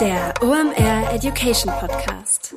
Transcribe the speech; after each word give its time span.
Der 0.00 0.34
OMR 0.42 1.14
Education 1.14 1.72
Podcast. 1.80 2.54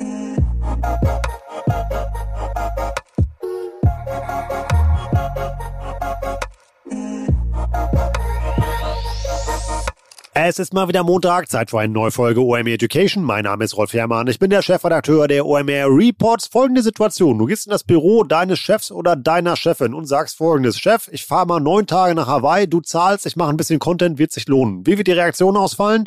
Es 10.33 10.59
ist 10.59 10.73
mal 10.73 10.89
wieder 10.89 11.03
Montag, 11.03 11.49
Zeit 11.49 11.69
für 11.69 11.79
eine 11.79 11.93
neue 11.93 12.11
Folge 12.11 12.41
OMR 12.41 12.67
Education. 12.67 13.23
Mein 13.23 13.45
Name 13.45 13.63
ist 13.63 13.77
Rolf 13.77 13.93
Herrmann, 13.93 14.27
ich 14.27 14.39
bin 14.39 14.49
der 14.49 14.61
Chefredakteur 14.61 15.29
der 15.29 15.45
OMR 15.45 15.87
Reports. 15.87 16.47
Folgende 16.47 16.81
Situation, 16.81 17.37
du 17.37 17.45
gehst 17.45 17.67
in 17.67 17.71
das 17.71 17.85
Büro 17.85 18.23
deines 18.23 18.59
Chefs 18.59 18.91
oder 18.91 19.15
deiner 19.15 19.55
Chefin 19.55 19.93
und 19.93 20.07
sagst 20.07 20.35
folgendes, 20.35 20.77
Chef, 20.77 21.07
ich 21.11 21.25
fahre 21.25 21.45
mal 21.45 21.59
neun 21.61 21.87
Tage 21.87 22.15
nach 22.15 22.27
Hawaii, 22.27 22.67
du 22.67 22.81
zahlst, 22.81 23.25
ich 23.25 23.37
mache 23.37 23.49
ein 23.49 23.57
bisschen 23.57 23.79
Content, 23.79 24.17
wird 24.17 24.33
sich 24.33 24.47
lohnen. 24.49 24.85
Wie 24.85 24.97
wird 24.97 25.07
die 25.07 25.13
Reaktion 25.13 25.55
ausfallen? 25.55 26.05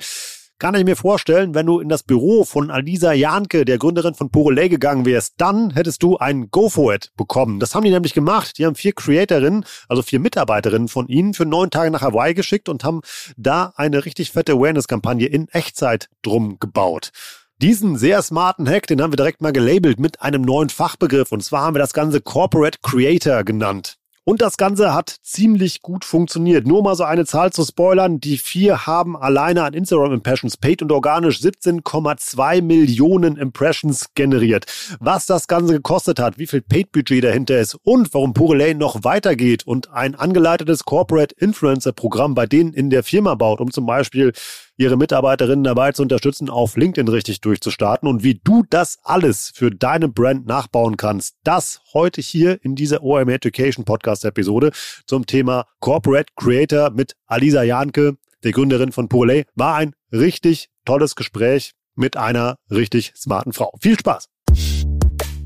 Kann 0.62 0.76
ich 0.76 0.84
mir 0.84 0.94
vorstellen, 0.94 1.56
wenn 1.56 1.66
du 1.66 1.80
in 1.80 1.88
das 1.88 2.04
Büro 2.04 2.44
von 2.44 2.70
Alisa 2.70 3.12
Janke, 3.12 3.64
der 3.64 3.78
Gründerin 3.78 4.14
von 4.14 4.30
Porelay, 4.30 4.68
gegangen 4.68 5.04
wärst, 5.04 5.34
dann 5.38 5.72
hättest 5.72 6.04
du 6.04 6.18
ein 6.18 6.52
Go 6.52 6.68
for 6.68 6.94
it 6.94 7.10
bekommen. 7.16 7.58
Das 7.58 7.74
haben 7.74 7.82
die 7.82 7.90
nämlich 7.90 8.14
gemacht. 8.14 8.58
Die 8.58 8.64
haben 8.64 8.76
vier 8.76 8.92
Creatorinnen, 8.92 9.64
also 9.88 10.02
vier 10.02 10.20
Mitarbeiterinnen 10.20 10.86
von 10.86 11.08
ihnen 11.08 11.34
für 11.34 11.46
neun 11.46 11.70
Tage 11.70 11.90
nach 11.90 12.02
Hawaii 12.02 12.32
geschickt 12.34 12.68
und 12.68 12.84
haben 12.84 13.00
da 13.36 13.72
eine 13.74 14.04
richtig 14.04 14.30
fette 14.30 14.52
Awareness-Kampagne 14.52 15.26
in 15.26 15.48
Echtzeit 15.48 16.08
drum 16.22 16.60
gebaut. 16.60 17.10
Diesen 17.58 17.98
sehr 17.98 18.22
smarten 18.22 18.68
Hack, 18.68 18.86
den 18.86 19.02
haben 19.02 19.10
wir 19.12 19.16
direkt 19.16 19.42
mal 19.42 19.52
gelabelt 19.52 19.98
mit 19.98 20.22
einem 20.22 20.42
neuen 20.42 20.68
Fachbegriff. 20.68 21.32
Und 21.32 21.42
zwar 21.42 21.62
haben 21.62 21.74
wir 21.74 21.80
das 21.80 21.92
Ganze 21.92 22.20
Corporate 22.20 22.78
Creator 22.84 23.42
genannt. 23.42 23.98
Und 24.24 24.40
das 24.40 24.56
Ganze 24.56 24.94
hat 24.94 25.16
ziemlich 25.22 25.82
gut 25.82 26.04
funktioniert. 26.04 26.64
Nur 26.64 26.84
mal 26.84 26.94
so 26.94 27.02
eine 27.02 27.26
Zahl 27.26 27.52
zu 27.52 27.64
spoilern. 27.64 28.20
Die 28.20 28.38
vier 28.38 28.86
haben 28.86 29.16
alleine 29.16 29.64
an 29.64 29.74
Instagram 29.74 30.12
Impressions 30.12 30.56
paid 30.56 30.80
und 30.80 30.92
organisch 30.92 31.38
17,2 31.38 32.62
Millionen 32.62 33.36
Impressions 33.36 34.14
generiert. 34.14 34.66
Was 35.00 35.26
das 35.26 35.48
Ganze 35.48 35.72
gekostet 35.72 36.20
hat, 36.20 36.38
wie 36.38 36.46
viel 36.46 36.62
Paid-Budget 36.62 37.24
dahinter 37.24 37.58
ist 37.58 37.76
und 37.82 38.14
warum 38.14 38.32
Purelay 38.32 38.74
noch 38.74 39.02
weitergeht 39.02 39.66
und 39.66 39.90
ein 39.90 40.14
angeleitetes 40.14 40.84
Corporate 40.84 41.34
Influencer 41.38 41.92
Programm 41.92 42.34
bei 42.34 42.46
denen 42.46 42.72
in 42.74 42.90
der 42.90 43.02
Firma 43.02 43.34
baut, 43.34 43.60
um 43.60 43.72
zum 43.72 43.86
Beispiel 43.86 44.32
ihre 44.76 44.96
Mitarbeiterinnen 44.96 45.64
dabei 45.64 45.92
zu 45.92 46.02
unterstützen, 46.02 46.50
auf 46.50 46.76
LinkedIn 46.76 47.08
richtig 47.08 47.40
durchzustarten 47.40 48.08
und 48.08 48.22
wie 48.22 48.40
du 48.42 48.64
das 48.68 48.98
alles 49.02 49.52
für 49.54 49.70
deine 49.70 50.08
Brand 50.08 50.46
nachbauen 50.46 50.96
kannst. 50.96 51.36
Das 51.44 51.80
heute 51.92 52.20
hier 52.20 52.58
in 52.64 52.74
dieser 52.74 53.02
OM 53.02 53.28
Education 53.28 53.84
Podcast 53.84 54.24
Episode 54.24 54.72
zum 55.06 55.26
Thema 55.26 55.66
Corporate 55.80 56.32
Creator 56.36 56.90
mit 56.90 57.14
Alisa 57.26 57.62
Janke, 57.62 58.16
der 58.44 58.52
Gründerin 58.52 58.92
von 58.92 59.08
Polay, 59.08 59.44
war 59.54 59.76
ein 59.76 59.94
richtig 60.12 60.68
tolles 60.84 61.14
Gespräch 61.14 61.72
mit 61.94 62.16
einer 62.16 62.56
richtig 62.70 63.12
smarten 63.16 63.52
Frau. 63.52 63.72
Viel 63.80 63.98
Spaß! 63.98 64.28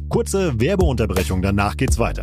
Kurze 0.09 0.59
Werbeunterbrechung, 0.61 1.43
danach 1.43 1.77
geht's 1.77 1.99
weiter. 1.99 2.23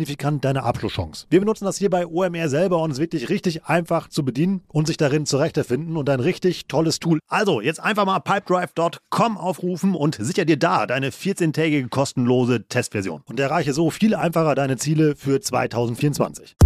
signifikant 0.00 0.44
deine 0.46 0.62
Abschlusschance. 0.62 1.26
Wir 1.28 1.40
benutzen 1.40 1.66
das 1.66 1.76
hier 1.76 1.90
bei 1.90 2.06
OMR 2.06 2.48
selber 2.48 2.82
und 2.82 2.90
es 2.90 2.96
ist 2.96 3.02
wirklich 3.02 3.28
richtig 3.28 3.66
einfach 3.66 4.08
zu 4.08 4.24
bedienen 4.24 4.62
und 4.68 4.86
sich 4.86 4.96
darin 4.96 5.26
zurechtzufinden 5.26 5.96
und 5.98 6.08
ein 6.08 6.20
richtig 6.20 6.66
tolles 6.68 7.00
Tool. 7.00 7.18
Also 7.28 7.60
jetzt 7.60 7.80
einfach 7.80 8.06
mal 8.06 8.20
pipedrive.com 8.20 9.36
aufrufen 9.36 9.94
und 9.94 10.16
sicher 10.18 10.46
dir 10.46 10.56
da 10.56 10.86
deine 10.86 11.10
14-tägige 11.10 11.88
kostenlose 11.90 12.66
Testversion 12.66 13.22
und 13.26 13.38
erreiche 13.38 13.74
so 13.74 13.90
viel 13.90 14.14
einfacher 14.14 14.54
deine 14.54 14.78
Ziele 14.78 15.16
für 15.16 15.40
2024. 15.40 16.56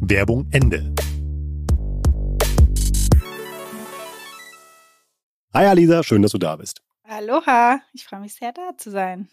Werbung 0.00 0.46
Ende. 0.52 0.94
Hi 5.54 5.66
Alisa, 5.66 6.04
schön, 6.04 6.22
dass 6.22 6.30
du 6.30 6.38
da 6.38 6.54
bist. 6.54 6.82
Aloha, 7.02 7.80
ich 7.92 8.04
freue 8.04 8.20
mich 8.20 8.34
sehr, 8.34 8.52
da 8.52 8.76
zu 8.76 8.90
sein 8.90 9.28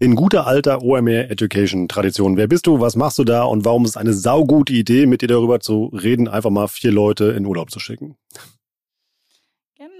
in 0.00 0.14
guter 0.14 0.46
alter 0.46 0.82
OMR 0.82 1.30
Education 1.30 1.88
Tradition. 1.88 2.36
Wer 2.36 2.46
bist 2.46 2.66
du? 2.66 2.80
Was 2.80 2.94
machst 2.94 3.18
du 3.18 3.24
da? 3.24 3.42
Und 3.42 3.64
warum 3.64 3.84
ist 3.84 3.90
es 3.90 3.96
eine 3.96 4.12
saugute 4.12 4.72
Idee, 4.72 5.06
mit 5.06 5.22
dir 5.22 5.26
darüber 5.26 5.60
zu 5.60 5.86
reden, 5.86 6.28
einfach 6.28 6.50
mal 6.50 6.68
vier 6.68 6.92
Leute 6.92 7.26
in 7.26 7.44
Urlaub 7.44 7.70
zu 7.70 7.80
schicken? 7.80 8.16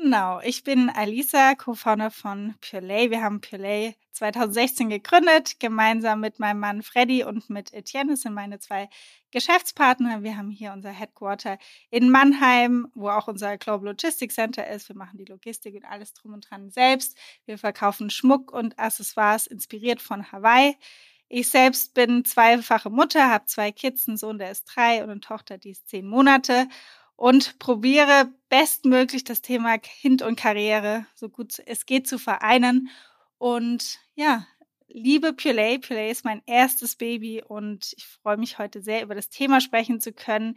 Genau, 0.09 0.41
ich 0.43 0.65
bin 0.65 0.89
Alisa, 0.89 1.55
Co-Founder 1.55 2.11
von 2.11 2.55
Purelay. 2.63 3.11
Wir 3.11 3.23
haben 3.23 3.43
Purelay 3.43 3.95
2016 4.13 4.89
gegründet, 4.89 5.61
gemeinsam 5.61 6.21
mit 6.21 6.39
meinem 6.39 6.61
Mann 6.61 6.83
Freddy 6.83 7.25
und 7.25 7.51
mit 7.51 7.75
Etienne. 7.75 8.13
Das 8.13 8.23
sind 8.23 8.33
meine 8.33 8.59
zwei 8.59 8.89
Geschäftspartner. 9.33 10.23
Wir 10.23 10.39
haben 10.39 10.51
hier 10.51 10.73
unser 10.73 10.93
Headquarter 10.93 11.59
in 11.91 12.09
Mannheim, 12.09 12.89
wo 12.95 13.11
auch 13.11 13.29
unser 13.29 13.59
Global 13.59 13.89
Logistics 13.89 14.37
Center 14.37 14.67
ist. 14.67 14.89
Wir 14.89 14.97
machen 14.97 15.19
die 15.19 15.27
Logistik 15.27 15.75
und 15.75 15.85
alles 15.85 16.15
drum 16.15 16.33
und 16.33 16.49
dran 16.49 16.71
selbst. 16.71 17.15
Wir 17.45 17.59
verkaufen 17.59 18.09
Schmuck 18.09 18.51
und 18.51 18.79
Accessoires 18.79 19.47
inspiriert 19.47 20.01
von 20.01 20.33
Hawaii. 20.33 20.75
Ich 21.29 21.51
selbst 21.51 21.93
bin 21.93 22.25
zweifache 22.25 22.89
Mutter, 22.89 23.29
habe 23.29 23.45
zwei 23.45 23.73
Kids, 23.73 24.09
einen 24.09 24.17
Sohn, 24.17 24.39
der 24.39 24.53
ist 24.53 24.65
drei 24.65 25.05
und 25.05 25.11
eine 25.11 25.21
Tochter, 25.21 25.59
die 25.59 25.73
ist 25.73 25.87
zehn 25.87 26.07
Monate 26.07 26.67
und 27.19 27.59
probiere 27.59 28.33
bestmöglich 28.49 29.25
das 29.25 29.43
Thema 29.43 29.77
Kind 29.79 30.23
und 30.23 30.39
Karriere 30.39 31.05
so 31.17 31.29
gut 31.29 31.61
es 31.67 31.85
geht 31.85 32.07
zu 32.07 32.17
vereinen. 32.17 32.91
Und 33.39 33.99
ja, 34.15 34.47
liebe 34.87 35.33
Purelay, 35.33 35.81
Purelay 35.81 36.13
ist 36.13 36.25
mein 36.25 36.43
erstes 36.47 36.95
Baby 36.95 37.43
und 37.43 37.93
ich 37.97 38.07
freue 38.07 38.37
mich 38.37 38.59
heute 38.59 38.83
sehr 38.83 39.03
über 39.03 39.17
das 39.17 39.31
Thema 39.31 39.61
sprechen 39.61 40.01
zu 40.01 40.13
können. 40.13 40.57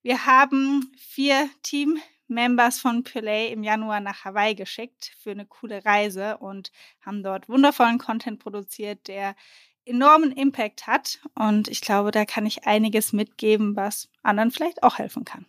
Wir 0.00 0.24
haben 0.24 0.90
vier 0.96 1.50
Team-Members 1.62 2.80
von 2.80 3.04
Purelay 3.04 3.52
im 3.52 3.62
Januar 3.62 4.00
nach 4.00 4.24
Hawaii 4.24 4.54
geschickt 4.54 5.12
für 5.20 5.32
eine 5.32 5.44
coole 5.44 5.84
Reise 5.84 6.38
und 6.38 6.72
haben 7.02 7.22
dort 7.22 7.50
wundervollen 7.50 7.98
Content 7.98 8.38
produziert, 8.38 9.08
der 9.08 9.36
enormen 9.84 10.32
Impact 10.32 10.86
hat. 10.86 11.18
Und 11.34 11.68
ich 11.68 11.82
glaube, 11.82 12.12
da 12.12 12.24
kann 12.24 12.46
ich 12.46 12.66
einiges 12.66 13.12
mitgeben, 13.12 13.76
was 13.76 14.08
anderen 14.22 14.50
vielleicht 14.50 14.82
auch 14.82 14.96
helfen 14.96 15.26
kann. 15.26 15.44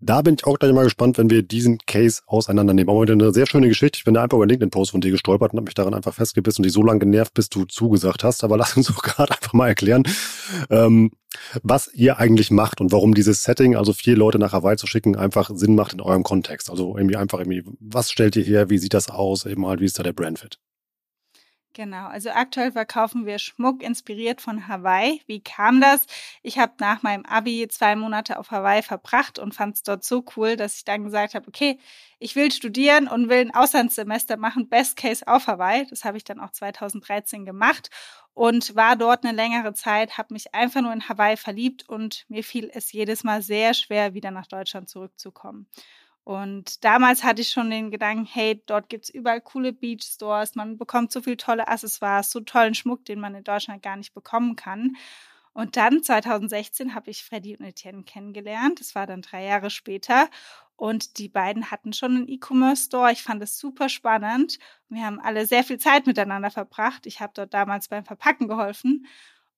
Da 0.00 0.22
bin 0.22 0.34
ich 0.34 0.46
auch 0.46 0.58
gleich 0.58 0.72
mal 0.72 0.84
gespannt, 0.84 1.18
wenn 1.18 1.30
wir 1.30 1.42
diesen 1.42 1.78
Case 1.86 2.22
auseinandernehmen. 2.26 2.90
Aber 2.90 2.98
heute 2.98 3.12
eine 3.12 3.32
sehr 3.32 3.46
schöne 3.46 3.68
Geschichte. 3.68 3.98
Ich 3.98 4.04
bin 4.04 4.14
da 4.14 4.22
einfach 4.22 4.36
über 4.36 4.46
LinkedIn-Post 4.46 4.90
von 4.90 5.00
dir 5.00 5.10
gestolpert 5.10 5.52
und 5.52 5.58
habe 5.58 5.64
mich 5.66 5.74
daran 5.74 5.94
einfach 5.94 6.14
festgebissen 6.14 6.62
und 6.62 6.66
die 6.66 6.70
so 6.70 6.82
lange 6.82 7.00
genervt, 7.00 7.34
bis 7.34 7.48
du 7.48 7.64
zugesagt 7.64 8.24
hast. 8.24 8.44
Aber 8.44 8.56
lass 8.58 8.76
uns 8.76 8.88
doch 8.88 9.02
gerade 9.02 9.32
einfach 9.34 9.52
mal 9.52 9.68
erklären, 9.68 10.04
ähm, 10.70 11.12
was 11.62 11.90
ihr 11.94 12.18
eigentlich 12.18 12.50
macht 12.50 12.80
und 12.80 12.92
warum 12.92 13.14
dieses 13.14 13.42
Setting, 13.42 13.76
also 13.76 13.92
vier 13.92 14.16
Leute 14.16 14.38
nach 14.38 14.52
Hawaii 14.52 14.76
zu 14.76 14.86
schicken, 14.86 15.16
einfach 15.16 15.50
Sinn 15.54 15.74
macht 15.74 15.94
in 15.94 16.00
eurem 16.00 16.22
Kontext. 16.22 16.70
Also 16.70 16.96
irgendwie 16.96 17.16
einfach 17.16 17.38
irgendwie, 17.38 17.64
was 17.80 18.10
stellt 18.10 18.36
ihr 18.36 18.44
her, 18.44 18.70
wie 18.70 18.78
sieht 18.78 18.94
das 18.94 19.10
aus, 19.10 19.46
eben 19.46 19.66
halt, 19.66 19.80
wie 19.80 19.86
ist 19.86 19.98
da 19.98 20.02
der 20.02 20.12
Brandfit? 20.12 20.58
Genau, 21.76 22.06
also 22.06 22.30
aktuell 22.30 22.72
verkaufen 22.72 23.26
wir 23.26 23.38
Schmuck 23.38 23.82
inspiriert 23.82 24.40
von 24.40 24.66
Hawaii. 24.66 25.20
Wie 25.26 25.42
kam 25.42 25.82
das? 25.82 26.06
Ich 26.42 26.58
habe 26.58 26.72
nach 26.80 27.02
meinem 27.02 27.26
Abi 27.26 27.68
zwei 27.68 27.96
Monate 27.96 28.38
auf 28.38 28.50
Hawaii 28.50 28.80
verbracht 28.80 29.38
und 29.38 29.54
fand 29.54 29.76
es 29.76 29.82
dort 29.82 30.02
so 30.02 30.24
cool, 30.36 30.56
dass 30.56 30.78
ich 30.78 30.86
dann 30.86 31.04
gesagt 31.04 31.34
habe, 31.34 31.46
okay, 31.46 31.78
ich 32.18 32.34
will 32.34 32.50
studieren 32.50 33.08
und 33.08 33.28
will 33.28 33.40
ein 33.40 33.54
Auslandssemester 33.54 34.38
machen, 34.38 34.70
Best 34.70 34.96
Case 34.96 35.28
auf 35.28 35.48
Hawaii. 35.48 35.86
Das 35.90 36.06
habe 36.06 36.16
ich 36.16 36.24
dann 36.24 36.40
auch 36.40 36.50
2013 36.50 37.44
gemacht 37.44 37.90
und 38.32 38.74
war 38.74 38.96
dort 38.96 39.26
eine 39.26 39.36
längere 39.36 39.74
Zeit, 39.74 40.16
habe 40.16 40.32
mich 40.32 40.54
einfach 40.54 40.80
nur 40.80 40.94
in 40.94 41.06
Hawaii 41.10 41.36
verliebt 41.36 41.86
und 41.90 42.24
mir 42.28 42.42
fiel 42.42 42.70
es 42.72 42.90
jedes 42.90 43.22
Mal 43.22 43.42
sehr 43.42 43.74
schwer, 43.74 44.14
wieder 44.14 44.30
nach 44.30 44.46
Deutschland 44.46 44.88
zurückzukommen. 44.88 45.66
Und 46.26 46.82
damals 46.82 47.22
hatte 47.22 47.42
ich 47.42 47.50
schon 47.50 47.70
den 47.70 47.92
Gedanken, 47.92 48.26
hey, 48.26 48.60
dort 48.66 48.88
gibt's 48.88 49.10
überall 49.10 49.40
coole 49.40 49.72
Beach 49.72 50.02
Stores, 50.02 50.56
man 50.56 50.76
bekommt 50.76 51.12
so 51.12 51.22
viel 51.22 51.36
tolle 51.36 51.68
Accessoires, 51.68 52.32
so 52.32 52.40
tollen 52.40 52.74
Schmuck, 52.74 53.04
den 53.04 53.20
man 53.20 53.36
in 53.36 53.44
Deutschland 53.44 53.80
gar 53.80 53.94
nicht 53.94 54.12
bekommen 54.12 54.56
kann. 54.56 54.96
Und 55.52 55.76
dann 55.76 56.02
2016 56.02 56.96
habe 56.96 57.10
ich 57.10 57.22
Freddy 57.22 57.56
und 57.56 57.64
Etienne 57.64 58.02
kennengelernt. 58.02 58.80
Das 58.80 58.96
war 58.96 59.06
dann 59.06 59.22
drei 59.22 59.44
Jahre 59.44 59.70
später. 59.70 60.28
Und 60.74 61.18
die 61.18 61.28
beiden 61.28 61.70
hatten 61.70 61.92
schon 61.92 62.16
einen 62.16 62.28
E-Commerce-Store. 62.28 63.12
Ich 63.12 63.22
fand 63.22 63.40
es 63.44 63.56
super 63.56 63.88
spannend. 63.88 64.58
Wir 64.88 65.06
haben 65.06 65.20
alle 65.20 65.46
sehr 65.46 65.62
viel 65.62 65.78
Zeit 65.78 66.08
miteinander 66.08 66.50
verbracht. 66.50 67.06
Ich 67.06 67.20
habe 67.20 67.34
dort 67.36 67.54
damals 67.54 67.86
beim 67.86 68.04
Verpacken 68.04 68.48
geholfen. 68.48 69.06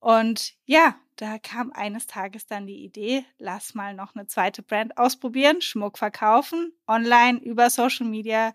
Und 0.01 0.55
ja, 0.65 0.97
da 1.17 1.39
kam 1.39 1.73
eines 1.73 2.07
Tages 2.07 2.47
dann 2.47 2.67
die 2.67 2.85
Idee, 2.85 3.25
lass 3.39 3.75
mal 3.75 3.95
noch 3.95 4.15
eine 4.15 4.27
zweite 4.27 4.63
Brand 4.63 4.97
ausprobieren, 4.97 5.61
Schmuck 5.61 5.99
verkaufen, 5.99 6.73
online 6.87 7.41
über 7.41 7.71
Social 7.71 8.07
Media, 8.07 8.53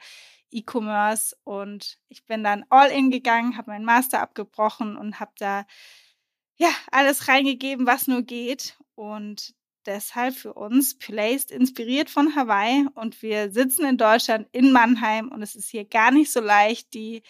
E-Commerce. 0.49 1.35
Und 1.43 1.99
ich 2.07 2.25
bin 2.25 2.43
dann 2.43 2.65
all 2.69 2.89
in 2.89 3.11
gegangen, 3.11 3.57
habe 3.57 3.71
meinen 3.71 3.83
Master 3.85 4.21
abgebrochen 4.21 4.95
und 4.95 5.19
habe 5.19 5.33
da 5.37 5.65
ja 6.55 6.69
alles 6.91 7.27
reingegeben, 7.27 7.85
was 7.85 8.07
nur 8.07 8.21
geht. 8.21 8.77
Und 8.95 9.53
deshalb 9.85 10.35
für 10.35 10.53
uns 10.53 10.97
Placed 10.97 11.51
inspiriert 11.51 12.09
von 12.09 12.33
Hawaii. 12.35 12.85
Und 12.93 13.21
wir 13.21 13.51
sitzen 13.51 13.85
in 13.85 13.97
Deutschland 13.97 14.47
in 14.53 14.71
Mannheim. 14.71 15.29
Und 15.29 15.41
es 15.41 15.55
ist 15.55 15.69
hier 15.69 15.83
gar 15.83 16.11
nicht 16.11 16.31
so 16.31 16.39
leicht, 16.39 16.93
die 16.93 17.23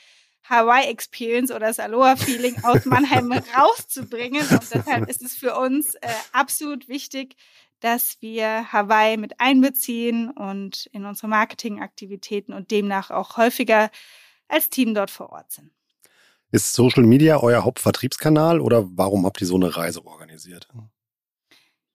Hawaii 0.43 0.89
Experience 0.89 1.51
oder 1.51 1.67
das 1.67 1.79
Aloha 1.79 2.15
Feeling 2.15 2.55
aus 2.63 2.85
Mannheim 2.85 3.31
rauszubringen. 3.57 4.45
Und 4.47 4.73
deshalb 4.73 5.09
ist 5.09 5.21
es 5.21 5.35
für 5.35 5.57
uns 5.57 5.95
äh, 5.95 6.09
absolut 6.31 6.87
wichtig, 6.87 7.35
dass 7.79 8.17
wir 8.21 8.71
Hawaii 8.71 9.17
mit 9.17 9.39
einbeziehen 9.39 10.29
und 10.29 10.87
in 10.93 11.05
unsere 11.05 11.27
Marketingaktivitäten 11.27 12.53
und 12.53 12.71
demnach 12.71 13.11
auch 13.11 13.37
häufiger 13.37 13.89
als 14.47 14.69
Team 14.69 14.93
dort 14.93 15.11
vor 15.11 15.31
Ort 15.31 15.51
sind. 15.51 15.71
Ist 16.51 16.73
Social 16.73 17.03
Media 17.03 17.37
euer 17.37 17.63
Hauptvertriebskanal 17.63 18.61
oder 18.61 18.87
warum 18.91 19.25
habt 19.25 19.41
ihr 19.41 19.47
so 19.47 19.55
eine 19.55 19.75
Reise 19.75 20.05
organisiert? 20.05 20.67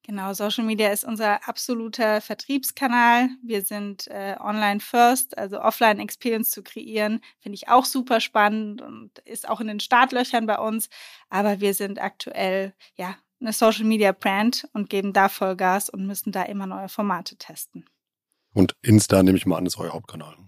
Genau, 0.09 0.33
Social 0.33 0.65
Media 0.65 0.89
ist 0.89 1.05
unser 1.05 1.47
absoluter 1.47 2.23
Vertriebskanal. 2.23 3.29
Wir 3.43 3.61
sind 3.61 4.07
äh, 4.07 4.37
online 4.41 4.81
first, 4.81 5.37
also 5.37 5.61
Offline 5.61 5.99
Experience 5.99 6.51
zu 6.51 6.63
kreieren, 6.63 7.21
finde 7.41 7.57
ich 7.57 7.69
auch 7.69 7.85
super 7.85 8.19
spannend 8.21 8.81
und 8.81 9.19
ist 9.27 9.47
auch 9.47 9.61
in 9.61 9.67
den 9.67 9.81
Startlöchern 9.81 10.47
bei 10.47 10.59
uns. 10.59 10.89
Aber 11.29 11.61
wir 11.61 11.75
sind 11.75 12.01
aktuell 12.01 12.73
ja 12.95 13.17
eine 13.39 13.53
Social 13.53 13.85
Media 13.85 14.13
Brand 14.13 14.67
und 14.73 14.89
geben 14.89 15.13
da 15.13 15.29
Vollgas 15.29 15.91
und 15.91 16.07
müssen 16.07 16.33
da 16.33 16.45
immer 16.45 16.67
neue 16.67 16.89
Formate 16.89 17.37
testen. 17.37 17.85
Und 18.55 18.77
Insta 18.81 19.23
nehme 19.23 19.37
ich 19.37 19.45
mal 19.45 19.59
an, 19.59 19.67
ist 19.67 19.79
euer 19.79 19.93
Hauptkanal. 19.93 20.39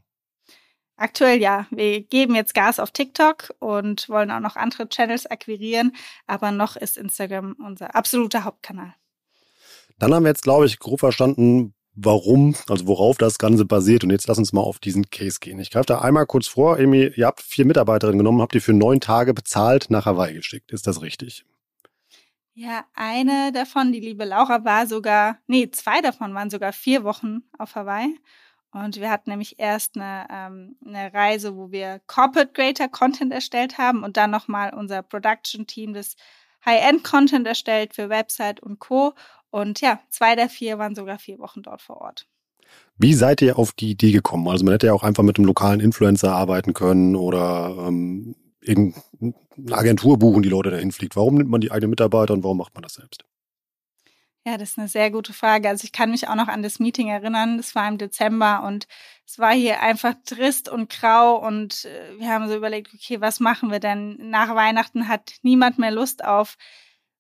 Aktuell 0.97 1.39
ja. 1.39 1.67
Wir 1.71 2.01
geben 2.01 2.35
jetzt 2.35 2.55
Gas 2.55 2.81
auf 2.81 2.93
TikTok 2.93 3.55
und 3.59 4.09
wollen 4.09 4.31
auch 4.31 4.41
noch 4.41 4.57
andere 4.57 4.89
Channels 4.89 5.27
akquirieren, 5.27 5.95
aber 6.27 6.51
noch 6.51 6.77
ist 6.77 6.97
Instagram 6.97 7.57
unser 7.63 7.95
absoluter 7.95 8.45
Hauptkanal. 8.45 8.95
Dann 10.01 10.15
haben 10.15 10.25
wir 10.25 10.31
jetzt, 10.31 10.43
glaube 10.43 10.65
ich, 10.65 10.79
grob 10.79 10.99
verstanden, 10.99 11.75
warum, 11.95 12.57
also 12.69 12.87
worauf 12.87 13.19
das 13.19 13.39
Ganze 13.39 13.67
basiert. 13.67 14.03
Und 14.03 14.11
jetzt 14.11 14.27
lass 14.27 14.39
uns 14.39 14.53
mal 14.53 14.63
auf 14.63 14.79
diesen 14.79 15.11
Case 15.11 15.39
gehen. 15.41 15.59
Ich 15.61 15.71
greife 15.71 15.87
da 15.87 16.01
einmal 16.01 16.25
kurz 16.27 16.47
vor. 16.47 16.79
Amy, 16.79 17.13
ihr 17.15 17.27
habt 17.27 17.43
vier 17.43 17.67
Mitarbeiterinnen 17.67 18.19
genommen, 18.19 18.41
habt 18.41 18.55
ihr 18.55 18.63
für 18.63 18.73
neun 18.73 19.01
Tage 19.01 19.35
bezahlt 19.35 19.91
nach 19.91 20.07
Hawaii 20.07 20.35
geschickt. 20.35 20.73
Ist 20.73 20.87
das 20.87 21.03
richtig? 21.03 21.45
Ja, 22.55 22.85
eine 22.95 23.53
davon, 23.53 23.93
die 23.93 24.01
liebe 24.01 24.25
Laura, 24.25 24.65
war 24.65 24.87
sogar, 24.87 25.39
nee, 25.47 25.71
zwei 25.71 26.01
davon 26.01 26.35
waren 26.35 26.51
sogar 26.51 26.73
vier 26.73 27.05
Wochen 27.05 27.43
auf 27.59 27.75
Hawaii. 27.75 28.19
Und 28.73 28.97
wir 29.01 29.11
hatten 29.11 29.31
nämlich 29.31 29.59
erst 29.59 29.97
eine, 29.97 30.27
ähm, 30.31 30.77
eine 30.87 31.13
Reise, 31.13 31.57
wo 31.57 31.73
wir 31.73 32.01
Corporate 32.07 32.53
Creator 32.53 32.89
Content 32.89 33.33
erstellt 33.33 33.79
haben 33.79 34.03
und 34.03 34.17
dann 34.17 34.31
nochmal 34.31 34.73
unser 34.73 35.03
Production 35.03 35.67
Team 35.67 35.93
das 35.93 36.17
High-End 36.65 37.05
Content 37.05 37.47
erstellt 37.47 37.95
für 37.95 38.09
Website 38.09 38.61
und 38.61 38.79
Co. 38.79 39.15
Und 39.51 39.81
ja, 39.81 40.01
zwei 40.09 40.37
der 40.37 40.49
vier 40.49 40.79
waren 40.79 40.95
sogar 40.95 41.19
vier 41.19 41.39
Wochen 41.39 41.63
dort 41.63 41.83
vor 41.83 42.01
Ort. 42.01 42.27
Wie 42.97 43.15
seid 43.15 43.43
ihr 43.43 43.59
auf 43.59 43.73
die 43.73 43.91
Idee 43.91 44.13
gekommen? 44.13 44.47
Also 44.49 44.65
man 44.65 44.73
hätte 44.73 44.87
ja 44.87 44.93
auch 44.93 45.03
einfach 45.03 45.23
mit 45.23 45.39
einem 45.39 45.47
lokalen 45.47 45.81
Influencer 45.81 46.33
arbeiten 46.33 46.75
können 46.75 47.17
oder 47.17 47.75
ähm, 47.89 48.37
irgendeine 48.61 49.35
Agentur 49.73 50.19
buchen, 50.19 50.43
die 50.43 50.49
Leute 50.49 50.71
dahin 50.71 50.93
fliegt. 50.93 51.17
Warum 51.17 51.35
nimmt 51.35 51.51
man 51.51 51.61
die 51.61 51.73
eigenen 51.73 51.91
Mitarbeiter 51.91 52.35
und 52.35 52.45
warum 52.45 52.59
macht 52.59 52.75
man 52.75 52.83
das 52.83 52.95
selbst? 52.95 53.25
Ja, 54.47 54.57
das 54.57 54.71
ist 54.71 54.79
eine 54.79 54.89
sehr 54.89 55.11
gute 55.11 55.35
Frage. 55.35 55.69
Also 55.69 55.85
ich 55.85 55.93
kann 55.93 56.11
mich 56.11 56.27
auch 56.29 56.35
noch 56.35 56.49
an 56.49 56.63
das 56.63 56.79
Meeting 56.79 57.09
erinnern. 57.09 57.59
Das 57.59 57.75
war 57.75 57.87
im 57.89 57.99
Dezember 57.99 58.63
und 58.67 58.87
es 59.27 59.39
war 59.39 59.53
hier 59.53 59.81
einfach 59.83 60.15
trist 60.25 60.69
und 60.69 60.91
grau 60.91 61.37
und 61.37 61.85
äh, 61.85 62.19
wir 62.19 62.29
haben 62.29 62.49
so 62.49 62.57
überlegt, 62.57 62.91
okay, 62.95 63.21
was 63.21 63.39
machen 63.41 63.71
wir 63.71 63.81
denn? 63.81 64.31
Nach 64.31 64.55
Weihnachten 64.55 65.09
hat 65.09 65.35
niemand 65.43 65.79
mehr 65.79 65.91
Lust 65.91 66.25
auf 66.25 66.57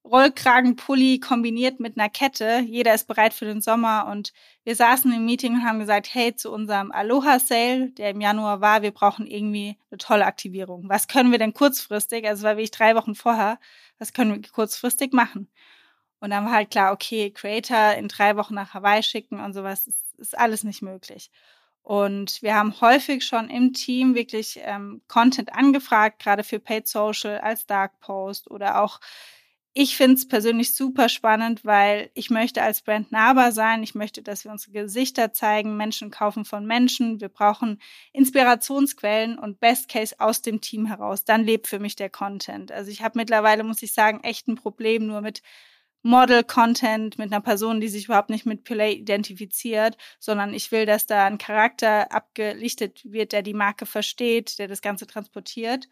Rollkragenpulli 0.05 1.21
kombiniert 1.21 1.79
mit 1.79 1.99
einer 1.99 2.09
Kette. 2.09 2.61
Jeder 2.67 2.95
ist 2.95 3.07
bereit 3.07 3.35
für 3.35 3.45
den 3.45 3.61
Sommer 3.61 4.07
und 4.11 4.33
wir 4.65 4.75
saßen 4.75 5.13
im 5.13 5.25
Meeting 5.25 5.55
und 5.55 5.65
haben 5.65 5.79
gesagt, 5.79 6.09
hey, 6.13 6.35
zu 6.35 6.51
unserem 6.51 6.91
Aloha 6.91 7.39
Sale, 7.39 7.91
der 7.91 8.11
im 8.11 8.21
Januar 8.21 8.61
war, 8.61 8.83
wir 8.83 8.93
brauchen 8.93 9.27
irgendwie 9.27 9.77
eine 9.91 9.99
tolle 9.99 10.27
Aktivierung. 10.27 10.89
Was 10.89 11.07
können 11.07 11.33
wir 11.33 11.39
denn 11.39 11.53
kurzfristig, 11.53 12.27
also 12.27 12.45
war 12.45 12.57
wirklich 12.57 12.71
drei 12.71 12.95
Wochen 12.97 13.15
vorher, 13.15 13.59
was 13.99 14.13
können 14.13 14.35
wir 14.35 14.51
kurzfristig 14.51 15.13
machen? 15.13 15.49
Und 16.21 16.31
dann 16.31 16.45
war 16.45 16.53
halt 16.53 16.71
klar, 16.71 16.93
okay, 16.93 17.31
Creator 17.31 17.95
in 17.95 18.09
drei 18.09 18.37
Wochen 18.37 18.55
nach 18.55 18.75
Hawaii 18.75 19.03
schicken 19.03 19.41
und 19.41 19.53
sowas, 19.55 19.87
ist, 19.87 20.19
ist 20.19 20.39
alles 20.39 20.65
nicht 20.65 20.83
möglich. 20.83 21.31
Und 21.83 22.43
wir 22.43 22.55
haben 22.55 22.81
häufig 22.81 23.25
schon 23.25 23.49
im 23.49 23.73
Team 23.73 24.15
wirklich 24.15 24.61
ähm, 24.63 25.03
Content 25.09 25.55
angefragt, 25.55 26.23
gerade 26.23 26.45
für 26.45 26.59
Paid 26.61 26.87
Social 26.87 27.39
als 27.41 27.67
Dark 27.67 28.01
Post 28.01 28.51
oder 28.51 28.83
auch 28.83 29.01
ich 29.73 29.97
finde 29.97 30.15
es 30.15 30.27
persönlich 30.27 30.75
super 30.75 31.09
spannend, 31.09 31.65
weil 31.65 32.11
ich 32.15 32.29
möchte 32.29 32.63
als 32.63 32.83
Brand 32.83 33.13
nahbar 33.13 33.53
sein. 33.53 33.85
Ich 33.85 33.95
möchte, 33.95 34.21
dass 34.21 34.45
wir 34.45 34.51
unsere 34.51 34.73
Gesichter 34.73 35.33
zeigen. 35.33 35.77
Menschen 35.77 36.11
kaufen 36.11 36.45
von 36.45 36.67
Menschen. 36.67 37.21
Wir 37.21 37.29
brauchen 37.29 37.81
Inspirationsquellen 38.13 39.39
und 39.39 39.61
Best 39.61 39.89
Case 39.89 40.17
aus 40.19 40.43
dem 40.43 40.61
Team 40.61 40.87
heraus. 40.87 41.25
Dann 41.25 41.45
lebt 41.45 41.69
für 41.69 41.79
mich 41.79 41.95
der 41.95 42.11
Content. 42.11 42.73
Also 42.73 42.91
ich 42.91 43.03
habe 43.03 43.19
mittlerweile, 43.19 43.63
muss 43.63 43.83
ich 43.83 43.93
sagen, 43.93 44.21
echt 44.25 44.49
ein 44.49 44.57
Problem 44.57 45.07
nur 45.07 45.21
mit 45.21 45.41
Model-Content, 46.03 47.19
mit 47.19 47.33
einer 47.33 47.43
Person, 47.43 47.81
die 47.81 47.89
sich 47.89 48.07
überhaupt 48.07 48.31
nicht 48.31 48.47
mit 48.47 48.65
Pillay 48.65 48.95
identifiziert, 48.95 49.97
sondern 50.19 50.55
ich 50.55 50.73
will, 50.73 50.87
dass 50.87 51.07
da 51.07 51.27
ein 51.27 51.39
Charakter 51.39 52.11
abgelichtet 52.11 53.03
wird, 53.05 53.33
der 53.33 53.43
die 53.43 53.55
Marke 53.55 53.87
versteht, 53.87 54.59
der 54.59 54.67
das 54.67 54.81
Ganze 54.83 55.07
transportiert. 55.07 55.89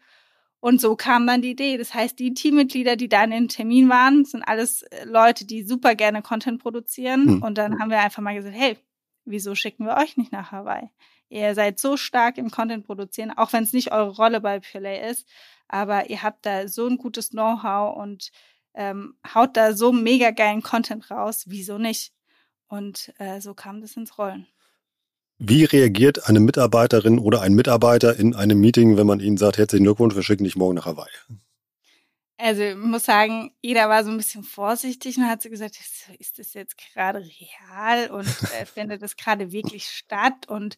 Und 0.61 0.81
so 0.81 0.95
kam 0.95 1.25
dann 1.25 1.41
die 1.41 1.51
Idee. 1.51 1.77
Das 1.77 1.93
heißt, 1.93 2.19
die 2.19 2.33
Teammitglieder, 2.33 2.95
die 2.95 3.07
da 3.07 3.23
in 3.23 3.31
den 3.31 3.47
Termin 3.47 3.89
waren, 3.89 4.25
sind 4.25 4.43
alles 4.43 4.81
äh, 4.83 5.05
Leute, 5.05 5.45
die 5.45 5.63
super 5.63 5.95
gerne 5.95 6.21
Content 6.21 6.61
produzieren. 6.61 7.37
Mhm. 7.37 7.43
Und 7.43 7.57
dann 7.57 7.79
haben 7.79 7.89
wir 7.89 7.99
einfach 7.99 8.21
mal 8.21 8.35
gesagt, 8.35 8.55
hey, 8.55 8.77
wieso 9.25 9.55
schicken 9.55 9.85
wir 9.85 9.97
euch 9.97 10.17
nicht 10.17 10.31
nach 10.31 10.51
Hawaii? 10.51 10.89
Ihr 11.29 11.53
seid 11.55 11.79
so 11.79 11.95
stark 11.95 12.37
im 12.37 12.49
Content 12.49 12.85
produzieren, 12.85 13.31
auch 13.31 13.53
wenn 13.53 13.63
es 13.63 13.73
nicht 13.73 13.91
eure 13.91 14.15
Rolle 14.15 14.41
bei 14.41 14.59
Pillay 14.59 15.09
ist, 15.09 15.27
aber 15.67 16.09
ihr 16.09 16.23
habt 16.23 16.45
da 16.45 16.67
so 16.67 16.87
ein 16.87 16.97
gutes 16.97 17.29
Know-how 17.29 17.95
und 17.95 18.31
ähm, 18.73 19.15
haut 19.33 19.55
da 19.55 19.73
so 19.73 19.91
mega 19.91 20.31
geilen 20.31 20.63
Content 20.63 21.11
raus. 21.11 21.45
Wieso 21.47 21.77
nicht? 21.77 22.13
Und 22.67 23.13
äh, 23.19 23.39
so 23.41 23.53
kam 23.53 23.81
das 23.81 23.95
ins 23.95 24.17
Rollen. 24.17 24.47
Wie 25.41 25.63
reagiert 25.63 26.27
eine 26.27 26.41
Mitarbeiterin 26.41 27.17
oder 27.17 27.41
ein 27.41 27.53
Mitarbeiter 27.53 28.19
in 28.19 28.35
einem 28.35 28.59
Meeting, 28.59 28.97
wenn 28.97 29.07
man 29.07 29.21
ihnen 29.21 29.37
sagt, 29.37 29.57
herzlichen 29.57 29.85
Glückwunsch, 29.85 30.13
wir 30.13 30.21
schicken 30.21 30.43
dich 30.43 30.57
morgen 30.57 30.75
nach 30.75 30.85
Hawaii? 30.85 31.09
Also 32.37 32.61
ich 32.61 32.75
muss 32.75 33.05
sagen, 33.05 33.51
jeder 33.61 33.87
war 33.87 34.03
so 34.03 34.11
ein 34.11 34.17
bisschen 34.17 34.43
vorsichtig 34.43 35.17
und 35.17 35.27
hat 35.27 35.41
so 35.41 35.49
gesagt, 35.49 35.79
ist 36.19 36.39
das 36.39 36.53
jetzt 36.53 36.77
gerade 36.77 37.19
real 37.19 38.11
und 38.11 38.27
äh, 38.27 38.65
findet 38.73 39.01
das 39.01 39.15
gerade 39.15 39.53
wirklich 39.53 39.87
statt 39.87 40.47
und 40.49 40.77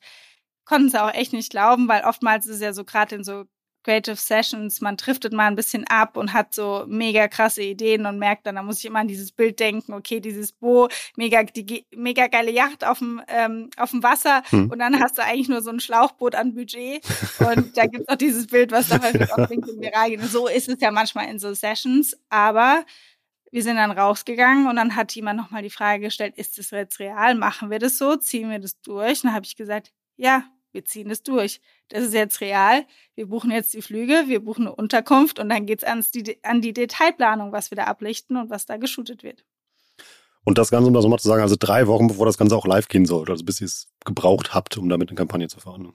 konnten 0.63 0.89
es 0.89 0.95
auch 0.95 1.11
echt 1.11 1.33
nicht 1.33 1.49
glauben, 1.49 1.87
weil 1.87 2.03
oftmals 2.03 2.45
ist 2.45 2.55
es 2.55 2.61
ja 2.61 2.73
so 2.73 2.85
gerade 2.85 3.15
in 3.15 3.23
so 3.23 3.45
Creative 3.83 4.15
Sessions, 4.15 4.81
man 4.81 4.97
driftet 4.97 5.33
mal 5.33 5.47
ein 5.47 5.55
bisschen 5.55 5.85
ab 5.87 6.17
und 6.17 6.33
hat 6.33 6.53
so 6.53 6.85
mega 6.87 7.27
krasse 7.27 7.63
Ideen 7.63 8.05
und 8.05 8.19
merkt 8.19 8.45
dann, 8.45 8.55
da 8.55 8.63
muss 8.63 8.79
ich 8.79 8.85
immer 8.85 8.99
an 8.99 9.07
dieses 9.07 9.31
Bild 9.31 9.59
denken, 9.59 9.93
okay, 9.93 10.19
dieses 10.19 10.51
Bo, 10.51 10.87
mega, 11.15 11.43
die 11.43 11.85
mega 11.95 12.27
geile 12.27 12.51
Yacht 12.51 12.85
auf 12.85 12.99
dem, 12.99 13.21
ähm, 13.27 13.69
auf 13.77 13.91
dem 13.91 14.03
Wasser 14.03 14.43
hm. 14.49 14.69
und 14.71 14.79
dann 14.79 14.99
hast 14.99 15.17
du 15.17 15.23
eigentlich 15.23 15.49
nur 15.49 15.61
so 15.61 15.71
ein 15.71 15.79
Schlauchboot 15.79 16.35
an 16.35 16.53
Budget 16.53 17.03
und 17.39 17.75
da 17.75 17.85
gibt's 17.87 18.09
auch 18.09 18.15
dieses 18.15 18.47
Bild, 18.47 18.71
was 18.71 18.89
da 18.89 19.01
häufig 19.01 19.31
auf 19.33 19.49
LinkedIn 19.49 19.81
viral 19.81 20.09
geht. 20.09 20.21
So 20.23 20.47
ist 20.47 20.69
es 20.69 20.79
ja 20.79 20.91
manchmal 20.91 21.27
in 21.29 21.39
so 21.39 21.53
Sessions, 21.53 22.17
aber 22.29 22.85
wir 23.51 23.63
sind 23.63 23.75
dann 23.75 23.91
rausgegangen 23.91 24.67
und 24.67 24.77
dann 24.77 24.95
hat 24.95 25.13
jemand 25.13 25.37
nochmal 25.37 25.61
die 25.61 25.69
Frage 25.69 26.03
gestellt, 26.03 26.35
ist 26.37 26.57
das 26.57 26.71
jetzt 26.71 26.99
real? 26.99 27.35
Machen 27.35 27.69
wir 27.69 27.79
das 27.79 27.97
so? 27.97 28.15
Ziehen 28.15 28.49
wir 28.49 28.59
das 28.59 28.79
durch? 28.81 29.19
Und 29.19 29.25
dann 29.25 29.33
habe 29.33 29.45
ich 29.45 29.57
gesagt, 29.57 29.91
ja, 30.15 30.45
wir 30.71 30.85
ziehen 30.85 31.09
das 31.09 31.23
durch. 31.23 31.61
Das 31.89 32.03
ist 32.03 32.13
jetzt 32.13 32.41
real. 32.41 32.85
Wir 33.15 33.27
buchen 33.27 33.51
jetzt 33.51 33.73
die 33.73 33.81
Flüge, 33.81 34.23
wir 34.27 34.43
buchen 34.43 34.67
eine 34.67 34.75
Unterkunft 34.75 35.39
und 35.39 35.49
dann 35.49 35.65
geht's 35.65 35.83
ans, 35.83 36.11
die, 36.11 36.39
an 36.43 36.61
die 36.61 36.73
Detailplanung, 36.73 37.51
was 37.51 37.71
wir 37.71 37.75
da 37.75 37.85
ablichten 37.85 38.37
und 38.37 38.49
was 38.49 38.65
da 38.65 38.77
geshootet 38.77 39.23
wird. 39.23 39.45
Und 40.43 40.57
das 40.57 40.71
Ganze, 40.71 40.87
um 40.87 40.93
das 40.93 41.03
nochmal 41.03 41.19
zu 41.19 41.27
sagen, 41.27 41.41
also 41.41 41.55
drei 41.59 41.87
Wochen, 41.87 42.07
bevor 42.07 42.25
das 42.25 42.37
Ganze 42.37 42.55
auch 42.55 42.65
live 42.65 42.87
gehen 42.87 43.05
sollte, 43.05 43.31
also 43.31 43.45
bis 43.45 43.61
ihr 43.61 43.65
es 43.65 43.89
gebraucht 44.05 44.53
habt, 44.53 44.77
um 44.77 44.89
damit 44.89 45.09
eine 45.09 45.15
Kampagne 45.15 45.47
zu 45.47 45.59
fahren. 45.59 45.93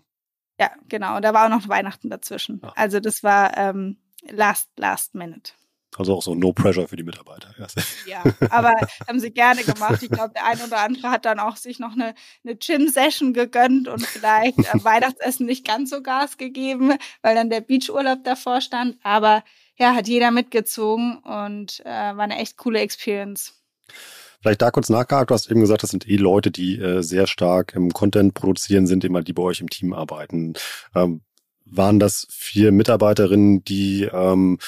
Ja, 0.60 0.70
genau. 0.88 1.16
Und 1.16 1.22
da 1.22 1.34
war 1.34 1.46
auch 1.46 1.50
noch 1.50 1.68
Weihnachten 1.68 2.10
dazwischen. 2.10 2.60
Ja. 2.62 2.72
Also 2.76 3.00
das 3.00 3.22
war 3.22 3.56
ähm, 3.56 3.98
last, 4.30 4.70
last 4.76 5.14
minute. 5.14 5.52
Also 5.96 6.14
auch 6.14 6.22
so 6.22 6.34
No 6.34 6.52
Pressure 6.52 6.88
für 6.88 6.96
die 6.96 7.02
Mitarbeiter. 7.02 7.54
Ja, 8.06 8.22
aber 8.50 8.74
haben 9.06 9.20
sie 9.20 9.30
gerne 9.30 9.62
gemacht. 9.62 10.02
Ich 10.02 10.10
glaube, 10.10 10.32
der 10.34 10.46
eine 10.46 10.64
oder 10.64 10.80
andere 10.80 11.10
hat 11.10 11.24
dann 11.24 11.38
auch 11.38 11.56
sich 11.56 11.78
noch 11.78 11.92
eine, 11.92 12.14
eine 12.44 12.56
Gym-Session 12.56 13.32
gegönnt 13.32 13.88
und 13.88 14.04
vielleicht 14.06 14.72
am 14.74 14.84
Weihnachtsessen 14.84 15.46
nicht 15.46 15.66
ganz 15.66 15.90
so 15.90 16.02
Gas 16.02 16.36
gegeben, 16.36 16.94
weil 17.22 17.34
dann 17.34 17.50
der 17.50 17.60
Beachurlaub 17.60 18.24
davor 18.24 18.60
stand. 18.60 18.96
Aber 19.02 19.42
ja, 19.78 19.94
hat 19.94 20.08
jeder 20.08 20.30
mitgezogen 20.30 21.18
und 21.18 21.80
äh, 21.84 21.88
war 21.88 22.20
eine 22.20 22.38
echt 22.38 22.56
coole 22.56 22.80
Experience. 22.80 23.54
Vielleicht 24.40 24.62
da 24.62 24.70
kurz 24.70 24.88
nachgehakt, 24.88 25.30
du 25.30 25.34
hast 25.34 25.50
eben 25.50 25.60
gesagt, 25.60 25.82
das 25.82 25.90
sind 25.90 26.08
eh 26.08 26.16
Leute, 26.16 26.50
die 26.50 26.78
äh, 26.78 27.02
sehr 27.02 27.26
stark 27.26 27.74
im 27.74 27.92
Content 27.92 28.34
produzieren 28.34 28.86
sind, 28.86 29.04
immer 29.04 29.22
die 29.22 29.32
bei 29.32 29.42
euch 29.42 29.60
im 29.60 29.70
Team 29.70 29.92
arbeiten. 29.92 30.54
Ähm, 30.94 31.22
waren 31.64 31.98
das 31.98 32.26
vier 32.30 32.70
Mitarbeiterinnen, 32.70 33.64
die 33.64 34.04
ähm, 34.04 34.58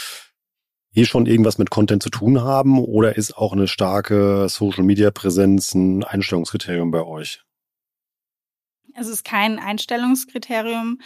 eh 0.99 1.05
schon 1.05 1.27
irgendwas 1.27 1.59
mit 1.59 1.71
Content 1.71 2.03
zu 2.03 2.11
tun 2.11 2.43
haben 2.43 2.79
oder 2.79 3.17
ist 3.17 3.37
auch 3.37 3.53
eine 3.53 3.69
starke 3.69 4.49
Social-Media-Präsenz 4.49 5.75
ein 5.75 6.03
Einstellungskriterium 6.03 6.91
bei 6.91 7.05
euch? 7.05 7.43
Es 8.95 9.07
ist 9.07 9.25
kein 9.25 9.59
Einstellungskriterium. 9.59 10.99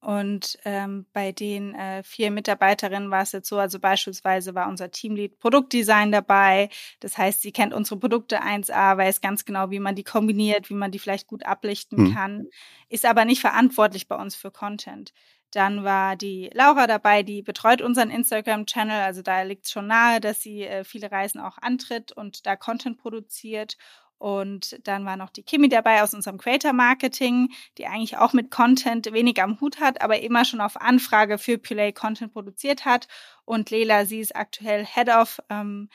Und 0.00 0.58
ähm, 0.64 1.06
bei 1.12 1.32
den 1.32 1.74
äh, 1.74 2.02
vier 2.04 2.30
Mitarbeiterinnen 2.30 3.10
war 3.10 3.22
es 3.22 3.32
jetzt 3.32 3.48
so, 3.48 3.58
also 3.58 3.80
beispielsweise 3.80 4.54
war 4.54 4.68
unser 4.68 4.90
Teamlead 4.90 5.38
Produktdesign 5.38 6.12
dabei. 6.12 6.68
Das 7.00 7.18
heißt, 7.18 7.42
sie 7.42 7.50
kennt 7.50 7.74
unsere 7.74 7.98
Produkte 7.98 8.40
1a, 8.40 8.96
weiß 8.96 9.20
ganz 9.20 9.44
genau, 9.44 9.70
wie 9.70 9.80
man 9.80 9.96
die 9.96 10.04
kombiniert, 10.04 10.70
wie 10.70 10.74
man 10.74 10.92
die 10.92 11.00
vielleicht 11.00 11.26
gut 11.26 11.44
ablichten 11.44 12.04
mhm. 12.04 12.14
kann, 12.14 12.46
ist 12.88 13.04
aber 13.04 13.24
nicht 13.24 13.40
verantwortlich 13.40 14.06
bei 14.06 14.16
uns 14.16 14.36
für 14.36 14.52
Content. 14.52 15.12
Dann 15.52 15.84
war 15.84 16.16
die 16.16 16.50
Laura 16.52 16.86
dabei, 16.86 17.22
die 17.22 17.42
betreut 17.42 17.80
unseren 17.80 18.10
Instagram-Channel. 18.10 19.02
Also 19.02 19.22
da 19.22 19.42
liegt 19.42 19.66
es 19.66 19.72
schon 19.72 19.86
nahe, 19.86 20.20
dass 20.20 20.40
sie 20.40 20.62
äh, 20.64 20.84
viele 20.84 21.10
Reisen 21.10 21.40
auch 21.40 21.58
antritt 21.58 22.12
und 22.12 22.46
da 22.46 22.56
Content 22.56 22.98
produziert. 22.98 23.76
Und 24.18 24.80
dann 24.86 25.04
war 25.04 25.16
noch 25.16 25.30
die 25.30 25.42
Kimi 25.42 25.68
dabei 25.68 26.02
aus 26.02 26.14
unserem 26.14 26.38
Creator 26.38 26.72
Marketing, 26.72 27.50
die 27.76 27.86
eigentlich 27.86 28.16
auch 28.16 28.32
mit 28.32 28.50
Content 28.50 29.12
wenig 29.12 29.42
am 29.42 29.60
Hut 29.60 29.78
hat, 29.78 30.00
aber 30.00 30.20
immer 30.20 30.44
schon 30.44 30.60
auf 30.60 30.80
Anfrage 30.80 31.36
für 31.38 31.58
Play 31.58 31.92
Content 31.92 32.32
produziert 32.32 32.84
hat. 32.84 33.08
Und 33.44 33.70
Lela, 33.70 34.06
sie 34.06 34.20
ist 34.20 34.34
aktuell 34.34 34.86
Head 34.86 35.10
of 35.10 35.38
ähm, 35.50 35.90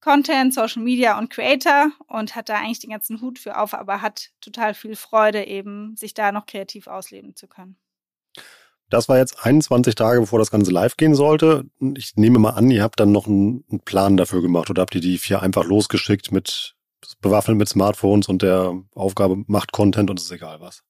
Content, 0.00 0.54
Social 0.54 0.82
Media 0.82 1.18
und 1.18 1.30
Creator 1.30 1.90
und 2.06 2.36
hat 2.36 2.48
da 2.48 2.58
eigentlich 2.58 2.80
den 2.80 2.90
ganzen 2.90 3.20
Hut 3.20 3.38
für 3.38 3.58
auf, 3.58 3.74
aber 3.74 4.02
hat 4.02 4.30
total 4.40 4.74
viel 4.74 4.96
Freude 4.96 5.44
eben, 5.44 5.96
sich 5.96 6.14
da 6.14 6.30
noch 6.30 6.46
kreativ 6.46 6.86
ausleben 6.86 7.34
zu 7.34 7.48
können. 7.48 7.76
Das 8.94 9.08
war 9.08 9.18
jetzt 9.18 9.44
21 9.44 9.96
Tage, 9.96 10.20
bevor 10.20 10.38
das 10.38 10.52
Ganze 10.52 10.70
live 10.70 10.96
gehen 10.96 11.16
sollte. 11.16 11.64
Ich 11.96 12.14
nehme 12.14 12.38
mal 12.38 12.50
an, 12.50 12.70
ihr 12.70 12.84
habt 12.84 13.00
dann 13.00 13.10
noch 13.10 13.26
einen 13.26 13.64
Plan 13.84 14.16
dafür 14.16 14.40
gemacht 14.40 14.70
oder 14.70 14.82
habt 14.82 14.94
ihr 14.94 15.00
die 15.00 15.18
vier 15.18 15.42
einfach 15.42 15.64
losgeschickt 15.64 16.30
mit 16.30 16.76
bewaffnet 17.20 17.56
mit 17.56 17.68
Smartphones 17.68 18.28
und 18.28 18.42
der 18.42 18.72
Aufgabe 18.94 19.42
macht 19.48 19.72
Content 19.72 20.10
und 20.10 20.20
es 20.20 20.26
ist 20.26 20.30
egal 20.30 20.60
was. 20.60 20.84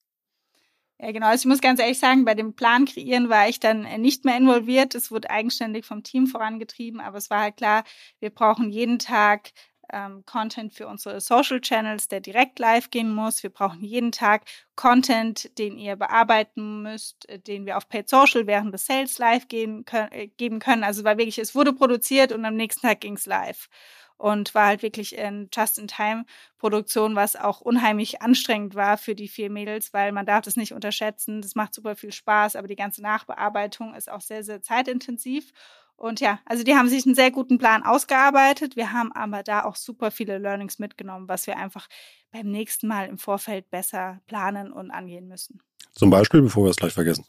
Ja, 0.98 1.12
genau. 1.12 1.28
Also 1.28 1.42
ich 1.42 1.48
muss 1.48 1.62
ganz 1.62 1.80
ehrlich 1.80 1.98
sagen, 1.98 2.26
bei 2.26 2.34
dem 2.34 2.54
Plan 2.54 2.84
kreieren 2.84 3.30
war 3.30 3.48
ich 3.48 3.58
dann 3.58 3.86
nicht 4.02 4.26
mehr 4.26 4.36
involviert. 4.36 4.94
Es 4.94 5.10
wurde 5.10 5.30
eigenständig 5.30 5.86
vom 5.86 6.02
Team 6.02 6.26
vorangetrieben, 6.26 7.00
aber 7.00 7.16
es 7.16 7.30
war 7.30 7.40
halt 7.40 7.56
klar, 7.56 7.84
wir 8.20 8.28
brauchen 8.28 8.68
jeden 8.68 8.98
Tag 8.98 9.52
ähm, 9.92 10.24
Content 10.26 10.72
für 10.74 10.86
unsere 10.88 11.20
Social 11.20 11.60
Channels, 11.60 12.08
der 12.08 12.20
direkt 12.20 12.58
live 12.58 12.90
gehen 12.90 13.14
muss. 13.14 13.42
Wir 13.42 13.50
brauchen 13.50 13.82
jeden 13.82 14.12
Tag 14.12 14.42
Content, 14.76 15.56
den 15.58 15.78
ihr 15.78 15.96
bearbeiten 15.96 16.82
müsst, 16.82 17.28
äh, 17.28 17.38
den 17.38 17.66
wir 17.66 17.76
auf 17.76 17.88
Paid 17.88 18.08
Social 18.08 18.46
während 18.46 18.72
des 18.74 18.86
Sales 18.86 19.18
live 19.18 19.48
gehen 19.48 19.84
können, 19.84 20.12
äh, 20.12 20.28
geben 20.28 20.58
können. 20.58 20.84
Also 20.84 21.04
war 21.04 21.18
wirklich, 21.18 21.38
es 21.38 21.54
wurde 21.54 21.72
produziert 21.72 22.32
und 22.32 22.44
am 22.44 22.56
nächsten 22.56 22.86
Tag 22.86 23.00
ging 23.00 23.14
es 23.14 23.26
live 23.26 23.68
und 24.16 24.54
war 24.54 24.66
halt 24.66 24.82
wirklich 24.82 25.16
in 25.16 25.48
Just-in-Time-Produktion, 25.52 27.16
was 27.16 27.36
auch 27.36 27.60
unheimlich 27.60 28.22
anstrengend 28.22 28.74
war 28.74 28.96
für 28.96 29.14
die 29.14 29.28
vier 29.28 29.50
Mädels, 29.50 29.92
weil 29.92 30.12
man 30.12 30.26
darf 30.26 30.42
das 30.42 30.56
nicht 30.56 30.72
unterschätzen. 30.72 31.42
Das 31.42 31.54
macht 31.54 31.74
super 31.74 31.96
viel 31.96 32.12
Spaß, 32.12 32.56
aber 32.56 32.68
die 32.68 32.76
ganze 32.76 33.02
Nachbearbeitung 33.02 33.94
ist 33.94 34.10
auch 34.10 34.20
sehr, 34.20 34.44
sehr 34.44 34.62
zeitintensiv. 34.62 35.50
Und 35.96 36.20
ja, 36.20 36.40
also 36.44 36.64
die 36.64 36.74
haben 36.74 36.88
sich 36.88 37.06
einen 37.06 37.14
sehr 37.14 37.30
guten 37.30 37.58
Plan 37.58 37.82
ausgearbeitet. 37.82 38.76
Wir 38.76 38.92
haben 38.92 39.12
aber 39.12 39.42
da 39.42 39.64
auch 39.64 39.76
super 39.76 40.10
viele 40.10 40.38
Learnings 40.38 40.78
mitgenommen, 40.78 41.28
was 41.28 41.46
wir 41.46 41.56
einfach 41.56 41.88
beim 42.32 42.50
nächsten 42.50 42.88
Mal 42.88 43.08
im 43.08 43.18
Vorfeld 43.18 43.70
besser 43.70 44.20
planen 44.26 44.72
und 44.72 44.90
angehen 44.90 45.28
müssen. 45.28 45.60
Zum 45.92 46.10
Beispiel, 46.10 46.42
bevor 46.42 46.64
wir 46.64 46.70
es 46.70 46.76
gleich 46.76 46.92
vergessen. 46.92 47.24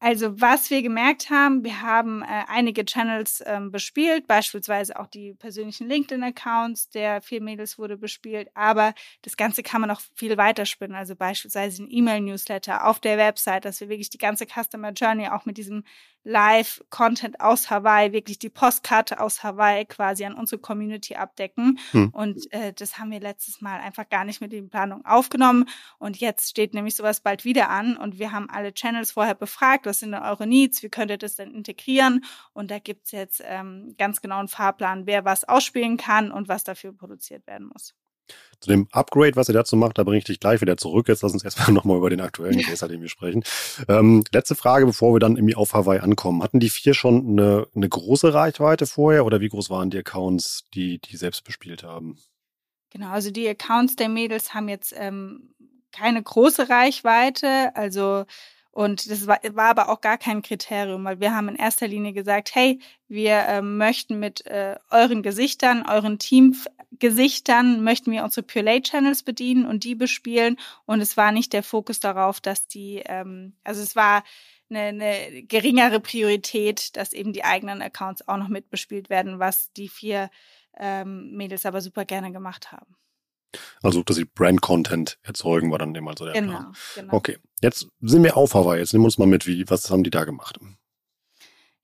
Also 0.00 0.40
was 0.40 0.70
wir 0.70 0.82
gemerkt 0.82 1.28
haben, 1.28 1.64
wir 1.64 1.82
haben 1.82 2.22
äh, 2.22 2.44
einige 2.46 2.84
Channels 2.84 3.42
ähm, 3.44 3.72
bespielt, 3.72 4.28
beispielsweise 4.28 4.98
auch 4.98 5.08
die 5.08 5.34
persönlichen 5.34 5.88
LinkedIn-Accounts 5.88 6.90
der 6.90 7.20
vier 7.20 7.42
Mädels 7.42 7.78
wurde 7.78 7.96
bespielt, 7.96 8.48
aber 8.54 8.94
das 9.22 9.36
Ganze 9.36 9.64
kann 9.64 9.80
man 9.80 9.88
noch 9.88 10.00
viel 10.14 10.36
weiter 10.36 10.66
spinnen, 10.66 10.94
also 10.94 11.16
beispielsweise 11.16 11.82
ein 11.82 11.88
E-Mail-Newsletter 11.90 12.86
auf 12.86 13.00
der 13.00 13.18
Website, 13.18 13.64
dass 13.64 13.80
wir 13.80 13.88
wirklich 13.88 14.10
die 14.10 14.18
ganze 14.18 14.46
Customer 14.46 14.92
Journey 14.92 15.28
auch 15.28 15.46
mit 15.46 15.58
diesem 15.58 15.82
Live-Content 16.28 17.40
aus 17.40 17.70
Hawaii, 17.70 18.12
wirklich 18.12 18.38
die 18.38 18.50
Postkarte 18.50 19.18
aus 19.18 19.42
Hawaii 19.42 19.86
quasi 19.86 20.24
an 20.26 20.34
unsere 20.34 20.60
Community 20.60 21.14
abdecken. 21.14 21.78
Hm. 21.92 22.10
Und 22.10 22.52
äh, 22.52 22.72
das 22.74 22.98
haben 22.98 23.10
wir 23.10 23.20
letztes 23.20 23.62
Mal 23.62 23.80
einfach 23.80 24.08
gar 24.08 24.24
nicht 24.24 24.40
mit 24.40 24.52
in 24.52 24.64
die 24.64 24.68
Planung 24.70 25.04
aufgenommen. 25.06 25.68
Und 25.98 26.18
jetzt 26.18 26.50
steht 26.50 26.74
nämlich 26.74 26.96
sowas 26.96 27.20
bald 27.20 27.44
wieder 27.44 27.70
an 27.70 27.96
und 27.96 28.18
wir 28.18 28.30
haben 28.30 28.50
alle 28.50 28.74
Channels 28.74 29.12
vorher 29.12 29.34
befragt, 29.34 29.86
was 29.88 30.00
sind 30.00 30.12
denn 30.12 30.22
eure 30.22 30.46
Needs, 30.46 30.82
wie 30.82 30.88
könnt 30.88 31.10
ihr 31.10 31.18
das 31.18 31.34
denn 31.34 31.52
integrieren? 31.52 32.24
Und 32.52 32.70
da 32.70 32.78
gibt's 32.78 33.10
jetzt 33.10 33.42
ähm, 33.44 33.94
ganz 33.98 34.20
genau 34.20 34.38
einen 34.38 34.48
Fahrplan, 34.48 35.06
wer 35.06 35.24
was 35.24 35.44
ausspielen 35.44 35.96
kann 35.96 36.30
und 36.30 36.48
was 36.48 36.62
dafür 36.62 36.92
produziert 36.92 37.46
werden 37.46 37.68
muss. 37.72 37.94
Zu 38.60 38.70
dem 38.70 38.88
Upgrade, 38.90 39.36
was 39.36 39.48
ihr 39.48 39.54
dazu 39.54 39.76
macht, 39.76 39.98
da 39.98 40.04
bringe 40.04 40.18
ich 40.18 40.24
dich 40.24 40.40
gleich 40.40 40.60
wieder 40.60 40.76
zurück. 40.76 41.08
Jetzt 41.08 41.22
lass 41.22 41.32
uns 41.32 41.44
erstmal 41.44 41.72
nochmal 41.72 41.96
über 41.96 42.10
den 42.10 42.20
aktuellen 42.20 42.60
Case, 42.60 42.86
den 42.88 43.00
wir 43.00 43.08
sprechen. 43.08 43.44
Ähm, 43.88 44.24
letzte 44.32 44.54
Frage, 44.54 44.84
bevor 44.86 45.14
wir 45.14 45.20
dann 45.20 45.36
irgendwie 45.36 45.54
auf 45.54 45.74
Hawaii 45.74 46.00
ankommen. 46.00 46.42
Hatten 46.42 46.60
die 46.60 46.68
vier 46.68 46.94
schon 46.94 47.26
eine, 47.26 47.66
eine 47.74 47.88
große 47.88 48.34
Reichweite 48.34 48.86
vorher 48.86 49.24
oder 49.24 49.40
wie 49.40 49.48
groß 49.48 49.70
waren 49.70 49.90
die 49.90 49.98
Accounts, 49.98 50.64
die 50.74 50.98
die 50.98 51.16
selbst 51.16 51.44
bespielt 51.44 51.84
haben? 51.84 52.18
Genau, 52.90 53.10
also 53.10 53.30
die 53.30 53.48
Accounts 53.48 53.96
der 53.96 54.08
Mädels 54.08 54.54
haben 54.54 54.68
jetzt 54.68 54.94
ähm, 54.96 55.54
keine 55.92 56.22
große 56.22 56.68
Reichweite. 56.68 57.74
Also 57.76 58.24
und 58.70 59.10
das 59.10 59.26
war, 59.26 59.40
war 59.52 59.70
aber 59.70 59.88
auch 59.88 60.00
gar 60.00 60.18
kein 60.18 60.42
Kriterium, 60.42 61.04
weil 61.04 61.20
wir 61.20 61.34
haben 61.34 61.48
in 61.48 61.56
erster 61.56 61.88
Linie 61.88 62.12
gesagt, 62.12 62.54
hey, 62.54 62.78
wir 63.08 63.38
äh, 63.40 63.62
möchten 63.62 64.20
mit 64.20 64.46
äh, 64.46 64.76
euren 64.90 65.22
Gesichtern, 65.22 65.84
euren 65.88 66.18
Teamgesichtern, 66.18 67.82
möchten 67.82 68.12
wir 68.12 68.24
unsere 68.24 68.46
Pure 68.46 68.64
Lay 68.64 68.82
Channels 68.82 69.22
bedienen 69.22 69.66
und 69.66 69.84
die 69.84 69.94
bespielen. 69.94 70.58
Und 70.84 71.00
es 71.00 71.16
war 71.16 71.32
nicht 71.32 71.52
der 71.52 71.62
Fokus 71.62 71.98
darauf, 71.98 72.40
dass 72.40 72.68
die, 72.68 73.02
ähm, 73.06 73.56
also 73.64 73.82
es 73.82 73.96
war 73.96 74.22
eine, 74.70 74.80
eine 74.80 75.42
geringere 75.42 76.00
Priorität, 76.00 76.96
dass 76.96 77.12
eben 77.12 77.32
die 77.32 77.44
eigenen 77.44 77.82
Accounts 77.82 78.28
auch 78.28 78.36
noch 78.36 78.48
mitbespielt 78.48 79.10
werden, 79.10 79.38
was 79.38 79.72
die 79.72 79.88
vier 79.88 80.30
ähm, 80.78 81.32
Mädels 81.32 81.66
aber 81.66 81.80
super 81.80 82.04
gerne 82.04 82.32
gemacht 82.32 82.70
haben. 82.70 82.94
Also, 83.82 84.02
dass 84.02 84.16
sie 84.16 84.24
Brand-Content 84.24 85.18
erzeugen, 85.22 85.70
war 85.70 85.78
dann 85.78 85.94
immer 85.94 86.14
so 86.16 86.24
der 86.24 86.34
genau, 86.34 86.52
Plan. 86.52 86.72
Genau. 86.94 87.14
Okay, 87.14 87.38
jetzt 87.62 87.88
sind 88.00 88.22
wir 88.22 88.36
auf 88.36 88.54
Hawaii. 88.54 88.78
Jetzt 88.78 88.92
nehmen 88.92 89.04
wir 89.04 89.06
uns 89.06 89.18
mal 89.18 89.26
mit, 89.26 89.46
wie, 89.46 89.68
was 89.68 89.90
haben 89.90 90.04
die 90.04 90.10
da 90.10 90.24
gemacht? 90.24 90.58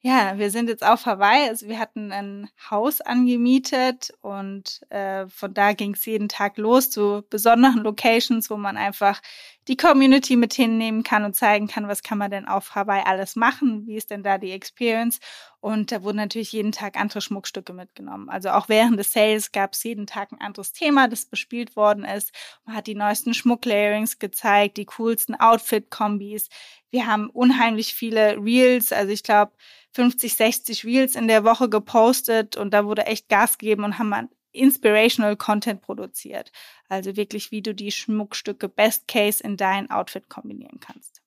Ja, 0.06 0.36
wir 0.36 0.50
sind 0.50 0.68
jetzt 0.68 0.84
auf 0.84 1.06
Hawaii. 1.06 1.48
Also 1.48 1.66
wir 1.66 1.78
hatten 1.78 2.12
ein 2.12 2.50
Haus 2.70 3.00
angemietet 3.00 4.12
und 4.20 4.82
äh, 4.90 5.26
von 5.28 5.54
da 5.54 5.72
ging 5.72 5.94
es 5.94 6.04
jeden 6.04 6.28
Tag 6.28 6.58
los 6.58 6.90
zu 6.90 7.24
besonderen 7.30 7.82
Locations, 7.82 8.50
wo 8.50 8.58
man 8.58 8.76
einfach 8.76 9.22
die 9.66 9.78
Community 9.78 10.36
mit 10.36 10.52
hinnehmen 10.52 11.04
kann 11.04 11.24
und 11.24 11.34
zeigen 11.34 11.68
kann, 11.68 11.88
was 11.88 12.02
kann 12.02 12.18
man 12.18 12.30
denn 12.30 12.46
auf 12.46 12.74
Hawaii 12.74 13.02
alles 13.06 13.34
machen, 13.34 13.86
wie 13.86 13.96
ist 13.96 14.10
denn 14.10 14.22
da 14.22 14.36
die 14.36 14.50
Experience. 14.52 15.20
Und 15.60 15.90
da 15.90 16.02
wurden 16.02 16.18
natürlich 16.18 16.52
jeden 16.52 16.72
Tag 16.72 17.00
andere 17.00 17.22
Schmuckstücke 17.22 17.72
mitgenommen. 17.72 18.28
Also 18.28 18.50
auch 18.50 18.68
während 18.68 18.98
des 18.98 19.10
Sales 19.10 19.52
gab 19.52 19.72
es 19.72 19.82
jeden 19.84 20.06
Tag 20.06 20.32
ein 20.32 20.40
anderes 20.42 20.72
Thema, 20.74 21.08
das 21.08 21.24
bespielt 21.24 21.76
worden 21.76 22.04
ist. 22.04 22.30
Man 22.66 22.76
hat 22.76 22.86
die 22.88 22.94
neuesten 22.94 23.32
Schmucklayerings 23.32 24.18
gezeigt, 24.18 24.76
die 24.76 24.84
coolsten 24.84 25.34
Outfit-Kombis. 25.34 26.50
Wir 26.90 27.06
haben 27.06 27.30
unheimlich 27.30 27.94
viele 27.94 28.36
Reels, 28.36 28.92
also 28.92 29.10
ich 29.10 29.22
glaube 29.22 29.52
50, 29.94 30.34
60 30.34 30.84
Reels 30.84 31.14
in 31.14 31.28
der 31.28 31.44
Woche 31.44 31.68
gepostet 31.68 32.56
und 32.56 32.72
da 32.72 32.84
wurde 32.84 33.06
echt 33.06 33.28
Gas 33.28 33.58
gegeben 33.58 33.84
und 33.84 33.98
haben 33.98 34.28
inspirational 34.50 35.36
Content 35.36 35.82
produziert. 35.82 36.50
Also 36.88 37.16
wirklich, 37.16 37.50
wie 37.50 37.62
du 37.62 37.74
die 37.74 37.92
Schmuckstücke 37.92 38.68
Best 38.68 39.06
Case 39.08 39.42
in 39.42 39.56
dein 39.56 39.90
Outfit 39.90 40.28
kombinieren 40.28 40.80
kannst. 40.80 41.22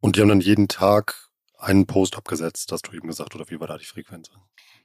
Und 0.00 0.16
die 0.16 0.20
haben 0.20 0.28
dann 0.28 0.40
jeden 0.40 0.68
Tag 0.68 1.28
einen 1.58 1.86
Post 1.86 2.16
abgesetzt, 2.16 2.70
hast 2.70 2.86
du 2.86 2.92
eben 2.92 3.08
gesagt, 3.08 3.34
oder 3.34 3.48
wie 3.50 3.58
war 3.58 3.66
da 3.66 3.76
die 3.76 3.84
Frequenz? 3.84 4.30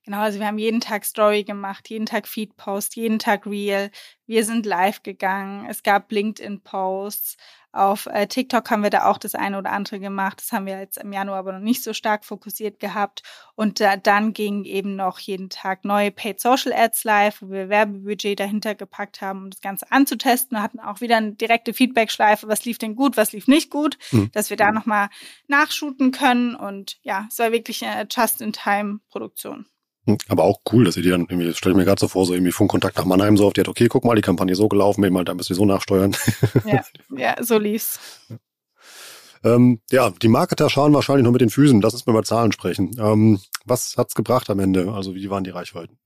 Genau, 0.06 0.20
also 0.20 0.40
wir 0.40 0.48
haben 0.48 0.58
jeden 0.58 0.82
Tag 0.82 1.06
Story 1.06 1.44
gemacht, 1.44 1.90
jeden 1.90 2.08
Tag 2.08 2.28
Feed-Post, 2.28 2.96
jeden 2.96 3.20
Tag 3.20 3.46
Reel. 3.46 3.92
Wir 4.26 4.44
sind 4.44 4.66
live 4.66 5.04
gegangen. 5.04 5.66
Es 5.70 5.84
gab 5.84 6.12
LinkedIn-Posts. 6.12 7.38
Auf 7.74 8.06
äh, 8.06 8.28
TikTok 8.28 8.70
haben 8.70 8.84
wir 8.84 8.92
da 8.92 9.06
auch 9.06 9.18
das 9.18 9.34
eine 9.34 9.58
oder 9.58 9.72
andere 9.72 10.00
gemacht. 10.00 10.40
Das 10.40 10.52
haben 10.52 10.68
wir 10.68 10.80
jetzt 10.80 10.98
im 10.98 11.12
Januar 11.12 11.40
aber 11.40 11.54
noch 11.54 11.60
nicht 11.60 11.84
so 11.84 11.94
stark 11.94 12.24
fokussiert 12.24 12.80
gehabt. 12.80 13.24
Und 13.56 13.82
äh, 13.82 13.98
dann 14.02 14.34
ging 14.34 14.64
eben 14.64 14.96
noch 14.96 15.18
jeden 15.18 15.50
Tag 15.50 15.84
neue 15.84 16.12
Paid 16.12 16.40
Social 16.40 16.72
Ads 16.72 17.04
live, 17.04 17.42
wo 17.42 17.50
wir 17.50 17.70
Werbebudget 17.70 18.40
dahinter 18.40 18.76
gepackt 18.76 19.22
haben, 19.22 19.46
um 19.46 19.50
das 19.50 19.62
Ganze 19.62 19.92
anzutesten. 19.92 20.56
Wir 20.56 20.62
hatten 20.62 20.80
auch 20.80 21.02
wieder 21.02 21.18
eine 21.18 21.34
direkte 21.34 21.74
Feedback-Schleife, 21.74 22.48
was 22.48 22.64
lief 22.64 22.78
denn 22.78 22.96
gut, 22.96 23.18
was 23.18 23.32
lief 23.32 23.48
nicht 23.48 23.72
gut, 23.72 23.98
mhm. 24.12 24.30
dass 24.34 24.52
wir 24.52 24.58
da 24.58 24.72
nochmal 24.72 25.10
nachshooten 25.48 26.12
können. 26.12 26.54
Und 26.54 27.00
ja, 27.02 27.26
es 27.28 27.40
war 27.40 27.52
wirklich 27.52 27.84
eine 27.84 28.08
Just-in-Time-Produktion. 28.08 29.66
Hm, 30.06 30.18
aber 30.28 30.44
auch 30.44 30.60
cool, 30.72 30.84
dass 30.84 30.98
ihr 30.98 31.04
die 31.04 31.10
dann 31.10 31.28
irgendwie, 31.30 31.54
stelle 31.54 31.74
ich 31.74 31.78
mir 31.78 31.86
gerade 31.86 32.00
so 32.00 32.08
vor, 32.08 32.26
so 32.26 32.34
irgendwie 32.34 32.52
Funkkontakt 32.52 32.98
nach 32.98 33.06
Mannheim 33.06 33.38
so 33.38 33.48
auf 33.48 33.54
die 33.54 33.62
hat, 33.62 33.68
okay, 33.68 33.88
guck 33.88 34.04
mal, 34.04 34.16
die 34.16 34.22
Kampagne 34.22 34.56
so 34.56 34.68
gelaufen, 34.68 35.04
eben 35.04 35.16
halt, 35.18 35.30
da 35.30 35.34
müsst 35.34 35.50
ihr 35.50 35.56
so 35.56 35.66
nachsteuern. 35.66 36.16
Ja, 36.66 36.84
ja 37.16 37.44
so 37.44 37.58
lief's. 37.58 38.00
Ähm, 39.44 39.82
ja, 39.92 40.10
die 40.10 40.28
Marketer 40.28 40.70
schauen 40.70 40.94
wahrscheinlich 40.94 41.26
noch 41.26 41.32
mit 41.32 41.42
den 41.42 41.50
Füßen. 41.50 41.82
Lass 41.82 41.94
uns 41.94 42.06
mal 42.06 42.14
über 42.14 42.24
Zahlen 42.24 42.52
sprechen. 42.52 42.96
Ähm, 42.98 43.40
was 43.66 43.96
hat's 43.98 44.16
gebracht 44.16 44.50
am 44.50 44.60
Ende? 44.60 44.92
Also 44.94 45.16
wie 45.16 45.30
waren 45.30 45.44
die 45.44 45.50
Reichweiten? 45.50 45.98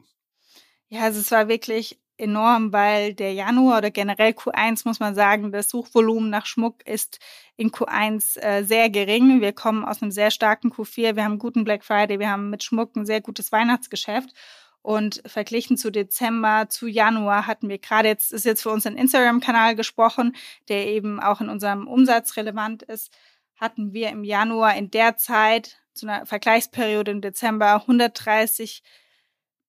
Ja, 0.89 1.01
also 1.01 1.19
es 1.19 1.31
war 1.31 1.47
wirklich 1.47 1.99
enorm, 2.17 2.73
weil 2.73 3.13
der 3.13 3.33
Januar 3.33 3.79
oder 3.79 3.91
generell 3.91 4.31
Q1 4.31 4.87
muss 4.87 4.99
man 4.99 5.15
sagen, 5.15 5.51
das 5.51 5.69
Suchvolumen 5.69 6.29
nach 6.29 6.45
Schmuck 6.45 6.85
ist 6.85 7.19
in 7.55 7.71
Q1 7.71 8.39
äh, 8.39 8.63
sehr 8.63 8.89
gering. 8.89 9.41
Wir 9.41 9.53
kommen 9.53 9.85
aus 9.85 10.01
einem 10.01 10.11
sehr 10.11 10.31
starken 10.31 10.71
Q4, 10.71 11.15
wir 11.15 11.23
haben 11.23 11.33
einen 11.33 11.39
guten 11.39 11.63
Black 11.63 11.83
Friday, 11.83 12.19
wir 12.19 12.29
haben 12.29 12.49
mit 12.49 12.63
Schmuck 12.63 12.95
ein 12.95 13.05
sehr 13.05 13.21
gutes 13.21 13.51
Weihnachtsgeschäft. 13.51 14.33
Und 14.81 15.21
verglichen 15.25 15.75
zu 15.75 15.91
Dezember, 15.91 16.69
zu 16.69 16.87
Januar 16.87 17.45
hatten 17.45 17.67
wir 17.67 17.77
gerade 17.77 18.07
jetzt, 18.07 18.31
ist 18.31 18.45
jetzt 18.45 18.61
für 18.61 18.69
uns 18.69 18.87
ein 18.87 18.95
Instagram-Kanal 18.95 19.75
gesprochen, 19.75 20.35
der 20.69 20.87
eben 20.87 21.19
auch 21.19 21.41
in 21.41 21.49
unserem 21.49 21.87
Umsatz 21.87 22.37
relevant 22.37 22.83
ist, 22.83 23.11
hatten 23.57 23.91
wir 23.91 24.09
im 24.09 24.23
Januar 24.23 24.75
in 24.75 24.89
der 24.89 25.17
Zeit 25.17 25.77
zu 25.93 26.07
einer 26.07 26.25
Vergleichsperiode 26.25 27.11
im 27.11 27.21
Dezember 27.21 27.73
130 27.73 28.81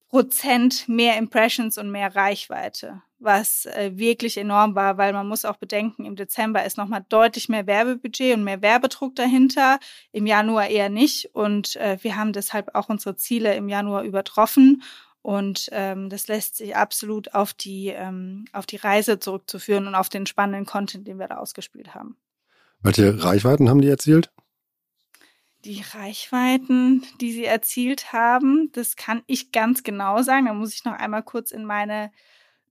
Prozent 0.08 0.88
mehr 0.88 1.18
Impressions 1.18 1.76
und 1.76 1.90
mehr 1.90 2.14
Reichweite, 2.16 3.02
was 3.18 3.66
äh, 3.66 3.92
wirklich 3.94 4.38
enorm 4.38 4.74
war, 4.74 4.96
weil 4.96 5.12
man 5.12 5.28
muss 5.28 5.44
auch 5.44 5.56
bedenken, 5.56 6.06
im 6.06 6.16
Dezember 6.16 6.64
ist 6.64 6.78
nochmal 6.78 7.04
deutlich 7.08 7.48
mehr 7.48 7.66
Werbebudget 7.66 8.34
und 8.34 8.44
mehr 8.44 8.62
Werbedruck 8.62 9.14
dahinter, 9.16 9.78
im 10.12 10.26
Januar 10.26 10.68
eher 10.68 10.88
nicht 10.88 11.34
und 11.34 11.76
äh, 11.76 11.98
wir 12.00 12.16
haben 12.16 12.32
deshalb 12.32 12.74
auch 12.74 12.88
unsere 12.88 13.16
Ziele 13.16 13.54
im 13.54 13.68
Januar 13.68 14.02
übertroffen 14.02 14.82
und 15.20 15.68
ähm, 15.72 16.08
das 16.08 16.26
lässt 16.28 16.56
sich 16.56 16.74
absolut 16.74 17.34
auf 17.34 17.52
die, 17.52 17.88
ähm, 17.88 18.46
auf 18.52 18.64
die 18.64 18.76
Reise 18.76 19.18
zurückzuführen 19.18 19.86
und 19.86 19.94
auf 19.94 20.08
den 20.08 20.24
spannenden 20.24 20.64
Content, 20.64 21.06
den 21.06 21.18
wir 21.18 21.28
da 21.28 21.36
ausgespielt 21.36 21.94
haben. 21.94 22.16
Welche 22.80 23.22
Reichweiten 23.22 23.68
haben 23.68 23.82
die 23.82 23.88
erzielt? 23.88 24.30
Die 25.64 25.82
Reichweiten, 25.92 27.04
die 27.20 27.32
sie 27.32 27.44
erzielt 27.44 28.12
haben, 28.12 28.70
das 28.72 28.96
kann 28.96 29.22
ich 29.26 29.50
ganz 29.50 29.82
genau 29.82 30.22
sagen. 30.22 30.46
Da 30.46 30.54
muss 30.54 30.74
ich 30.74 30.84
noch 30.84 30.92
einmal 30.92 31.22
kurz 31.22 31.50
in 31.50 31.64
meine 31.64 32.12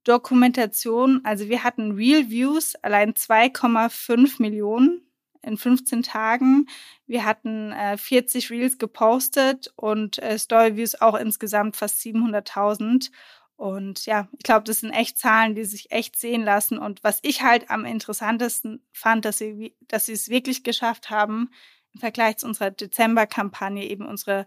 Dokumentation. 0.06 1.22
Also 1.26 1.50
wir 1.50 1.64
hatten 1.64 1.92
Real 1.92 2.30
Views 2.30 2.76
allein 2.76 3.14
2,5 3.14 4.42
Millionen 4.42 5.02
in 5.42 5.58
15 5.58 6.04
Tagen. 6.04 6.68
Wir 7.08 7.26
hatten 7.26 7.74
äh, 7.74 7.98
40 7.98 8.50
Reels 8.50 8.78
gepostet 8.78 9.74
und 9.76 10.20
äh, 10.20 10.38
Story 10.38 10.78
Views 10.78 11.00
auch 11.02 11.16
insgesamt 11.16 11.76
fast 11.76 12.00
700.000. 12.00 13.12
Und 13.58 14.06
ja, 14.06 14.28
ich 14.38 14.44
glaube, 14.44 14.66
das 14.66 14.82
sind 14.82 14.92
echt 14.92 15.18
Zahlen, 15.18 15.56
die 15.56 15.66
sich 15.66 15.92
echt 15.92 16.18
sehen 16.18 16.44
lassen. 16.44 16.78
Und 16.78 17.04
was 17.04 17.20
ich 17.24 17.42
halt 17.42 17.70
am 17.70 17.86
interessantesten 17.86 18.82
fand, 18.94 19.26
dass 19.26 19.40
sie, 19.40 19.76
dass 19.88 20.06
sie 20.06 20.14
es 20.14 20.30
wirklich 20.30 20.64
geschafft 20.64 21.10
haben, 21.10 21.50
im 21.98 22.00
Vergleich 22.00 22.38
zu 22.38 22.46
unserer 22.46 22.70
Dezember-Kampagne 22.72 23.84
eben 23.86 24.06
unsere 24.06 24.46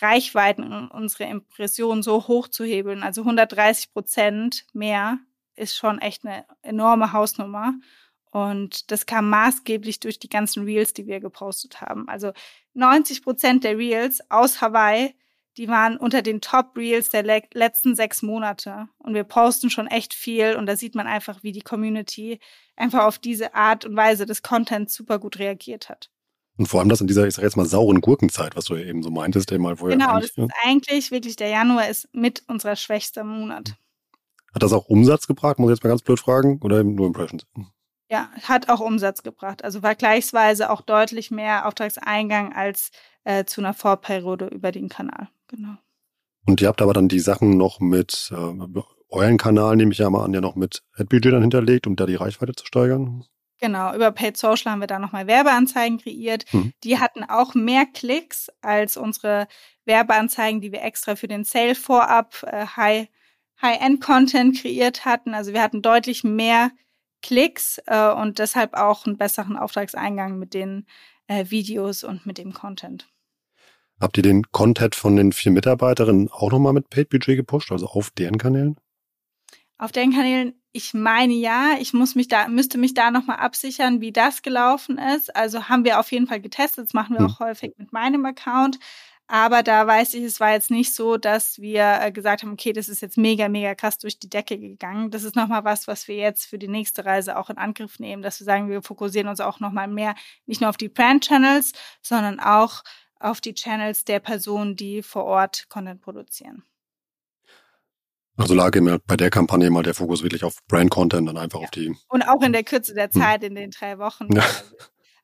Reichweiten 0.00 0.72
und 0.72 0.90
unsere 0.90 1.24
Impressionen 1.24 2.02
so 2.02 2.26
hoch 2.26 2.48
zu 2.48 2.64
hebeln. 2.64 3.02
Also 3.02 3.20
130 3.22 3.92
Prozent 3.92 4.66
mehr 4.72 5.18
ist 5.54 5.76
schon 5.76 5.98
echt 5.98 6.26
eine 6.26 6.44
enorme 6.62 7.12
Hausnummer. 7.12 7.74
Und 8.30 8.90
das 8.90 9.06
kam 9.06 9.30
maßgeblich 9.30 10.00
durch 10.00 10.18
die 10.18 10.28
ganzen 10.28 10.64
Reels, 10.64 10.92
die 10.92 11.06
wir 11.06 11.20
gepostet 11.20 11.80
haben. 11.80 12.08
Also 12.08 12.32
90 12.74 13.22
Prozent 13.22 13.64
der 13.64 13.78
Reels 13.78 14.20
aus 14.30 14.60
Hawaii, 14.60 15.14
die 15.56 15.68
waren 15.68 15.96
unter 15.96 16.20
den 16.20 16.42
Top 16.42 16.76
Reels 16.76 17.08
der 17.10 17.22
le 17.22 17.42
letzten 17.52 17.94
sechs 17.94 18.22
Monate. 18.22 18.88
Und 18.98 19.14
wir 19.14 19.24
posten 19.24 19.70
schon 19.70 19.86
echt 19.86 20.12
viel. 20.12 20.56
Und 20.56 20.66
da 20.66 20.76
sieht 20.76 20.94
man 20.94 21.06
einfach, 21.06 21.42
wie 21.42 21.52
die 21.52 21.62
Community 21.62 22.38
einfach 22.74 23.04
auf 23.04 23.18
diese 23.18 23.54
Art 23.54 23.86
und 23.86 23.96
Weise 23.96 24.26
des 24.26 24.42
Contents 24.42 24.94
super 24.94 25.18
gut 25.18 25.38
reagiert 25.38 25.88
hat. 25.88 26.10
Und 26.58 26.66
vor 26.66 26.80
allem 26.80 26.88
das 26.88 27.00
in 27.00 27.06
dieser, 27.06 27.26
ich 27.26 27.34
sag 27.34 27.42
jetzt 27.42 27.56
mal, 27.56 27.66
sauren 27.66 28.00
Gurkenzeit, 28.00 28.56
was 28.56 28.64
du 28.66 28.76
eben 28.76 29.02
so 29.02 29.10
meintest, 29.10 29.50
der 29.50 29.58
mal 29.58 29.76
vorher. 29.76 29.98
Genau, 29.98 30.18
das 30.18 30.30
ist 30.30 30.38
eigentlich 30.64 31.10
wirklich, 31.10 31.36
der 31.36 31.48
Januar 31.48 31.88
ist 31.88 32.08
mit 32.14 32.44
unserer 32.48 32.76
schwächste 32.76 33.24
Monat. 33.24 33.74
Hat 34.54 34.62
das 34.62 34.72
auch 34.72 34.86
Umsatz 34.86 35.26
gebracht, 35.26 35.58
muss 35.58 35.70
ich 35.70 35.76
jetzt 35.76 35.84
mal 35.84 35.90
ganz 35.90 36.02
blöd 36.02 36.18
fragen, 36.18 36.60
oder 36.62 36.82
nur 36.82 37.06
Impressions? 37.06 37.46
Ja, 38.10 38.30
hat 38.42 38.70
auch 38.70 38.80
Umsatz 38.80 39.22
gebracht. 39.22 39.64
Also 39.64 39.80
vergleichsweise 39.80 40.70
auch 40.70 40.80
deutlich 40.80 41.30
mehr 41.30 41.66
Auftragseingang 41.66 42.54
als 42.54 42.90
äh, 43.24 43.44
zu 43.44 43.60
einer 43.60 43.74
Vorperiode 43.74 44.46
über 44.46 44.72
den 44.72 44.88
Kanal. 44.88 45.28
Genau. 45.48 45.76
Und 46.46 46.62
ihr 46.62 46.68
habt 46.68 46.80
aber 46.80 46.94
dann 46.94 47.08
die 47.08 47.20
Sachen 47.20 47.56
noch 47.58 47.80
mit 47.80 48.32
äh, 48.32 48.80
euren 49.08 49.36
Kanal, 49.36 49.76
nehme 49.76 49.92
ich 49.92 49.98
ja 49.98 50.08
mal 50.08 50.24
an, 50.24 50.32
ja 50.32 50.40
noch 50.40 50.56
mit 50.56 50.84
Adbudget 50.94 51.32
dann 51.32 51.42
hinterlegt, 51.42 51.86
um 51.86 51.96
da 51.96 52.06
die 52.06 52.14
Reichweite 52.14 52.54
zu 52.54 52.64
steigern? 52.64 53.24
Genau, 53.58 53.94
über 53.94 54.12
Paid 54.12 54.36
Social 54.36 54.72
haben 54.72 54.80
wir 54.80 54.86
da 54.86 54.98
nochmal 54.98 55.26
Werbeanzeigen 55.26 55.98
kreiert. 55.98 56.44
Mhm. 56.52 56.72
Die 56.84 56.98
hatten 56.98 57.24
auch 57.24 57.54
mehr 57.54 57.86
Klicks 57.86 58.48
als 58.60 58.96
unsere 58.96 59.48
Werbeanzeigen, 59.86 60.60
die 60.60 60.72
wir 60.72 60.82
extra 60.82 61.16
für 61.16 61.28
den 61.28 61.44
Sale 61.44 61.74
vorab 61.74 62.42
äh, 62.42 62.66
High, 62.76 63.08
High-End-Content 63.62 64.60
kreiert 64.60 65.04
hatten. 65.04 65.32
Also 65.32 65.54
wir 65.54 65.62
hatten 65.62 65.80
deutlich 65.80 66.22
mehr 66.22 66.70
Klicks 67.22 67.80
äh, 67.86 68.10
und 68.10 68.38
deshalb 68.38 68.74
auch 68.74 69.06
einen 69.06 69.16
besseren 69.16 69.56
Auftragseingang 69.56 70.38
mit 70.38 70.52
den 70.52 70.86
äh, 71.26 71.46
Videos 71.48 72.04
und 72.04 72.26
mit 72.26 72.38
dem 72.38 72.52
Content. 72.52 73.08
Habt 73.98 74.18
ihr 74.18 74.22
den 74.22 74.42
Content 74.52 74.94
von 74.94 75.16
den 75.16 75.32
vier 75.32 75.52
Mitarbeiterinnen 75.52 76.28
auch 76.30 76.50
nochmal 76.50 76.74
mit 76.74 76.90
Paid 76.90 77.08
Budget 77.08 77.36
gepusht, 77.36 77.72
also 77.72 77.86
auf 77.86 78.10
deren 78.10 78.36
Kanälen? 78.36 78.76
Auf 79.78 79.92
den 79.92 80.12
Kanälen, 80.12 80.54
ich 80.76 80.92
meine 80.92 81.32
ja, 81.32 81.76
ich 81.80 81.94
muss 81.94 82.14
mich 82.14 82.28
da, 82.28 82.48
müsste 82.48 82.76
mich 82.76 82.92
da 82.92 83.10
nochmal 83.10 83.38
absichern, 83.38 84.02
wie 84.02 84.12
das 84.12 84.42
gelaufen 84.42 84.98
ist. 84.98 85.34
Also 85.34 85.68
haben 85.68 85.84
wir 85.84 85.98
auf 85.98 86.12
jeden 86.12 86.26
Fall 86.26 86.40
getestet. 86.40 86.84
Das 86.86 86.92
machen 86.92 87.16
wir 87.16 87.20
hm. 87.20 87.26
auch 87.26 87.40
häufig 87.40 87.72
mit 87.78 87.92
meinem 87.92 88.26
Account. 88.26 88.78
Aber 89.26 89.62
da 89.62 89.86
weiß 89.86 90.14
ich, 90.14 90.22
es 90.22 90.38
war 90.38 90.52
jetzt 90.52 90.70
nicht 90.70 90.94
so, 90.94 91.16
dass 91.16 91.58
wir 91.58 91.98
äh, 92.00 92.12
gesagt 92.12 92.42
haben, 92.42 92.52
okay, 92.52 92.72
das 92.72 92.88
ist 92.88 93.00
jetzt 93.00 93.16
mega, 93.18 93.48
mega 93.48 93.74
krass 93.74 93.98
durch 93.98 94.18
die 94.20 94.28
Decke 94.28 94.58
gegangen. 94.58 95.10
Das 95.10 95.24
ist 95.24 95.34
nochmal 95.34 95.64
was, 95.64 95.88
was 95.88 96.06
wir 96.06 96.16
jetzt 96.16 96.44
für 96.44 96.58
die 96.58 96.68
nächste 96.68 97.04
Reise 97.04 97.36
auch 97.36 97.50
in 97.50 97.58
Angriff 97.58 97.98
nehmen, 97.98 98.22
dass 98.22 98.38
wir 98.38 98.44
sagen, 98.44 98.68
wir 98.68 98.82
fokussieren 98.82 99.28
uns 99.28 99.40
auch 99.40 99.58
nochmal 99.58 99.88
mehr 99.88 100.14
nicht 100.44 100.60
nur 100.60 100.70
auf 100.70 100.76
die 100.76 100.90
Brand-Channels, 100.90 101.72
sondern 102.02 102.38
auch 102.38 102.84
auf 103.18 103.40
die 103.40 103.54
Channels 103.54 104.04
der 104.04 104.20
Personen, 104.20 104.76
die 104.76 105.02
vor 105.02 105.24
Ort 105.24 105.68
Content 105.70 106.02
produzieren. 106.02 106.62
Also 108.36 108.54
lag 108.54 108.74
immer 108.74 108.98
bei 108.98 109.16
der 109.16 109.30
Kampagne 109.30 109.70
mal 109.70 109.82
der 109.82 109.94
Fokus 109.94 110.22
wirklich 110.22 110.44
auf 110.44 110.58
Brand-Content 110.68 111.28
und 111.28 111.36
einfach 111.36 111.60
ja. 111.60 111.64
auf 111.64 111.70
die. 111.70 111.96
Und 112.08 112.22
auch 112.22 112.42
in 112.42 112.52
der 112.52 112.64
Kürze 112.64 112.94
der 112.94 113.10
hm. 113.10 113.20
Zeit, 113.20 113.42
hm. 113.42 113.48
in 113.48 113.54
den 113.54 113.70
drei 113.70 113.98
Wochen. 113.98 114.28
Ja. 114.34 114.44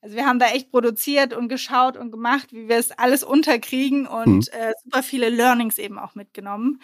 Also 0.05 0.17
wir 0.17 0.27
haben 0.27 0.41
da 0.41 0.47
echt 0.47 0.73
produziert 0.73 1.33
und 1.33 1.49
geschaut 1.49 1.97
und 1.97 2.11
gemacht, 2.11 2.53
wie 2.53 2.69
wir 2.69 2.77
es 2.77 2.91
alles 2.91 3.23
unterkriegen 3.23 4.09
und 4.09 4.47
hm. 4.47 4.61
äh, 4.61 4.73
super 4.83 5.03
viele 5.03 5.29
Learnings 5.29 5.79
eben 5.79 5.99
auch 5.99 6.17
mitgenommen, 6.17 6.81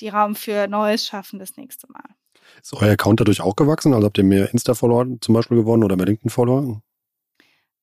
die 0.00 0.08
Raum 0.08 0.34
für 0.34 0.66
Neues 0.66 1.06
schaffen 1.06 1.38
das 1.38 1.56
nächste 1.56 1.90
Mal. 1.92 2.04
Ist 2.60 2.72
euer 2.74 2.92
Account 2.92 3.20
dadurch 3.20 3.40
auch 3.40 3.56
gewachsen? 3.56 3.94
Also 3.94 4.06
habt 4.06 4.18
ihr 4.18 4.24
mehr 4.24 4.50
Insta-Follower 4.52 5.06
zum 5.20 5.34
Beispiel 5.34 5.58
gewonnen 5.58 5.84
oder 5.84 5.96
mehr 5.96 6.06
LinkedIn-Follower? 6.06 6.82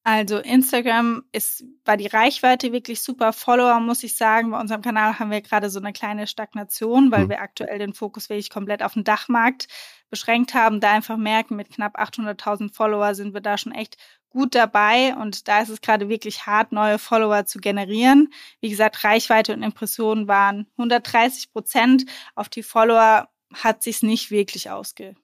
Also 0.05 0.39
Instagram 0.39 1.23
ist, 1.31 1.63
war 1.85 1.95
die 1.95 2.07
Reichweite 2.07 2.73
wirklich 2.73 3.01
super. 3.01 3.31
Follower, 3.31 3.79
muss 3.79 4.03
ich 4.03 4.17
sagen. 4.17 4.51
Bei 4.51 4.59
unserem 4.59 4.81
Kanal 4.81 5.17
haben 5.17 5.31
wir 5.31 5.41
gerade 5.41 5.69
so 5.69 5.79
eine 5.79 5.93
kleine 5.93 6.27
Stagnation, 6.27 7.09
weil 7.09 7.25
mhm. 7.25 7.29
wir 7.29 7.41
aktuell 7.41 7.79
den 7.79 7.93
Fokus 7.93 8.29
wirklich 8.29 8.49
komplett 8.49 8.83
auf 8.83 8.95
den 8.95 9.05
Dachmarkt 9.05 9.67
beschränkt 10.09 10.53
haben. 10.53 10.81
Da 10.81 10.91
einfach 10.91 11.15
merken, 11.15 11.55
mit 11.55 11.69
knapp 11.69 11.97
800.000 11.97 12.73
Follower 12.73 13.15
sind 13.15 13.33
wir 13.33 13.39
da 13.39 13.57
schon 13.57 13.71
echt 13.71 13.95
gut 14.29 14.55
dabei. 14.55 15.15
Und 15.15 15.47
da 15.47 15.61
ist 15.61 15.69
es 15.69 15.79
gerade 15.79 16.09
wirklich 16.09 16.45
hart, 16.45 16.73
neue 16.73 16.99
Follower 16.99 17.45
zu 17.45 17.59
generieren. 17.59 18.33
Wie 18.59 18.69
gesagt, 18.69 19.05
Reichweite 19.05 19.53
und 19.53 19.63
Impressionen 19.63 20.27
waren 20.27 20.67
130 20.77 21.53
Prozent. 21.53 22.05
Auf 22.35 22.49
die 22.49 22.63
Follower 22.63 23.29
hat 23.53 23.83
sich's 23.83 24.03
nicht 24.03 24.31
wirklich 24.31 24.69
ausge 24.69 25.15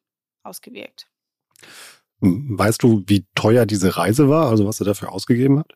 ausgewirkt. 0.44 1.08
Weißt 2.22 2.84
du, 2.84 3.04
wie 3.08 3.26
teuer 3.36 3.66
diese 3.66 3.98
Reise 3.98 4.30
war, 4.30 4.50
also 4.50 4.68
was 4.68 4.80
er 4.80 4.86
dafür 4.86 5.12
ausgegeben 5.12 5.60
hat? 5.60 5.74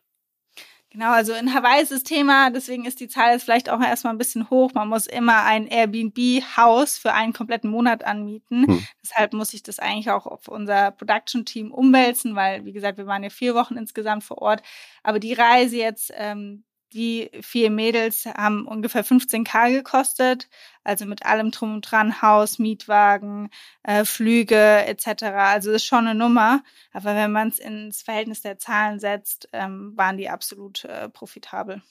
Genau, 0.94 1.10
also 1.10 1.32
in 1.32 1.52
Hawaii 1.52 1.82
ist 1.82 1.90
das 1.90 2.04
Thema, 2.04 2.50
deswegen 2.50 2.84
ist 2.84 3.00
die 3.00 3.08
Zahl 3.08 3.32
jetzt 3.32 3.42
vielleicht 3.42 3.68
auch 3.68 3.80
erstmal 3.80 4.14
ein 4.14 4.18
bisschen 4.18 4.48
hoch. 4.48 4.74
Man 4.74 4.88
muss 4.88 5.08
immer 5.08 5.42
ein 5.42 5.66
Airbnb-Haus 5.66 6.98
für 6.98 7.12
einen 7.12 7.32
kompletten 7.32 7.68
Monat 7.68 8.04
anmieten. 8.04 8.68
Hm. 8.68 8.86
Deshalb 9.02 9.32
muss 9.32 9.52
ich 9.54 9.64
das 9.64 9.80
eigentlich 9.80 10.12
auch 10.12 10.24
auf 10.24 10.46
unser 10.46 10.92
Production-Team 10.92 11.72
umwälzen, 11.72 12.36
weil, 12.36 12.64
wie 12.64 12.72
gesagt, 12.72 12.96
wir 12.96 13.08
waren 13.08 13.24
ja 13.24 13.30
vier 13.30 13.56
Wochen 13.56 13.76
insgesamt 13.76 14.22
vor 14.22 14.38
Ort. 14.38 14.62
Aber 15.02 15.18
die 15.18 15.32
Reise 15.32 15.78
jetzt, 15.78 16.12
ähm, 16.14 16.62
die 16.94 17.30
vier 17.42 17.70
Mädels 17.70 18.24
haben 18.24 18.66
ungefähr 18.66 19.04
15k 19.04 19.72
gekostet, 19.72 20.48
also 20.84 21.04
mit 21.04 21.26
allem 21.26 21.50
drum 21.50 21.74
und 21.74 21.82
dran, 21.82 22.22
Haus, 22.22 22.58
Mietwagen, 22.58 23.50
äh, 23.82 24.04
Flüge 24.04 24.86
etc. 24.86 25.24
Also 25.24 25.72
das 25.72 25.82
ist 25.82 25.86
schon 25.86 26.06
eine 26.06 26.18
Nummer. 26.18 26.62
Aber 26.92 27.14
wenn 27.16 27.32
man 27.32 27.48
es 27.48 27.58
ins 27.58 28.02
Verhältnis 28.02 28.42
der 28.42 28.58
Zahlen 28.58 29.00
setzt, 29.00 29.48
ähm, 29.52 29.92
waren 29.96 30.16
die 30.16 30.30
absolut 30.30 30.84
äh, 30.84 31.08
profitabel. 31.08 31.82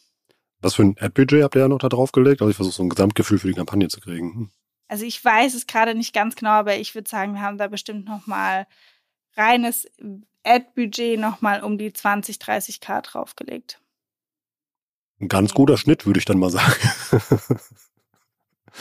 Was 0.62 0.76
für 0.76 0.84
ein 0.84 0.96
Ad-Budget 0.98 1.44
habt 1.44 1.56
ihr 1.56 1.62
ja 1.62 1.68
noch 1.68 1.80
da 1.80 1.90
draufgelegt? 1.90 2.42
Also 2.42 2.50
ich 2.50 2.56
versuche 2.56 2.76
so 2.76 2.84
ein 2.84 2.90
Gesamtgefühl 2.90 3.40
für 3.40 3.48
die 3.48 3.54
Kampagne 3.54 3.90
zu 3.90 4.00
kriegen. 4.00 4.34
Hm. 4.34 4.52
Also 4.88 5.06
ich 5.06 5.24
weiß 5.24 5.54
es 5.54 5.68
gerade 5.68 5.96
nicht 5.96 6.14
ganz 6.14 6.36
genau, 6.36 6.52
aber 6.52 6.78
ich 6.78 6.96
würde 6.96 7.10
sagen, 7.10 7.34
wir 7.34 7.42
haben 7.42 7.58
da 7.58 7.68
bestimmt 7.68 8.06
noch 8.06 8.26
mal 8.28 8.68
reines 9.36 9.86
Ad-Budget 10.44 11.20
noch 11.20 11.42
mal 11.42 11.62
um 11.62 11.78
die 11.78 11.92
20, 11.92 12.38
30k 12.38 13.02
draufgelegt. 13.02 13.82
Ein 15.20 15.28
ganz 15.28 15.54
guter 15.54 15.78
Schnitt, 15.78 16.06
würde 16.06 16.20
ich 16.20 16.26
dann 16.26 16.40
mal 16.40 16.50
sagen. 16.50 16.74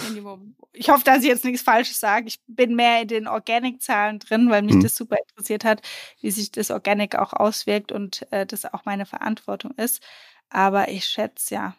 Minimum. 0.08 0.56
Ich 0.72 0.88
hoffe, 0.88 1.04
dass 1.04 1.22
ich 1.22 1.28
jetzt 1.28 1.44
nichts 1.44 1.62
Falsches 1.62 2.00
sage. 2.00 2.26
Ich 2.26 2.40
bin 2.46 2.74
mehr 2.74 3.02
in 3.02 3.08
den 3.08 3.28
Organic-Zahlen 3.28 4.18
drin, 4.18 4.48
weil 4.48 4.62
mich 4.62 4.74
hm. 4.74 4.82
das 4.82 4.96
super 4.96 5.16
interessiert 5.28 5.64
hat, 5.64 5.82
wie 6.20 6.30
sich 6.30 6.50
das 6.50 6.70
Organic 6.70 7.14
auch 7.16 7.32
auswirkt 7.32 7.92
und 7.92 8.26
äh, 8.32 8.46
das 8.46 8.64
auch 8.64 8.84
meine 8.84 9.06
Verantwortung 9.06 9.72
ist. 9.72 10.02
Aber 10.48 10.88
ich 10.88 11.04
schätze 11.04 11.54
ja, 11.54 11.76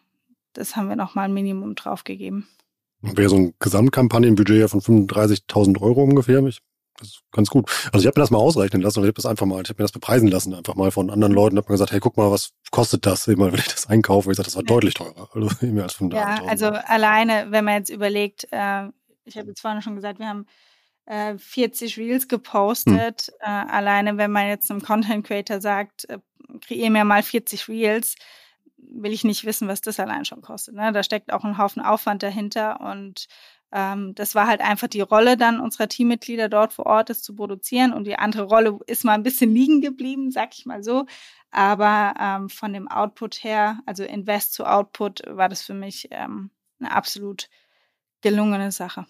das 0.52 0.76
haben 0.76 0.88
wir 0.88 0.96
nochmal 0.96 1.26
ein 1.26 1.34
Minimum 1.34 1.74
draufgegeben. 1.74 2.46
Wäre 3.02 3.28
so 3.28 3.36
ein 3.36 3.54
Gesamtkampagnenbudget 3.58 4.70
von 4.70 4.80
35.000 4.80 5.80
Euro 5.80 6.04
ungefähr. 6.04 6.44
Ich 6.46 6.60
das 6.98 7.08
ist 7.08 7.22
ganz 7.32 7.50
gut. 7.50 7.70
Also 7.92 8.00
ich 8.00 8.06
habe 8.06 8.18
mir 8.18 8.22
das 8.22 8.30
mal 8.30 8.38
ausrechnen 8.38 8.82
lassen 8.82 9.00
und 9.00 9.04
ich 9.04 9.08
habe 9.08 9.16
das 9.16 9.26
einfach 9.26 9.46
mal, 9.46 9.62
ich 9.62 9.68
habe 9.68 9.82
mir 9.82 9.84
das 9.84 9.92
bepreisen 9.92 10.28
lassen, 10.28 10.54
einfach 10.54 10.74
mal 10.74 10.90
von 10.90 11.10
anderen 11.10 11.32
Leuten. 11.32 11.56
Habe 11.56 11.66
mir 11.68 11.74
gesagt, 11.74 11.92
hey, 11.92 12.00
guck 12.00 12.16
mal, 12.16 12.30
was 12.30 12.50
kostet 12.70 13.06
das, 13.06 13.26
immer, 13.26 13.46
wenn 13.52 13.58
ich 13.58 13.68
das 13.68 13.86
einkaufe. 13.86 14.30
Ich 14.30 14.36
gesagt, 14.36 14.46
das 14.46 14.56
war 14.56 14.62
ja. 14.62 14.68
deutlich 14.68 14.94
teurer, 14.94 15.28
also 15.32 15.48
mehr 15.66 15.84
als 15.84 15.96
35.000. 15.96 16.14
Ja, 16.14 16.44
also 16.46 16.66
alleine, 16.66 17.46
wenn 17.50 17.64
man 17.64 17.74
jetzt 17.74 17.90
überlegt, 17.90 18.46
äh, 18.50 18.88
ich 19.24 19.36
habe 19.36 19.48
jetzt 19.48 19.60
vorhin 19.60 19.82
schon 19.82 19.96
gesagt, 19.96 20.18
wir 20.18 20.28
haben 20.28 20.46
äh, 21.06 21.36
40 21.36 21.96
Reels 21.98 22.28
gepostet. 22.28 23.32
Hm. 23.40 23.52
Äh, 23.52 23.70
alleine, 23.70 24.16
wenn 24.16 24.30
man 24.30 24.48
jetzt 24.48 24.70
einem 24.70 24.82
Content 24.82 25.26
Creator 25.26 25.60
sagt, 25.60 26.08
äh, 26.08 26.18
kreier 26.60 26.90
mir 26.90 27.04
mal 27.04 27.22
40 27.22 27.68
Reels, 27.68 28.14
will 28.76 29.12
ich 29.12 29.24
nicht 29.24 29.44
wissen, 29.44 29.68
was 29.68 29.80
das 29.80 29.98
allein 29.98 30.24
schon 30.24 30.42
kostet. 30.42 30.74
Ne? 30.74 30.92
Da 30.92 31.02
steckt 31.02 31.32
auch 31.32 31.44
ein 31.44 31.58
Haufen 31.58 31.82
Aufwand 31.82 32.22
dahinter 32.22 32.80
und 32.80 33.26
ähm, 33.74 34.14
das 34.14 34.36
war 34.36 34.46
halt 34.46 34.60
einfach 34.60 34.86
die 34.86 35.00
Rolle 35.00 35.36
dann 35.36 35.60
unserer 35.60 35.88
Teammitglieder 35.88 36.48
dort 36.48 36.72
vor 36.72 36.86
Ort, 36.86 37.10
das 37.10 37.22
zu 37.22 37.34
produzieren. 37.34 37.92
Und 37.92 38.04
die 38.06 38.16
andere 38.16 38.44
Rolle 38.44 38.78
ist 38.86 39.04
mal 39.04 39.14
ein 39.14 39.24
bisschen 39.24 39.52
liegen 39.52 39.80
geblieben, 39.80 40.30
sag 40.30 40.56
ich 40.56 40.64
mal 40.64 40.82
so. 40.84 41.06
Aber 41.50 42.14
ähm, 42.20 42.48
von 42.48 42.72
dem 42.72 42.88
Output 42.88 43.42
her, 43.42 43.80
also 43.84 44.04
Invest 44.04 44.54
zu 44.54 44.64
Output, 44.64 45.22
war 45.26 45.48
das 45.48 45.62
für 45.62 45.74
mich 45.74 46.08
ähm, 46.12 46.50
eine 46.78 46.92
absolut 46.92 47.50
gelungene 48.22 48.70
Sache. 48.70 49.06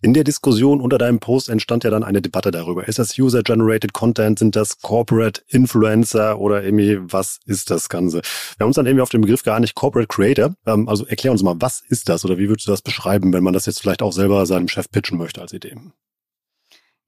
In 0.00 0.14
der 0.14 0.22
Diskussion 0.22 0.80
unter 0.80 0.96
deinem 0.96 1.18
Post 1.18 1.48
entstand 1.48 1.82
ja 1.82 1.90
dann 1.90 2.04
eine 2.04 2.22
Debatte 2.22 2.52
darüber. 2.52 2.86
Ist 2.86 3.00
das 3.00 3.18
User-Generated 3.18 3.92
Content? 3.92 4.38
Sind 4.38 4.54
das 4.54 4.80
Corporate 4.80 5.42
Influencer 5.48 6.38
oder 6.38 6.62
irgendwie, 6.62 6.98
was 7.00 7.40
ist 7.46 7.70
das 7.70 7.88
Ganze? 7.88 8.18
Wir 8.18 8.60
haben 8.60 8.68
uns 8.68 8.76
dann 8.76 8.86
irgendwie 8.86 9.02
auf 9.02 9.10
den 9.10 9.22
Begriff 9.22 9.42
gar 9.42 9.58
nicht 9.58 9.74
Corporate 9.74 10.06
Creator. 10.06 10.54
Ähm, 10.66 10.88
also 10.88 11.04
erklär 11.04 11.32
uns 11.32 11.42
mal, 11.42 11.56
was 11.58 11.80
ist 11.80 12.08
das 12.08 12.24
oder 12.24 12.38
wie 12.38 12.48
würdest 12.48 12.68
du 12.68 12.70
das 12.70 12.82
beschreiben, 12.82 13.32
wenn 13.32 13.42
man 13.42 13.54
das 13.54 13.66
jetzt 13.66 13.80
vielleicht 13.80 14.02
auch 14.02 14.12
selber 14.12 14.46
seinem 14.46 14.68
Chef 14.68 14.88
pitchen 14.88 15.18
möchte 15.18 15.40
als 15.40 15.52
Idee? 15.52 15.74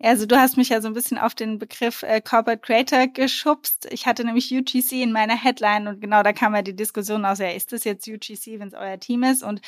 Also 0.03 0.26
du 0.26 0.37
hast 0.37 0.57
mich 0.57 0.70
ja 0.70 0.81
so 0.81 0.88
ein 0.88 0.94
bisschen 0.94 1.18
auf 1.18 1.37
den 1.37 1.59
Begriff 1.61 2.03
äh, 2.03 2.20
Corporate 2.20 2.61
Creator 2.61 3.07
geschubst. 3.07 3.87
Ich 3.92 4.07
hatte 4.07 4.24
nämlich 4.24 4.53
UGC 4.53 5.03
in 5.03 5.12
meiner 5.12 5.37
Headline 5.37 5.87
und 5.87 6.00
genau 6.00 6.24
da 6.24 6.33
kam 6.33 6.57
ja 6.57 6.62
die 6.62 6.74
Diskussion 6.74 7.24
aus, 7.24 7.38
ja, 7.38 7.50
ist 7.50 7.72
das 7.72 7.85
jetzt 7.85 8.09
UGC, 8.09 8.59
wenn 8.59 8.68
es 8.68 8.74
euer 8.74 8.98
Team 8.98 9.22
ist? 9.22 9.44
Und 9.44 9.61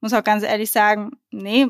muss 0.00 0.12
auch 0.12 0.24
ganz 0.24 0.42
ehrlich 0.42 0.70
sagen, 0.70 1.12
nee, 1.30 1.66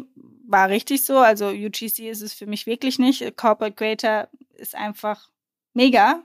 war 0.47 0.69
richtig 0.69 1.05
so. 1.05 1.19
Also 1.19 1.49
UGC 1.49 2.09
ist 2.09 2.23
es 2.23 2.33
für 2.33 2.47
mich 2.47 2.67
wirklich 2.67 2.99
nicht. 2.99 3.37
Corporate 3.37 3.75
Creator 3.75 4.29
ist 4.55 4.75
einfach 4.75 5.31
mega. 5.75 6.23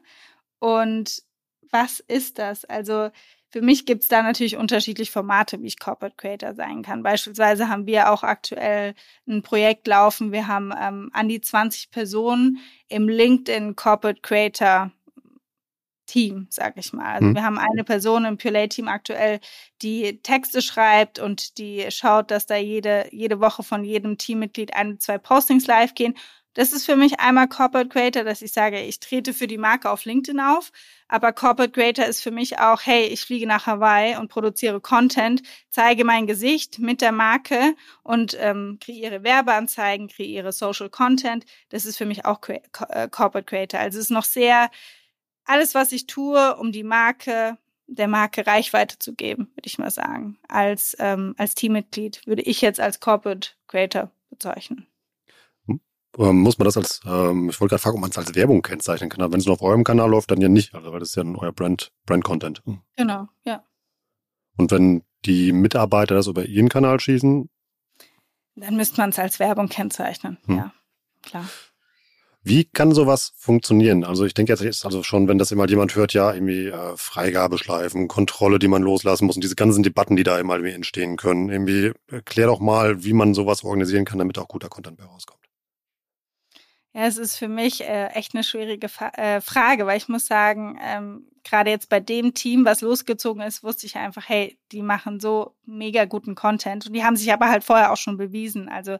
Und 0.59 1.23
was 1.71 1.99
ist 1.99 2.39
das? 2.39 2.65
Also 2.65 3.09
für 3.49 3.61
mich 3.61 3.85
gibt 3.85 4.01
es 4.01 4.07
da 4.07 4.23
natürlich 4.23 4.57
unterschiedliche 4.57 5.11
Formate, 5.11 5.61
wie 5.61 5.67
ich 5.67 5.79
Corporate 5.79 6.15
Creator 6.15 6.55
sein 6.55 6.81
kann. 6.81 7.03
Beispielsweise 7.03 7.69
haben 7.69 7.85
wir 7.85 8.11
auch 8.11 8.23
aktuell 8.23 8.95
ein 9.27 9.43
Projekt 9.43 9.85
laufen. 9.85 10.31
Wir 10.31 10.47
haben 10.47 10.73
ähm, 10.75 11.11
an 11.13 11.27
die 11.27 11.39
20 11.39 11.91
Personen 11.91 12.57
im 12.87 13.07
LinkedIn 13.07 13.75
Corporate 13.75 14.21
Creator 14.21 14.91
Team, 16.13 16.45
sag 16.51 16.77
ich 16.77 16.93
mal. 16.93 17.15
Also 17.15 17.29
mhm. 17.29 17.33
wir 17.33 17.43
haben 17.43 17.57
eine 17.57 17.83
Person 17.83 18.25
im 18.25 18.37
Purelay-Team 18.37 18.87
aktuell, 18.87 19.39
die 19.81 20.21
Texte 20.21 20.61
schreibt 20.61 21.17
und 21.17 21.57
die 21.57 21.87
schaut, 21.89 22.29
dass 22.29 22.45
da 22.45 22.55
jede, 22.55 23.07
jede 23.09 23.39
Woche 23.39 23.63
von 23.63 23.83
jedem 23.83 24.19
Teammitglied 24.19 24.75
ein, 24.75 24.99
zwei 24.99 25.17
Postings 25.17 25.65
live 25.65 25.95
gehen. 25.95 26.13
Das 26.53 26.71
ist 26.71 26.85
für 26.85 26.95
mich 26.95 27.19
einmal 27.19 27.47
Corporate 27.47 27.89
Creator, 27.89 28.23
dass 28.23 28.43
ich 28.43 28.53
sage, 28.53 28.79
ich 28.79 28.99
trete 28.99 29.33
für 29.33 29.47
die 29.47 29.57
Marke 29.57 29.89
auf 29.89 30.05
LinkedIn 30.05 30.39
auf. 30.39 30.71
Aber 31.07 31.33
Corporate 31.33 31.71
Creator 31.71 32.05
ist 32.05 32.21
für 32.21 32.29
mich 32.29 32.59
auch, 32.59 32.81
hey, 32.83 33.07
ich 33.07 33.21
fliege 33.21 33.47
nach 33.47 33.65
Hawaii 33.65 34.15
und 34.17 34.27
produziere 34.27 34.79
Content, 34.79 35.41
zeige 35.71 36.05
mein 36.05 36.27
Gesicht 36.27 36.77
mit 36.77 37.01
der 37.01 37.11
Marke 37.11 37.73
und 38.03 38.37
ähm, 38.39 38.77
kreiere 38.79 39.23
Werbeanzeigen, 39.23 40.09
kreiere 40.09 40.51
Social 40.51 40.91
Content. 40.91 41.43
Das 41.69 41.87
ist 41.87 41.97
für 41.97 42.05
mich 42.05 42.23
auch 42.25 42.39
äh, 42.49 43.09
Corporate 43.09 43.45
Creator. 43.45 43.79
Also 43.79 43.97
es 43.97 44.05
ist 44.05 44.11
noch 44.11 44.25
sehr 44.25 44.69
alles, 45.45 45.75
was 45.75 45.91
ich 45.91 46.07
tue, 46.07 46.55
um 46.57 46.71
die 46.71 46.83
Marke, 46.83 47.57
der 47.87 48.07
Marke 48.07 48.47
Reichweite 48.47 48.97
zu 48.99 49.13
geben, 49.13 49.51
würde 49.55 49.67
ich 49.67 49.77
mal 49.77 49.91
sagen. 49.91 50.37
Als, 50.47 50.95
ähm, 50.99 51.35
als 51.37 51.55
Teammitglied 51.55 52.25
würde 52.25 52.41
ich 52.41 52.61
jetzt 52.61 52.79
als 52.79 52.99
Corporate 52.99 53.49
Creator 53.67 54.11
bezeichnen. 54.29 54.87
Hm. 55.67 55.81
Ähm, 56.17 56.39
muss 56.39 56.57
man 56.57 56.65
das 56.65 56.77
als, 56.77 57.01
ähm, 57.05 57.49
ich 57.49 57.59
wollte 57.59 57.73
gerade 57.73 57.81
fragen, 57.81 57.95
ob 57.95 58.01
man 58.01 58.09
es 58.09 58.17
als 58.17 58.35
Werbung 58.35 58.61
kennzeichnen 58.61 59.09
kann. 59.09 59.31
Wenn 59.31 59.39
es 59.39 59.45
nur 59.45 59.55
auf 59.55 59.61
eurem 59.61 59.83
Kanal 59.83 60.09
läuft, 60.09 60.31
dann 60.31 60.41
ja 60.41 60.49
nicht, 60.49 60.73
also, 60.73 60.91
weil 60.91 60.99
das 60.99 61.09
ist 61.09 61.15
ja 61.15 61.23
euer 61.23 61.51
Brand, 61.51 61.91
Brand-Content. 62.05 62.63
Hm. 62.65 62.81
Genau, 62.95 63.27
ja. 63.43 63.63
Und 64.57 64.71
wenn 64.71 65.03
die 65.25 65.51
Mitarbeiter 65.51 66.15
das 66.15 66.27
über 66.27 66.45
ihren 66.45 66.69
Kanal 66.69 66.99
schießen? 66.99 67.49
Dann 68.55 68.75
müsste 68.75 69.01
man 69.01 69.09
es 69.09 69.19
als 69.19 69.39
Werbung 69.39 69.67
kennzeichnen, 69.67 70.37
hm. 70.45 70.57
ja, 70.57 70.73
klar. 71.21 71.49
Wie 72.45 72.65
kann 72.65 72.93
sowas 72.93 73.31
funktionieren? 73.37 74.03
Also 74.03 74.25
ich 74.25 74.33
denke 74.33 74.53
jetzt 74.53 74.85
also 74.85 75.01
schon, 75.01 75.29
wenn 75.29 75.37
das 75.37 75.51
immer 75.51 75.67
jemand 75.67 75.95
hört, 75.95 76.13
ja, 76.13 76.33
irgendwie 76.33 76.67
äh, 76.67 76.97
Freigabeschleifen, 76.97 78.09
Kontrolle, 78.09 78.59
die 78.59 78.67
man 78.67 78.81
loslassen 78.81 79.25
muss 79.25 79.35
und 79.35 79.43
diese 79.43 79.55
ganzen 79.55 79.81
Debatten, 79.81 80.17
die 80.17 80.23
da 80.23 80.37
immer 80.39 80.55
irgendwie 80.55 80.73
entstehen 80.73 81.15
können. 81.15 81.49
Irgendwie 81.49 81.93
erklär 82.11 82.47
doch 82.47 82.59
mal, 82.59 83.03
wie 83.05 83.13
man 83.13 83.33
sowas 83.33 83.63
organisieren 83.63 84.03
kann, 84.03 84.19
damit 84.19 84.37
auch 84.37 84.49
guter 84.49 84.67
Content 84.67 84.97
bei 84.97 85.05
rauskommt. 85.05 85.39
Ja, 86.95 87.07
es 87.07 87.17
ist 87.17 87.37
für 87.37 87.47
mich 87.47 87.81
äh, 87.81 88.07
echt 88.09 88.35
eine 88.35 88.43
schwierige 88.43 88.87
Fa 88.87 89.07
äh, 89.15 89.41
Frage, 89.41 89.87
weil 89.87 89.97
ich 89.97 90.09
muss 90.09 90.27
sagen, 90.27 90.77
ähm, 90.83 91.27
gerade 91.43 91.71
jetzt 91.71 91.89
bei 91.89 91.99
dem 91.99 92.35
Team, 92.35 92.65
was 92.65 92.81
losgezogen 92.81 93.41
ist, 93.41 93.63
wusste 93.63 93.87
ich 93.87 93.95
einfach, 93.95 94.29
hey, 94.29 94.59
die 94.71 94.83
machen 94.83 95.19
so 95.19 95.55
mega 95.65 96.05
guten 96.05 96.35
Content 96.35 96.85
und 96.85 96.93
die 96.93 97.03
haben 97.03 97.15
sich 97.15 97.33
aber 97.33 97.49
halt 97.49 97.63
vorher 97.63 97.91
auch 97.91 97.97
schon 97.97 98.17
bewiesen. 98.17 98.69
Also 98.69 98.97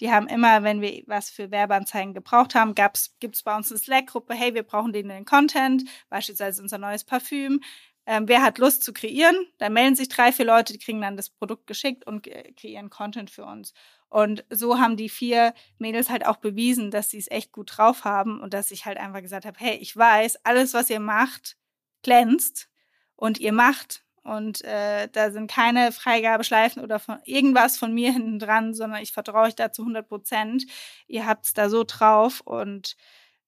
die 0.00 0.10
haben 0.10 0.26
immer, 0.26 0.62
wenn 0.62 0.80
wir 0.80 1.02
was 1.06 1.30
für 1.30 1.50
Werbeanzeigen 1.50 2.14
gebraucht 2.14 2.54
haben, 2.54 2.74
gibt 2.74 3.36
es 3.36 3.42
bei 3.42 3.56
uns 3.56 3.70
eine 3.70 3.78
Slack-Gruppe, 3.78 4.34
hey, 4.34 4.54
wir 4.54 4.62
brauchen 4.62 4.92
den, 4.92 5.08
den 5.08 5.24
Content, 5.24 5.84
beispielsweise 6.08 6.62
unser 6.62 6.78
neues 6.78 7.04
Parfüm. 7.04 7.60
Ähm, 8.04 8.26
wer 8.26 8.42
hat 8.42 8.58
Lust 8.58 8.82
zu 8.82 8.92
kreieren? 8.92 9.36
Da 9.58 9.68
melden 9.68 9.94
sich 9.94 10.08
drei, 10.08 10.32
vier 10.32 10.46
Leute, 10.46 10.72
die 10.72 10.78
kriegen 10.80 11.00
dann 11.00 11.16
das 11.16 11.30
Produkt 11.30 11.68
geschickt 11.68 12.04
und 12.04 12.28
kreieren 12.56 12.90
Content 12.90 13.30
für 13.30 13.44
uns. 13.44 13.74
Und 14.08 14.44
so 14.50 14.78
haben 14.78 14.96
die 14.96 15.08
vier 15.08 15.54
Mädels 15.78 16.10
halt 16.10 16.26
auch 16.26 16.36
bewiesen, 16.36 16.90
dass 16.90 17.10
sie 17.10 17.18
es 17.18 17.30
echt 17.30 17.52
gut 17.52 17.76
drauf 17.76 18.04
haben 18.04 18.40
und 18.40 18.54
dass 18.54 18.70
ich 18.70 18.86
halt 18.86 18.98
einfach 18.98 19.22
gesagt 19.22 19.46
habe, 19.46 19.56
hey, 19.58 19.76
ich 19.76 19.96
weiß, 19.96 20.44
alles, 20.44 20.74
was 20.74 20.90
ihr 20.90 21.00
macht, 21.00 21.56
glänzt 22.02 22.68
und 23.14 23.38
ihr 23.38 23.52
macht 23.52 24.01
und 24.24 24.62
äh, 24.64 25.08
da 25.10 25.30
sind 25.30 25.50
keine 25.50 25.92
Freigabeschleifen 25.92 26.82
oder 26.82 26.98
von 26.98 27.18
irgendwas 27.24 27.76
von 27.76 27.92
mir 27.92 28.12
hinten 28.12 28.38
dran, 28.38 28.74
sondern 28.74 29.02
ich 29.02 29.12
vertraue 29.12 29.46
euch 29.46 29.54
da 29.54 29.72
zu 29.72 29.82
100 29.82 30.08
Prozent. 30.08 30.64
Ihr 31.08 31.26
habt 31.26 31.46
es 31.46 31.54
da 31.54 31.68
so 31.68 31.84
drauf 31.84 32.40
und 32.40 32.96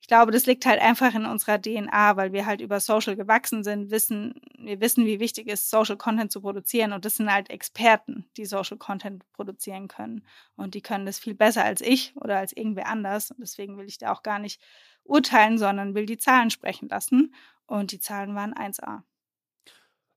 ich 0.05 0.09
glaube, 0.09 0.33
das 0.33 0.45
liegt 0.45 0.67
halt 0.67 0.83
einfach 0.83 1.15
in 1.15 1.25
unserer 1.25 1.59
DNA, 1.59 2.17
weil 2.17 2.35
wir 2.35 2.45
halt 2.45 2.61
über 2.61 2.79
Social 2.79 3.17
gewachsen 3.17 3.65
sind, 3.65 3.91
wissen, 3.91 4.35
wir 4.59 4.79
wissen, 4.83 5.07
wie 5.07 5.19
wichtig 5.19 5.49
es 5.49 5.63
ist, 5.63 5.71
Social 5.71 5.97
Content 5.97 6.31
zu 6.31 6.43
produzieren. 6.43 6.93
Und 6.93 7.07
das 7.07 7.17
sind 7.17 7.33
halt 7.33 7.49
Experten, 7.49 8.27
die 8.37 8.45
Social 8.45 8.77
Content 8.77 9.25
produzieren 9.33 9.89
können. 9.89 10.27
Und 10.57 10.75
die 10.75 10.83
können 10.83 11.07
das 11.07 11.19
viel 11.19 11.35
besser 11.35 11.65
als 11.65 11.81
ich 11.81 12.15
oder 12.17 12.37
als 12.37 12.55
irgendwer 12.55 12.89
anders. 12.89 13.31
Und 13.31 13.41
deswegen 13.41 13.79
will 13.79 13.87
ich 13.87 13.97
da 13.97 14.13
auch 14.13 14.23
gar 14.23 14.39
nicht 14.39 14.61
urteilen, 15.05 15.57
sondern 15.57 15.95
will 15.95 16.05
die 16.05 16.19
Zahlen 16.19 16.51
sprechen 16.51 16.91
lassen. 16.91 17.35
Und 17.65 17.91
die 17.93 17.99
Zahlen 17.99 18.35
waren 18.35 18.53
1a. 18.53 19.05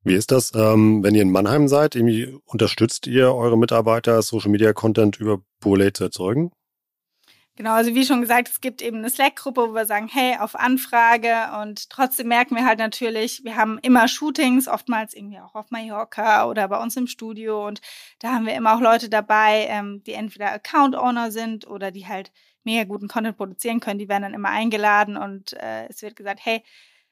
Wie 0.04 0.14
ist 0.16 0.32
das, 0.32 0.52
ähm, 0.56 1.04
wenn 1.04 1.16
ihr 1.16 1.22
in 1.22 1.32
Mannheim 1.32 1.68
seid? 1.68 1.96
Irgendwie 1.96 2.38
unterstützt 2.46 3.08
ihr 3.08 3.34
eure 3.34 3.58
Mitarbeiter, 3.58 4.22
Social 4.22 4.52
Media 4.52 4.74
Content 4.74 5.20
über 5.20 5.40
Purelay 5.60 5.92
zu 5.92 6.06
erzeugen? 6.06 6.52
Genau, 7.58 7.74
also 7.74 7.96
wie 7.96 8.06
schon 8.06 8.22
gesagt, 8.22 8.50
es 8.50 8.62
gibt 8.62 8.84
eben 8.84 8.98
eine 8.98 9.10
Slack-Gruppe, 9.10 9.70
wo 9.70 9.74
wir 9.74 9.88
sagen, 9.88 10.08
hey, 10.08 10.38
auf 10.38 10.54
Anfrage 10.56 11.34
und 11.60 11.90
trotzdem 11.90 12.28
merken 12.28 12.56
wir 12.56 12.64
halt 12.64 12.78
natürlich, 12.78 13.44
wir 13.44 13.56
haben 13.56 13.80
immer 13.82 14.08
Shootings, 14.08 14.68
oftmals 14.68 15.16
irgendwie 15.16 15.40
auch 15.40 15.56
auf 15.56 15.72
Mallorca 15.72 16.48
oder 16.48 16.68
bei 16.68 16.80
uns 16.80 16.96
im 16.98 17.08
Studio 17.08 17.66
und 17.68 17.82
da 18.20 18.34
haben 18.34 18.46
wir 18.46 18.54
immer 18.54 18.76
auch 18.76 18.80
Leute 18.80 19.10
dabei, 19.10 19.66
ähm, 19.70 20.04
die 20.06 20.14
entweder 20.14 20.52
Account-Owner 20.52 21.32
sind 21.32 21.66
oder 21.66 21.90
die 21.90 22.06
halt 22.06 22.32
mega 22.64 22.84
guten 22.84 23.08
Content 23.08 23.38
produzieren 23.38 23.80
können, 23.80 23.98
die 23.98 24.08
werden 24.08 24.22
dann 24.22 24.36
immer 24.36 24.50
eingeladen 24.50 25.18
und 25.18 25.54
äh, 25.54 25.88
es 25.88 26.04
wird 26.04 26.16
gesagt, 26.16 26.42
hey, 26.44 26.62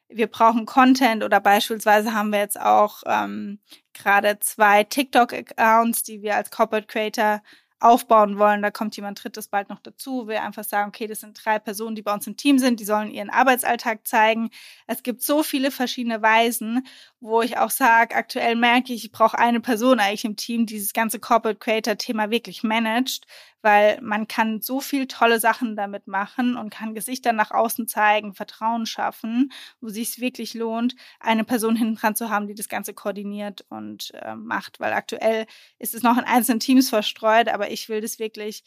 wir 0.08 0.26
brauchen 0.28 0.66
Content 0.66 1.24
oder 1.24 1.40
beispielsweise 1.40 2.12
haben 2.14 2.30
wir 2.30 2.38
jetzt 2.38 2.60
auch 2.60 3.02
ähm, 3.06 3.58
gerade 3.92 4.38
zwei 4.40 4.84
TikTok-Accounts, 4.84 6.02
die 6.02 6.22
wir 6.22 6.36
als 6.36 6.50
Corporate 6.50 6.86
Creator 6.86 7.42
aufbauen 7.78 8.38
wollen. 8.38 8.62
Da 8.62 8.70
kommt 8.70 8.96
jemand 8.96 9.22
drittes 9.22 9.48
bald 9.48 9.68
noch 9.68 9.80
dazu. 9.80 10.28
Wir 10.28 10.42
einfach 10.42 10.64
sagen, 10.64 10.88
okay, 10.88 11.06
das 11.06 11.20
sind 11.20 11.38
drei 11.44 11.58
Personen, 11.58 11.94
die 11.94 12.02
bei 12.02 12.12
uns 12.12 12.26
im 12.26 12.36
Team 12.36 12.58
sind, 12.58 12.80
die 12.80 12.84
sollen 12.84 13.10
ihren 13.10 13.28
Arbeitsalltag 13.28 14.06
zeigen. 14.06 14.50
Es 14.86 15.02
gibt 15.02 15.22
so 15.22 15.42
viele 15.42 15.70
verschiedene 15.70 16.22
Weisen, 16.22 16.86
wo 17.20 17.42
ich 17.42 17.58
auch 17.58 17.70
sage, 17.70 18.14
aktuell 18.14 18.56
merke 18.56 18.92
ich, 18.92 19.04
ich 19.04 19.12
brauche 19.12 19.38
eine 19.38 19.60
Person 19.60 20.00
eigentlich 20.00 20.24
im 20.24 20.36
Team, 20.36 20.64
die 20.64 20.74
dieses 20.74 20.94
ganze 20.94 21.20
Corporate 21.20 21.58
Creator 21.58 21.96
Thema 21.96 22.30
wirklich 22.30 22.62
managt, 22.62 23.26
weil 23.66 24.00
man 24.00 24.28
kann 24.28 24.60
so 24.60 24.78
viel 24.78 25.08
tolle 25.08 25.40
Sachen 25.40 25.74
damit 25.74 26.06
machen 26.06 26.56
und 26.56 26.70
kann 26.70 26.94
Gesichter 26.94 27.32
nach 27.32 27.50
außen 27.50 27.88
zeigen, 27.88 28.32
Vertrauen 28.32 28.86
schaffen, 28.86 29.50
wo 29.80 29.88
sich 29.88 30.10
es 30.10 30.20
wirklich 30.20 30.54
lohnt, 30.54 30.94
eine 31.18 31.42
Person 31.42 31.74
hinten 31.74 31.96
dran 31.96 32.14
zu 32.14 32.30
haben, 32.30 32.46
die 32.46 32.54
das 32.54 32.68
Ganze 32.68 32.94
koordiniert 32.94 33.66
und 33.68 34.12
äh, 34.14 34.36
macht, 34.36 34.78
weil 34.78 34.92
aktuell 34.92 35.46
ist 35.80 35.96
es 35.96 36.04
noch 36.04 36.16
in 36.16 36.22
einzelnen 36.22 36.60
Teams 36.60 36.90
verstreut, 36.90 37.48
aber 37.48 37.72
ich 37.72 37.88
will 37.88 38.00
das 38.00 38.20
wirklich 38.20 38.62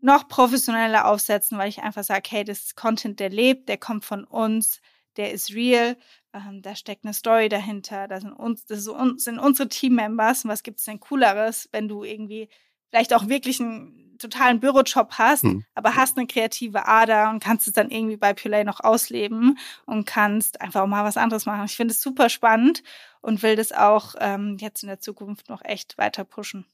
noch 0.00 0.28
professioneller 0.28 1.06
aufsetzen, 1.06 1.56
weil 1.56 1.70
ich 1.70 1.82
einfach 1.82 2.04
sage, 2.04 2.28
hey, 2.28 2.44
das 2.44 2.58
ist 2.58 2.76
Content, 2.76 3.20
der 3.20 3.30
lebt, 3.30 3.70
der 3.70 3.78
kommt 3.78 4.04
von 4.04 4.24
uns, 4.24 4.82
der 5.16 5.32
ist 5.32 5.54
real, 5.54 5.96
ähm, 6.34 6.60
da 6.60 6.76
steckt 6.76 7.06
eine 7.06 7.14
Story 7.14 7.48
dahinter, 7.48 8.06
da 8.06 8.20
sind 8.20 8.34
uns, 8.34 8.66
das 8.66 8.84
sind 8.84 9.38
unsere 9.38 9.70
Teammembers. 9.70 10.44
Und 10.44 10.50
was 10.50 10.62
gibt 10.62 10.78
es 10.78 10.84
denn 10.84 11.00
cooleres, 11.00 11.70
wenn 11.72 11.88
du 11.88 12.04
irgendwie 12.04 12.50
vielleicht 12.90 13.14
auch 13.14 13.28
wirklich 13.28 13.60
einen 13.60 14.18
totalen 14.18 14.60
Bürojob 14.60 15.12
hast, 15.12 15.42
hm. 15.42 15.64
aber 15.74 15.94
hast 15.94 16.16
eine 16.16 16.26
kreative 16.26 16.86
Ader 16.86 17.30
und 17.30 17.40
kannst 17.40 17.66
es 17.66 17.74
dann 17.74 17.90
irgendwie 17.90 18.16
bei 18.16 18.32
Pulay 18.32 18.64
noch 18.64 18.80
ausleben 18.80 19.58
und 19.84 20.06
kannst 20.06 20.60
einfach 20.60 20.82
auch 20.82 20.86
mal 20.86 21.04
was 21.04 21.16
anderes 21.16 21.46
machen. 21.46 21.66
Ich 21.66 21.76
finde 21.76 21.92
es 21.92 22.00
super 22.00 22.28
spannend 22.28 22.82
und 23.20 23.42
will 23.42 23.56
das 23.56 23.72
auch 23.72 24.14
ähm, 24.20 24.56
jetzt 24.60 24.82
in 24.82 24.88
der 24.88 25.00
Zukunft 25.00 25.48
noch 25.48 25.62
echt 25.64 25.98
weiter 25.98 26.24
pushen. 26.24 26.64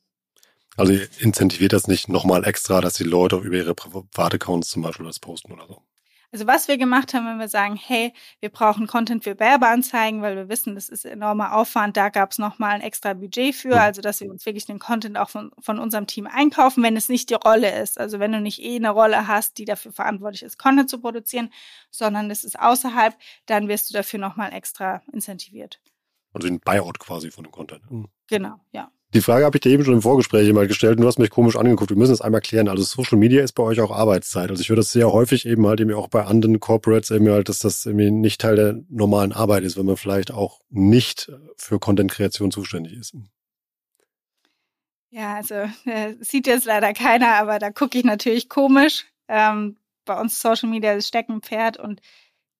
Also 0.77 0.93
ihr 0.93 1.09
incentiviert 1.19 1.73
das 1.73 1.87
nicht 1.87 2.09
nochmal 2.09 2.45
extra, 2.45 2.81
dass 2.81 2.95
die 2.95 3.05
Leute 3.05 3.37
über 3.37 3.57
ihre 3.57 3.75
Privataccounts 3.75 4.71
zum 4.71 4.83
Beispiel 4.83 5.05
das 5.05 5.21
posten 5.21 5.53
oder 5.53 5.67
so? 5.67 5.83
Also 6.33 6.47
was 6.47 6.67
wir 6.67 6.79
gemacht 6.79 7.13
haben, 7.13 7.27
wenn 7.27 7.39
wir 7.39 7.49
sagen, 7.49 7.77
hey, 7.77 8.15
wir 8.41 8.49
brauchen 8.49 8.87
Content 8.87 9.23
für 9.23 9.39
Werbeanzeigen, 9.39 10.23
weil 10.23 10.35
wir 10.35 10.49
wissen, 10.49 10.75
das 10.75 10.89
ist 10.89 11.05
enormer 11.05 11.55
Aufwand, 11.55 11.99
da 11.99 12.09
gab 12.09 12.33
es 12.33 12.39
nochmal 12.39 12.71
ein 12.71 12.81
extra 12.81 13.13
Budget 13.13 13.55
für, 13.55 13.79
also 13.79 14.01
dass 14.01 14.21
wir 14.23 14.31
uns 14.31 14.47
wirklich 14.47 14.65
den 14.65 14.79
Content 14.79 15.19
auch 15.19 15.29
von, 15.29 15.53
von 15.61 15.79
unserem 15.79 16.07
Team 16.07 16.27
einkaufen, 16.27 16.83
wenn 16.83 16.97
es 16.97 17.11
nicht 17.11 17.29
die 17.29 17.35
Rolle 17.35 17.79
ist. 17.83 18.01
Also 18.01 18.19
wenn 18.19 18.33
du 18.33 18.41
nicht 18.41 18.63
eh 18.63 18.77
eine 18.77 18.91
Rolle 18.91 19.29
hast, 19.29 19.59
die 19.59 19.67
dafür 19.67 19.93
verantwortlich 19.93 20.43
ist, 20.43 20.59
Content 20.59 20.89
zu 20.89 21.03
produzieren, 21.03 21.53
sondern 21.91 22.31
es 22.31 22.45
ist 22.45 22.59
außerhalb, 22.59 23.15
dann 23.45 23.69
wirst 23.69 23.91
du 23.91 23.95
dafür 23.95 24.19
nochmal 24.19 24.55
extra 24.55 25.03
incentiviert. 25.13 25.83
Also 26.33 26.49
ein 26.49 26.61
Buyout 26.61 26.99
quasi 26.99 27.31
von 27.31 27.45
dem 27.45 27.53
Content. 27.53 27.91
Mhm. 27.91 28.09
Genau, 28.29 28.59
ja. 28.73 28.91
Die 29.15 29.21
Frage 29.21 29.45
habe 29.45 29.59
ich 29.59 29.61
dir 29.61 29.71
eben 29.71 29.85
schon 29.85 29.95
im 29.95 30.03
Vorgespräch 30.03 30.51
mal 30.55 30.67
gestellt 30.67 30.97
und 30.97 31.03
du 31.03 31.07
hast 31.07 31.19
mich 31.19 31.29
komisch 31.29 31.57
angeguckt. 31.57 31.91
Wir 31.91 31.99
müssen 31.99 32.15
es 32.15 32.23
einmal 32.23 32.41
klären. 32.41 32.69
Also 32.69 32.83
Social 32.83 33.19
Media 33.19 33.45
ist 33.45 33.53
bei 33.53 33.63
euch 33.63 33.81
auch 33.81 33.91
Arbeitszeit. 33.91 34.49
Also 34.49 34.63
ich 34.63 34.71
höre 34.71 34.77
das 34.77 34.91
sehr 34.91 35.13
häufig 35.13 35.45
eben 35.45 35.67
halt 35.67 35.81
eben 35.81 35.93
auch 35.93 36.09
bei 36.09 36.25
anderen 36.25 36.61
Corporates 36.61 37.11
eben 37.11 37.29
halt, 37.29 37.51
dass 37.51 37.59
das 37.59 37.85
irgendwie 37.85 38.11
nicht 38.11 38.41
Teil 38.41 38.57
der 38.57 38.81
normalen 38.89 39.33
Arbeit 39.33 39.65
ist, 39.65 39.77
wenn 39.77 39.85
man 39.85 39.99
vielleicht 39.99 40.31
auch 40.31 40.61
nicht 40.71 41.31
für 41.59 41.79
Content-Kreation 41.79 42.51
zuständig 42.51 42.95
ist. 42.95 43.15
Ja, 45.11 45.35
also 45.35 45.55
äh, 45.85 46.15
sieht 46.21 46.47
jetzt 46.47 46.65
leider 46.65 46.95
keiner, 46.95 47.35
aber 47.35 47.59
da 47.59 47.71
gucke 47.71 47.99
ich 47.99 48.05
natürlich 48.05 48.49
komisch. 48.49 49.05
Ähm, 49.29 49.77
bei 50.07 50.19
uns 50.19 50.41
Social 50.41 50.71
Media 50.71 50.95
ist 50.95 51.09
Steckenpferd 51.09 51.77
und 51.79 52.01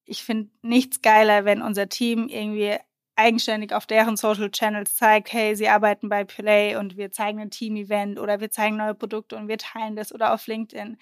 ich 0.05 0.23
finde 0.23 0.51
nichts 0.61 1.01
geiler, 1.01 1.47
wenn 1.47 1.63
unser 1.63 1.89
Team 1.89 2.29
irgendwie 2.29 2.77
eigenständig 3.17 3.73
auf 3.73 3.87
deren 3.87 4.17
Social 4.17 4.51
Channels 4.51 4.97
zeigt, 4.97 5.33
hey, 5.33 5.55
sie 5.55 5.69
arbeiten 5.69 6.09
bei 6.09 6.25
Play 6.25 6.77
und 6.77 6.97
wir 6.97 7.13
zeigen 7.13 7.41
ein 7.41 7.51
Team-Event 7.51 8.19
oder 8.19 8.41
wir 8.41 8.51
zeigen 8.51 8.77
neue 8.77 8.95
Produkte 8.95 9.37
und 9.37 9.49
wir 9.49 9.59
teilen 9.59 9.97
das 9.97 10.13
oder 10.13 10.33
auf 10.33 10.47
LinkedIn. 10.47 10.97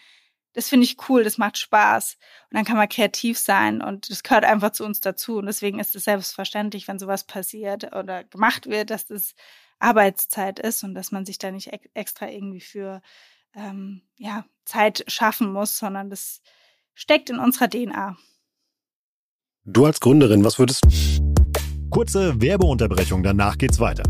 Das 0.53 0.69
finde 0.69 0.85
ich 0.85 0.97
cool, 1.09 1.23
das 1.23 1.39
macht 1.39 1.59
Spaß. 1.59 2.17
Und 2.51 2.57
dann 2.57 2.65
kann 2.65 2.77
man 2.77 2.89
kreativ 2.89 3.39
sein 3.39 3.81
und 3.81 4.11
das 4.11 4.25
gehört 4.25 4.45
einfach 4.45 4.73
zu 4.73 4.85
uns 4.85 5.01
dazu. 5.01 5.39
Und 5.39 5.47
deswegen 5.47 5.79
ist 5.79 5.95
es 5.95 6.05
selbstverständlich, 6.05 6.89
wenn 6.89 6.99
sowas 6.99 7.25
passiert 7.25 7.95
oder 7.95 8.25
gemacht 8.25 8.67
wird, 8.67 8.91
dass 8.91 9.07
das 9.07 9.35
Arbeitszeit 9.79 10.59
ist 10.59 10.83
und 10.83 10.95
dass 10.95 11.13
man 11.13 11.25
sich 11.25 11.39
da 11.39 11.53
nicht 11.53 11.71
extra 11.95 12.29
irgendwie 12.29 12.61
für 12.61 13.01
ähm, 13.55 14.03
ja, 14.17 14.45
Zeit 14.65 15.05
schaffen 15.07 15.53
muss, 15.53 15.79
sondern 15.79 16.11
das 16.11 16.43
steckt 16.95 17.31
in 17.31 17.39
unserer 17.39 17.71
DNA. 17.71 18.17
Du 19.65 19.87
als 19.87 20.01
Gründerin, 20.01 20.45
was 20.45 20.59
würdest 20.59 20.85
du 20.85 21.30
Kurze 21.91 22.41
Werbeunterbrechung, 22.41 23.25
danach 23.25 23.59
geht's 23.59 23.81
weiter. 23.81 24.05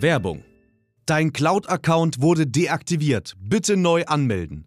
Werbung. 0.00 0.42
Dein 1.06 1.32
Cloud-Account 1.32 2.20
wurde 2.20 2.48
deaktiviert. 2.48 3.34
Bitte 3.38 3.76
neu 3.76 4.04
anmelden. 4.06 4.66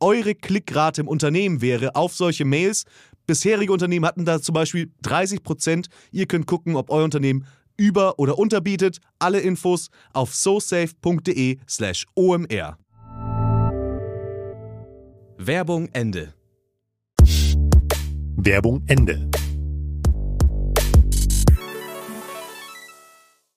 eure 0.00 0.34
Klickrate 0.34 1.00
im 1.00 1.08
Unternehmen 1.08 1.60
wäre 1.60 1.94
auf 1.94 2.14
solche 2.14 2.44
Mails. 2.44 2.84
Bisherige 3.26 3.72
Unternehmen 3.72 4.06
hatten 4.06 4.24
da 4.24 4.40
zum 4.40 4.54
Beispiel 4.54 4.90
30 5.02 5.42
Prozent. 5.42 5.88
Ihr 6.12 6.26
könnt 6.26 6.46
gucken, 6.46 6.76
ob 6.76 6.90
euer 6.90 7.04
Unternehmen 7.04 7.46
über- 7.76 8.18
oder 8.18 8.38
unterbietet. 8.38 8.98
Alle 9.18 9.40
Infos 9.40 9.88
auf 10.12 10.34
sosafe.de/slash 10.34 12.06
omr. 12.14 12.78
Werbung 15.38 15.88
Ende. 15.92 16.34
Werbung 18.36 18.82
Ende. 18.86 19.30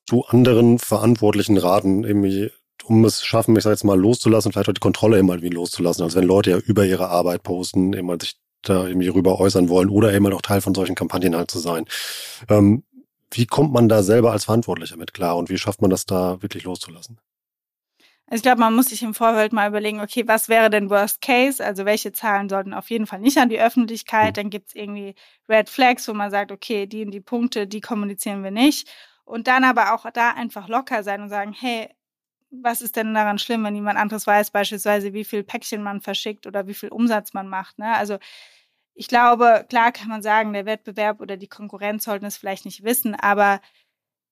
Zu 0.08 0.24
anderen 0.26 0.78
Verantwortlichen 0.78 1.56
raten, 1.56 2.04
irgendwie 2.04 2.50
um 2.84 3.04
es 3.04 3.24
schaffen, 3.24 3.56
ich 3.56 3.62
sage 3.62 3.74
jetzt 3.74 3.84
mal, 3.84 3.98
loszulassen, 3.98 4.52
vielleicht 4.52 4.68
auch 4.68 4.74
die 4.74 4.80
Kontrolle 4.80 5.18
immer 5.18 5.34
irgendwie 5.34 5.54
loszulassen. 5.54 6.02
Also 6.02 6.18
wenn 6.18 6.26
Leute 6.26 6.50
ja 6.50 6.58
über 6.58 6.84
ihre 6.84 7.08
Arbeit 7.08 7.42
posten, 7.42 7.92
immer 7.92 8.16
sich 8.20 8.36
da 8.62 8.86
irgendwie 8.86 9.08
rüber 9.08 9.40
äußern 9.40 9.68
wollen 9.68 9.88
oder 9.88 10.12
eben 10.12 10.32
auch 10.32 10.42
Teil 10.42 10.60
von 10.60 10.74
solchen 10.74 10.94
Kampagnen 10.94 11.36
halt 11.36 11.50
zu 11.50 11.58
sein. 11.58 11.84
Ähm, 12.48 12.84
wie 13.30 13.46
kommt 13.46 13.72
man 13.72 13.88
da 13.88 14.02
selber 14.02 14.32
als 14.32 14.44
Verantwortlicher 14.44 14.96
mit 14.96 15.14
klar 15.14 15.36
und 15.36 15.48
wie 15.48 15.58
schafft 15.58 15.80
man 15.80 15.90
das 15.90 16.06
da 16.06 16.40
wirklich 16.42 16.64
loszulassen? 16.64 17.18
Also 18.26 18.40
ich 18.40 18.42
glaube, 18.44 18.60
man 18.60 18.74
muss 18.74 18.88
sich 18.88 19.02
im 19.02 19.14
Vorfeld 19.14 19.52
mal 19.52 19.68
überlegen, 19.68 20.00
okay, 20.00 20.26
was 20.26 20.48
wäre 20.48 20.70
denn 20.70 20.88
Worst 20.88 21.20
Case? 21.20 21.62
Also 21.62 21.84
welche 21.84 22.12
Zahlen 22.12 22.48
sollten 22.48 22.72
auf 22.72 22.88
jeden 22.88 23.06
Fall 23.06 23.20
nicht 23.20 23.36
an 23.36 23.50
die 23.50 23.60
Öffentlichkeit? 23.60 24.30
Mhm. 24.30 24.34
Dann 24.34 24.50
gibt's 24.50 24.74
irgendwie 24.74 25.14
Red 25.48 25.68
Flags, 25.68 26.08
wo 26.08 26.14
man 26.14 26.30
sagt, 26.30 26.50
okay, 26.50 26.86
die 26.86 27.04
und 27.04 27.10
die 27.10 27.20
Punkte, 27.20 27.66
die 27.66 27.80
kommunizieren 27.80 28.42
wir 28.42 28.50
nicht. 28.50 28.88
Und 29.24 29.48
dann 29.48 29.64
aber 29.64 29.92
auch 29.92 30.06
da 30.14 30.30
einfach 30.30 30.68
locker 30.68 31.02
sein 31.02 31.20
und 31.20 31.28
sagen, 31.28 31.52
hey, 31.52 31.90
was 32.52 32.82
ist 32.82 32.96
denn 32.96 33.14
daran 33.14 33.38
schlimm, 33.38 33.64
wenn 33.64 33.74
jemand 33.74 33.98
anderes 33.98 34.26
weiß, 34.26 34.50
beispielsweise, 34.50 35.14
wie 35.14 35.24
viel 35.24 35.42
Päckchen 35.42 35.82
man 35.82 36.00
verschickt 36.00 36.46
oder 36.46 36.66
wie 36.66 36.74
viel 36.74 36.90
Umsatz 36.90 37.32
man 37.32 37.48
macht? 37.48 37.78
Ne? 37.78 37.96
Also 37.96 38.18
ich 38.94 39.08
glaube, 39.08 39.64
klar 39.68 39.90
kann 39.92 40.08
man 40.08 40.22
sagen, 40.22 40.52
der 40.52 40.66
Wettbewerb 40.66 41.20
oder 41.20 41.36
die 41.36 41.48
Konkurrenz 41.48 42.04
sollten 42.04 42.26
es 42.26 42.36
vielleicht 42.36 42.66
nicht 42.66 42.84
wissen, 42.84 43.14
aber 43.14 43.60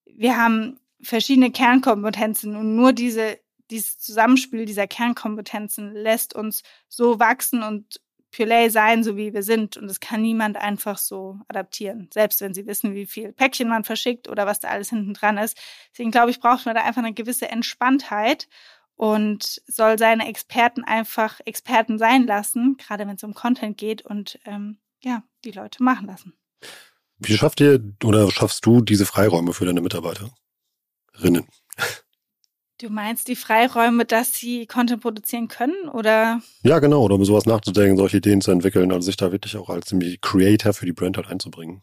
wir 0.04 0.36
haben 0.36 0.78
verschiedene 1.02 1.50
Kernkompetenzen 1.50 2.56
und 2.56 2.76
nur 2.76 2.92
diese 2.92 3.38
dieses 3.70 3.98
Zusammenspiel 3.98 4.66
dieser 4.66 4.86
Kernkompetenzen 4.86 5.92
lässt 5.94 6.34
uns 6.34 6.62
so 6.88 7.18
wachsen 7.18 7.62
und 7.62 8.00
Purelay 8.30 8.68
sein, 8.70 9.02
so 9.02 9.16
wie 9.16 9.32
wir 9.32 9.42
sind. 9.42 9.76
Und 9.76 9.88
das 9.88 10.00
kann 10.00 10.22
niemand 10.22 10.56
einfach 10.56 10.98
so 10.98 11.38
adaptieren, 11.48 12.08
selbst 12.12 12.40
wenn 12.40 12.54
sie 12.54 12.66
wissen, 12.66 12.94
wie 12.94 13.06
viel 13.06 13.32
Päckchen 13.32 13.68
man 13.68 13.84
verschickt 13.84 14.28
oder 14.28 14.46
was 14.46 14.60
da 14.60 14.68
alles 14.68 14.90
hinten 14.90 15.14
dran 15.14 15.38
ist. 15.38 15.58
Deswegen 15.92 16.10
glaube 16.10 16.30
ich, 16.30 16.40
braucht 16.40 16.66
man 16.66 16.74
da 16.74 16.82
einfach 16.82 17.02
eine 17.02 17.14
gewisse 17.14 17.48
Entspanntheit 17.48 18.48
und 18.96 19.62
soll 19.66 19.98
seine 19.98 20.28
Experten 20.28 20.84
einfach 20.84 21.40
Experten 21.44 21.98
sein 21.98 22.26
lassen, 22.26 22.76
gerade 22.76 23.06
wenn 23.06 23.16
es 23.16 23.24
um 23.24 23.34
Content 23.34 23.78
geht 23.78 24.02
und 24.02 24.38
ähm, 24.44 24.78
ja, 25.02 25.22
die 25.44 25.52
Leute 25.52 25.82
machen 25.82 26.06
lassen. 26.06 26.34
Wie 27.18 27.36
schafft 27.36 27.60
ihr 27.60 27.82
oder 28.04 28.30
schaffst 28.30 28.64
du 28.66 28.80
diese 28.80 29.06
Freiräume 29.06 29.52
für 29.52 29.64
deine 29.64 29.80
Mitarbeiterinnen? 29.80 30.34
Du 32.80 32.88
meinst 32.88 33.28
die 33.28 33.36
Freiräume, 33.36 34.06
dass 34.06 34.32
sie 34.32 34.66
Content 34.66 35.02
produzieren 35.02 35.48
können, 35.48 35.90
oder? 35.90 36.40
Ja, 36.62 36.78
genau, 36.78 37.02
oder 37.02 37.16
um 37.16 37.24
sowas 37.26 37.44
nachzudenken, 37.44 37.98
solche 37.98 38.16
Ideen 38.16 38.40
zu 38.40 38.52
entwickeln, 38.52 38.90
also 38.90 39.02
sich 39.02 39.18
da 39.18 39.32
wirklich 39.32 39.54
auch 39.58 39.68
als 39.68 39.94
Creator 40.22 40.72
für 40.72 40.86
die 40.86 40.94
Brand 40.94 41.18
halt 41.18 41.28
einzubringen. 41.28 41.82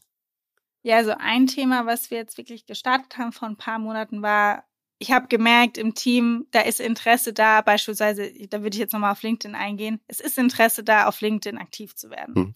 Ja, 0.81 0.97
also 0.97 1.13
ein 1.15 1.45
Thema, 1.45 1.86
was 1.86 2.10
wir 2.10 2.17
jetzt 2.17 2.39
wirklich 2.39 2.65
gestartet 2.65 3.15
haben 3.19 3.31
vor 3.31 3.47
ein 3.47 3.57
paar 3.57 3.77
Monaten, 3.77 4.23
war, 4.23 4.63
ich 4.97 5.12
habe 5.12 5.27
gemerkt 5.27 5.77
im 5.77 5.93
Team, 5.93 6.47
da 6.49 6.62
ist 6.62 6.79
Interesse 6.79 7.31
da, 7.31 7.62
beispielsweise, 7.62 8.31
da 8.49 8.63
würde 8.63 8.75
ich 8.75 8.79
jetzt 8.79 8.93
nochmal 8.93 9.12
auf 9.12 9.21
LinkedIn 9.21 9.55
eingehen, 9.55 9.99
es 10.07 10.19
ist 10.19 10.39
Interesse 10.39 10.83
da, 10.83 11.05
auf 11.05 11.21
LinkedIn 11.21 11.60
aktiv 11.60 11.95
zu 11.95 12.10
werden. 12.10 12.33
Hm. 12.33 12.55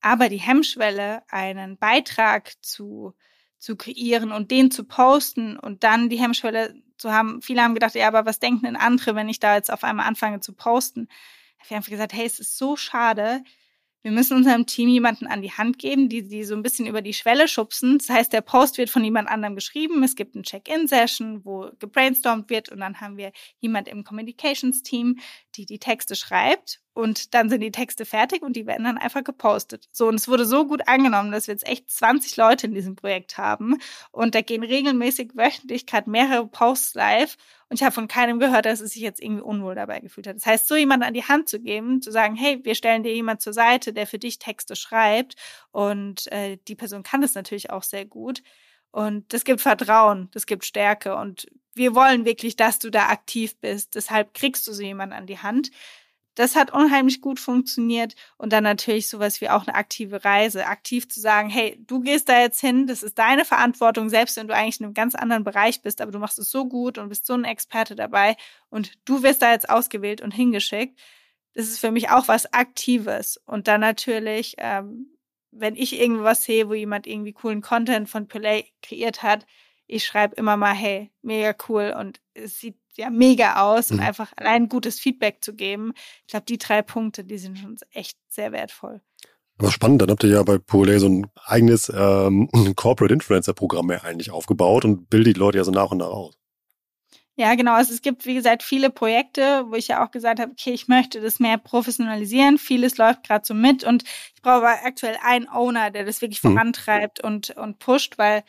Aber 0.00 0.30
die 0.30 0.40
Hemmschwelle, 0.40 1.24
einen 1.28 1.76
Beitrag 1.76 2.52
zu, 2.62 3.12
zu 3.58 3.76
kreieren 3.76 4.32
und 4.32 4.50
den 4.50 4.70
zu 4.70 4.84
posten 4.84 5.58
und 5.58 5.84
dann 5.84 6.08
die 6.08 6.18
Hemmschwelle 6.18 6.74
zu 7.02 7.12
haben. 7.12 7.42
Viele 7.42 7.62
haben 7.62 7.74
gedacht, 7.74 7.94
ja, 7.94 8.08
aber 8.08 8.24
was 8.24 8.38
denken 8.38 8.64
denn 8.64 8.76
andere, 8.76 9.14
wenn 9.14 9.28
ich 9.28 9.40
da 9.40 9.56
jetzt 9.56 9.70
auf 9.70 9.84
einmal 9.84 10.06
anfange 10.06 10.40
zu 10.40 10.54
posten? 10.54 11.08
Wir 11.68 11.76
haben 11.76 11.84
gesagt, 11.84 12.12
hey, 12.14 12.24
es 12.24 12.40
ist 12.40 12.56
so 12.56 12.76
schade. 12.76 13.42
Wir 14.02 14.10
müssen 14.10 14.36
unserem 14.36 14.66
Team 14.66 14.88
jemanden 14.88 15.28
an 15.28 15.42
die 15.42 15.52
Hand 15.52 15.78
geben, 15.78 16.08
die 16.08 16.26
die 16.26 16.42
so 16.42 16.56
ein 16.56 16.62
bisschen 16.62 16.86
über 16.86 17.02
die 17.02 17.14
Schwelle 17.14 17.46
schubsen. 17.46 17.98
Das 17.98 18.08
heißt, 18.08 18.32
der 18.32 18.40
Post 18.40 18.78
wird 18.78 18.90
von 18.90 19.04
jemand 19.04 19.28
anderem 19.28 19.54
geschrieben. 19.54 20.02
Es 20.02 20.16
gibt 20.16 20.34
eine 20.34 20.42
Check-in-Session, 20.42 21.44
wo 21.44 21.70
gebrainstormt 21.78 22.50
wird 22.50 22.68
und 22.70 22.80
dann 22.80 23.00
haben 23.00 23.16
wir 23.16 23.30
jemand 23.60 23.86
im 23.86 24.02
Communications-Team, 24.02 25.20
die 25.56 25.66
die 25.66 25.78
Texte 25.78 26.16
schreibt 26.16 26.80
und 26.94 27.32
dann 27.34 27.48
sind 27.48 27.60
die 27.60 27.70
Texte 27.70 28.04
fertig 28.04 28.42
und 28.42 28.54
die 28.54 28.66
werden 28.66 28.84
dann 28.84 28.98
einfach 28.98 29.24
gepostet. 29.24 29.88
So, 29.92 30.08
und 30.08 30.16
es 30.16 30.28
wurde 30.28 30.44
so 30.44 30.66
gut 30.66 30.86
angenommen, 30.88 31.32
dass 31.32 31.46
wir 31.46 31.54
jetzt 31.54 31.66
echt 31.66 31.90
20 31.90 32.36
Leute 32.36 32.66
in 32.66 32.74
diesem 32.74 32.96
Projekt 32.96 33.38
haben. 33.38 33.78
Und 34.10 34.34
da 34.34 34.42
gehen 34.42 34.62
regelmäßig 34.62 35.30
wöchentlich 35.34 35.86
gerade 35.86 36.10
mehrere 36.10 36.46
Posts 36.46 36.94
live. 36.94 37.36
Und 37.70 37.80
ich 37.80 37.82
habe 37.82 37.94
von 37.94 38.08
keinem 38.08 38.38
gehört, 38.38 38.66
dass 38.66 38.80
es 38.80 38.92
sich 38.92 39.00
jetzt 39.00 39.22
irgendwie 39.22 39.42
unwohl 39.42 39.74
dabei 39.74 40.00
gefühlt 40.00 40.26
hat. 40.26 40.36
Das 40.36 40.44
heißt, 40.44 40.68
so 40.68 40.76
jemanden 40.76 41.06
an 41.06 41.14
die 41.14 41.24
Hand 41.24 41.48
zu 41.48 41.60
geben, 41.60 42.02
zu 42.02 42.12
sagen, 42.12 42.36
hey, 42.36 42.60
wir 42.62 42.74
stellen 42.74 43.02
dir 43.02 43.14
jemand 43.14 43.40
zur 43.40 43.54
Seite, 43.54 43.94
der 43.94 44.06
für 44.06 44.18
dich 44.18 44.38
Texte 44.38 44.76
schreibt. 44.76 45.36
Und 45.70 46.30
äh, 46.30 46.58
die 46.68 46.74
Person 46.74 47.02
kann 47.02 47.22
das 47.22 47.34
natürlich 47.34 47.70
auch 47.70 47.84
sehr 47.84 48.04
gut. 48.04 48.42
Und 48.92 49.32
das 49.32 49.44
gibt 49.44 49.60
Vertrauen, 49.60 50.28
das 50.32 50.46
gibt 50.46 50.64
Stärke. 50.64 51.16
Und 51.16 51.46
wir 51.74 51.94
wollen 51.94 52.24
wirklich, 52.24 52.56
dass 52.56 52.78
du 52.78 52.90
da 52.90 53.08
aktiv 53.08 53.56
bist. 53.56 53.94
Deshalb 53.94 54.34
kriegst 54.34 54.66
du 54.68 54.72
so 54.72 54.82
jemanden 54.82 55.14
an 55.14 55.26
die 55.26 55.38
Hand. 55.38 55.70
Das 56.34 56.56
hat 56.56 56.72
unheimlich 56.72 57.22
gut 57.22 57.40
funktioniert. 57.40 58.14
Und 58.36 58.52
dann 58.52 58.64
natürlich 58.64 59.08
sowas 59.08 59.40
wie 59.40 59.48
auch 59.48 59.66
eine 59.66 59.74
aktive 59.74 60.24
Reise. 60.24 60.66
Aktiv 60.66 61.08
zu 61.08 61.20
sagen, 61.20 61.48
hey, 61.48 61.82
du 61.86 62.00
gehst 62.00 62.28
da 62.28 62.38
jetzt 62.38 62.60
hin, 62.60 62.86
das 62.86 63.02
ist 63.02 63.18
deine 63.18 63.46
Verantwortung, 63.46 64.10
selbst 64.10 64.36
wenn 64.36 64.48
du 64.48 64.54
eigentlich 64.54 64.80
in 64.80 64.86
einem 64.86 64.94
ganz 64.94 65.14
anderen 65.14 65.44
Bereich 65.44 65.82
bist, 65.82 66.00
aber 66.00 66.12
du 66.12 66.18
machst 66.18 66.38
es 66.38 66.50
so 66.50 66.66
gut 66.66 66.98
und 66.98 67.08
bist 67.08 67.26
so 67.26 67.34
ein 67.34 67.44
Experte 67.44 67.96
dabei 67.96 68.36
und 68.68 68.92
du 69.06 69.22
wirst 69.22 69.42
da 69.42 69.52
jetzt 69.52 69.68
ausgewählt 69.68 70.20
und 70.20 70.32
hingeschickt. 70.32 70.98
Das 71.54 71.66
ist 71.66 71.80
für 71.80 71.90
mich 71.90 72.10
auch 72.10 72.28
was 72.28 72.52
Aktives. 72.52 73.38
Und 73.46 73.68
dann 73.68 73.80
natürlich, 73.80 74.54
ähm, 74.58 75.11
wenn 75.52 75.76
ich 75.76 76.00
irgendwas 76.00 76.44
sehe, 76.44 76.68
wo 76.68 76.74
jemand 76.74 77.06
irgendwie 77.06 77.32
coolen 77.32 77.60
Content 77.60 78.08
von 78.08 78.26
Play 78.26 78.66
kreiert 78.82 79.22
hat, 79.22 79.46
ich 79.86 80.04
schreibe 80.04 80.34
immer 80.36 80.56
mal, 80.56 80.74
hey, 80.74 81.10
mega 81.20 81.54
cool 81.68 81.94
und 81.98 82.20
es 82.34 82.58
sieht 82.58 82.76
ja 82.96 83.10
mega 83.10 83.62
aus 83.62 83.90
mhm. 83.90 83.98
und 83.98 84.04
einfach 84.04 84.32
allein 84.36 84.68
gutes 84.68 84.98
Feedback 84.98 85.44
zu 85.44 85.54
geben. 85.54 85.92
Ich 86.26 86.28
glaube, 86.28 86.46
die 86.46 86.58
drei 86.58 86.82
Punkte, 86.82 87.24
die 87.24 87.38
sind 87.38 87.58
schon 87.58 87.76
echt 87.90 88.16
sehr 88.28 88.52
wertvoll. 88.52 89.00
Aber 89.58 89.70
spannend, 89.70 90.02
dann 90.02 90.10
habt 90.10 90.24
ihr 90.24 90.30
ja 90.30 90.42
bei 90.42 90.58
Polay 90.58 90.98
so 90.98 91.08
ein 91.08 91.26
eigenes 91.44 91.92
ähm, 91.94 92.48
Corporate 92.76 93.12
Influencer 93.12 93.52
Programm 93.52 93.90
ja 93.90 93.98
eigentlich 93.98 94.30
aufgebaut 94.30 94.84
und 94.84 95.08
bildet 95.10 95.36
die 95.36 95.40
Leute 95.40 95.58
ja 95.58 95.64
so 95.64 95.70
nach 95.70 95.90
und 95.90 95.98
nach 95.98 96.06
aus. 96.06 96.38
Ja, 97.36 97.54
genau. 97.54 97.72
Also 97.72 97.94
es 97.94 98.02
gibt, 98.02 98.26
wie 98.26 98.34
gesagt, 98.34 98.62
viele 98.62 98.90
Projekte, 98.90 99.64
wo 99.68 99.74
ich 99.74 99.88
ja 99.88 100.04
auch 100.04 100.10
gesagt 100.10 100.38
habe, 100.38 100.52
okay, 100.52 100.72
ich 100.72 100.86
möchte 100.88 101.20
das 101.20 101.40
mehr 101.40 101.56
professionalisieren. 101.56 102.58
Vieles 102.58 102.98
läuft 102.98 103.24
gerade 103.26 103.44
so 103.44 103.54
mit 103.54 103.84
und 103.84 104.04
ich 104.34 104.42
brauche 104.42 104.56
aber 104.66 104.84
aktuell 104.84 105.16
einen 105.22 105.48
Owner, 105.48 105.90
der 105.90 106.04
das 106.04 106.20
wirklich 106.20 106.42
mhm. 106.42 106.52
vorantreibt 106.52 107.20
und, 107.20 107.50
und 107.50 107.78
pusht, 107.78 108.18
weil 108.18 108.44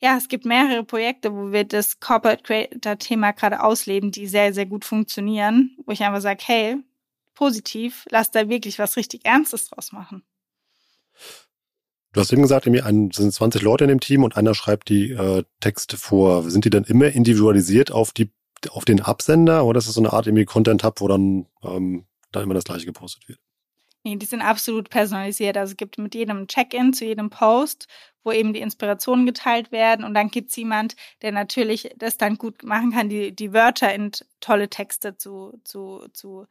ja, 0.00 0.16
es 0.18 0.28
gibt 0.28 0.44
mehrere 0.44 0.84
Projekte, 0.84 1.32
wo 1.34 1.52
wir 1.52 1.64
das 1.64 2.00
Corporate 2.00 2.42
Creator 2.42 2.98
Thema 2.98 3.32
gerade 3.32 3.62
ausleben, 3.62 4.10
die 4.10 4.26
sehr, 4.26 4.52
sehr 4.52 4.66
gut 4.66 4.84
funktionieren, 4.84 5.74
wo 5.86 5.92
ich 5.92 6.02
einfach 6.02 6.20
sage, 6.20 6.42
hey, 6.46 6.76
positiv, 7.34 8.04
lass 8.10 8.30
da 8.30 8.48
wirklich 8.50 8.78
was 8.78 8.96
richtig 8.96 9.24
Ernstes 9.24 9.70
draus 9.70 9.92
machen. 9.92 10.22
Du 12.16 12.22
hast 12.22 12.32
eben 12.32 12.40
gesagt, 12.40 12.66
es 12.66 12.72
sind 12.82 13.30
20 13.30 13.60
Leute 13.60 13.84
in 13.84 13.88
dem 13.88 14.00
Team 14.00 14.24
und 14.24 14.38
einer 14.38 14.54
schreibt 14.54 14.88
die 14.88 15.10
äh, 15.10 15.44
Texte 15.60 15.98
vor. 15.98 16.48
Sind 16.48 16.64
die 16.64 16.70
dann 16.70 16.84
immer 16.84 17.08
individualisiert 17.08 17.92
auf 17.92 18.12
die 18.12 18.30
auf 18.70 18.86
den 18.86 19.02
Absender 19.02 19.66
oder 19.66 19.76
ist 19.76 19.86
das 19.86 19.96
so 19.96 20.00
eine 20.00 20.14
Art 20.14 20.26
irgendwie 20.26 20.46
Content 20.46 20.82
Hub, 20.82 21.02
wo 21.02 21.08
dann 21.08 21.44
ähm, 21.62 22.06
da 22.32 22.40
immer 22.40 22.54
das 22.54 22.64
gleiche 22.64 22.86
gepostet 22.86 23.28
wird? 23.28 23.38
Nee, 24.02 24.16
die 24.16 24.24
sind 24.24 24.40
absolut 24.40 24.88
personalisiert. 24.88 25.58
Also 25.58 25.72
es 25.72 25.76
gibt 25.76 25.98
mit 25.98 26.14
jedem 26.14 26.46
Check-in 26.46 26.94
zu 26.94 27.04
jedem 27.04 27.28
Post, 27.28 27.86
wo 28.24 28.32
eben 28.32 28.54
die 28.54 28.60
Inspirationen 28.60 29.26
geteilt 29.26 29.70
werden. 29.70 30.02
Und 30.02 30.14
dann 30.14 30.30
gibt 30.30 30.48
es 30.48 30.56
jemand, 30.56 30.96
der 31.20 31.32
natürlich 31.32 31.90
das 31.98 32.16
dann 32.16 32.38
gut 32.38 32.62
machen 32.62 32.92
kann, 32.92 33.10
die, 33.10 33.36
die 33.36 33.52
Wörter 33.52 33.94
in 33.94 34.10
tolle 34.40 34.70
Texte 34.70 35.18
zu, 35.18 35.60
zu, 35.64 36.06
zu 36.14 36.46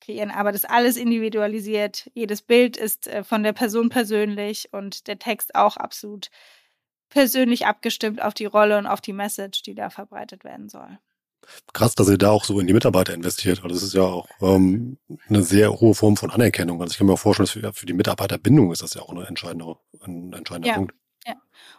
kreieren. 0.00 0.30
Aber 0.30 0.52
das 0.52 0.64
alles 0.64 0.96
individualisiert. 0.96 2.10
Jedes 2.14 2.42
Bild 2.42 2.76
ist 2.76 3.06
äh, 3.06 3.24
von 3.24 3.42
der 3.42 3.52
Person 3.52 3.88
persönlich 3.88 4.68
und 4.72 5.06
der 5.06 5.18
Text 5.18 5.54
auch 5.54 5.76
absolut 5.76 6.30
persönlich 7.08 7.66
abgestimmt 7.66 8.22
auf 8.22 8.34
die 8.34 8.46
Rolle 8.46 8.78
und 8.78 8.86
auf 8.86 9.00
die 9.00 9.12
Message, 9.12 9.62
die 9.62 9.74
da 9.74 9.90
verbreitet 9.90 10.44
werden 10.44 10.68
soll 10.68 10.98
krass, 11.72 11.94
dass 11.94 12.08
ihr 12.08 12.18
da 12.18 12.30
auch 12.30 12.44
so 12.44 12.60
in 12.60 12.66
die 12.66 12.72
Mitarbeiter 12.72 13.14
investiert. 13.14 13.58
Also 13.62 13.74
das 13.74 13.82
ist 13.82 13.94
ja 13.94 14.02
auch 14.02 14.28
ähm, 14.40 14.98
eine 15.28 15.42
sehr 15.42 15.72
hohe 15.80 15.94
Form 15.94 16.16
von 16.16 16.30
Anerkennung. 16.30 16.80
Also 16.80 16.92
ich 16.92 16.98
kann 16.98 17.06
mir 17.06 17.14
auch 17.14 17.18
vorstellen, 17.18 17.46
dass 17.46 17.52
für, 17.52 17.72
für 17.72 17.86
die 17.86 17.92
Mitarbeiterbindung 17.92 18.72
ist 18.72 18.82
das 18.82 18.94
ja 18.94 19.02
auch 19.02 19.10
eine 19.10 19.26
entscheidende, 19.26 19.76
ein 20.02 20.32
entscheidender 20.32 20.68
ja, 20.68 20.74
Punkt. 20.74 20.94
Ja. 21.26 21.34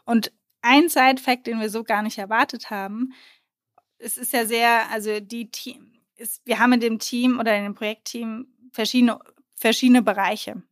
Und 0.05 0.31
ein 0.62 0.89
Side-Fact, 0.89 1.47
den 1.47 1.60
wir 1.60 1.69
so 1.69 1.84
gar 1.84 2.01
nicht 2.01 2.17
erwartet 2.17 2.69
haben, 2.69 3.13
es 3.97 4.17
ist 4.17 4.34
ja 4.34 4.45
sehr, 4.45 4.89
also 4.91 5.19
die 5.19 5.51
Team, 5.51 6.01
ist, 6.21 6.41
wir 6.45 6.60
haben 6.60 6.73
in 6.73 6.79
dem 6.79 6.99
Team 6.99 7.39
oder 7.39 7.55
in 7.57 7.63
dem 7.63 7.75
Projektteam 7.75 8.47
verschiedene, 8.71 9.19
verschiedene 9.55 10.01
Bereiche. 10.01 10.63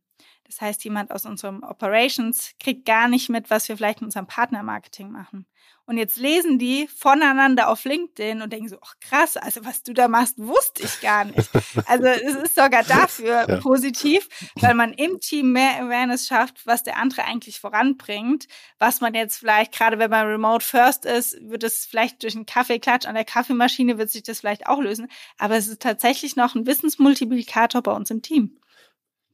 Das 0.44 0.60
heißt, 0.60 0.82
jemand 0.84 1.12
aus 1.12 1.26
unserem 1.26 1.62
Operations 1.62 2.54
kriegt 2.58 2.84
gar 2.84 3.08
nicht 3.08 3.28
mit, 3.28 3.50
was 3.50 3.68
wir 3.68 3.76
vielleicht 3.76 4.00
mit 4.00 4.08
unserem 4.08 4.26
Partnermarketing 4.26 5.10
machen. 5.10 5.46
Und 5.90 5.96
jetzt 5.96 6.18
lesen 6.18 6.60
die 6.60 6.86
voneinander 6.86 7.68
auf 7.68 7.84
LinkedIn 7.84 8.42
und 8.42 8.52
denken 8.52 8.68
so, 8.68 8.76
ach 8.80 8.94
krass, 9.00 9.36
also 9.36 9.64
was 9.64 9.82
du 9.82 9.92
da 9.92 10.06
machst, 10.06 10.38
wusste 10.38 10.84
ich 10.84 11.00
gar 11.00 11.24
nicht. 11.24 11.50
Also 11.86 12.06
es 12.06 12.36
ist 12.36 12.54
sogar 12.54 12.84
dafür 12.84 13.48
ja. 13.48 13.56
positiv, 13.56 14.28
weil 14.60 14.74
man 14.74 14.92
im 14.92 15.18
Team 15.18 15.50
mehr 15.50 15.82
Awareness 15.82 16.28
schafft, 16.28 16.64
was 16.64 16.84
der 16.84 16.96
andere 16.96 17.24
eigentlich 17.24 17.58
voranbringt, 17.58 18.46
was 18.78 19.00
man 19.00 19.14
jetzt 19.14 19.38
vielleicht, 19.38 19.72
gerade 19.72 19.98
wenn 19.98 20.10
man 20.10 20.28
remote 20.28 20.64
first 20.64 21.06
ist, 21.06 21.36
wird 21.42 21.64
es 21.64 21.86
vielleicht 21.86 22.22
durch 22.22 22.36
einen 22.36 22.46
Kaffeeklatsch 22.46 23.06
an 23.06 23.16
der 23.16 23.24
Kaffeemaschine, 23.24 23.98
wird 23.98 24.10
sich 24.10 24.22
das 24.22 24.38
vielleicht 24.38 24.68
auch 24.68 24.80
lösen. 24.80 25.08
Aber 25.38 25.56
es 25.56 25.66
ist 25.66 25.82
tatsächlich 25.82 26.36
noch 26.36 26.54
ein 26.54 26.66
Wissensmultiplikator 26.66 27.82
bei 27.82 27.90
uns 27.90 28.12
im 28.12 28.22
Team. 28.22 28.59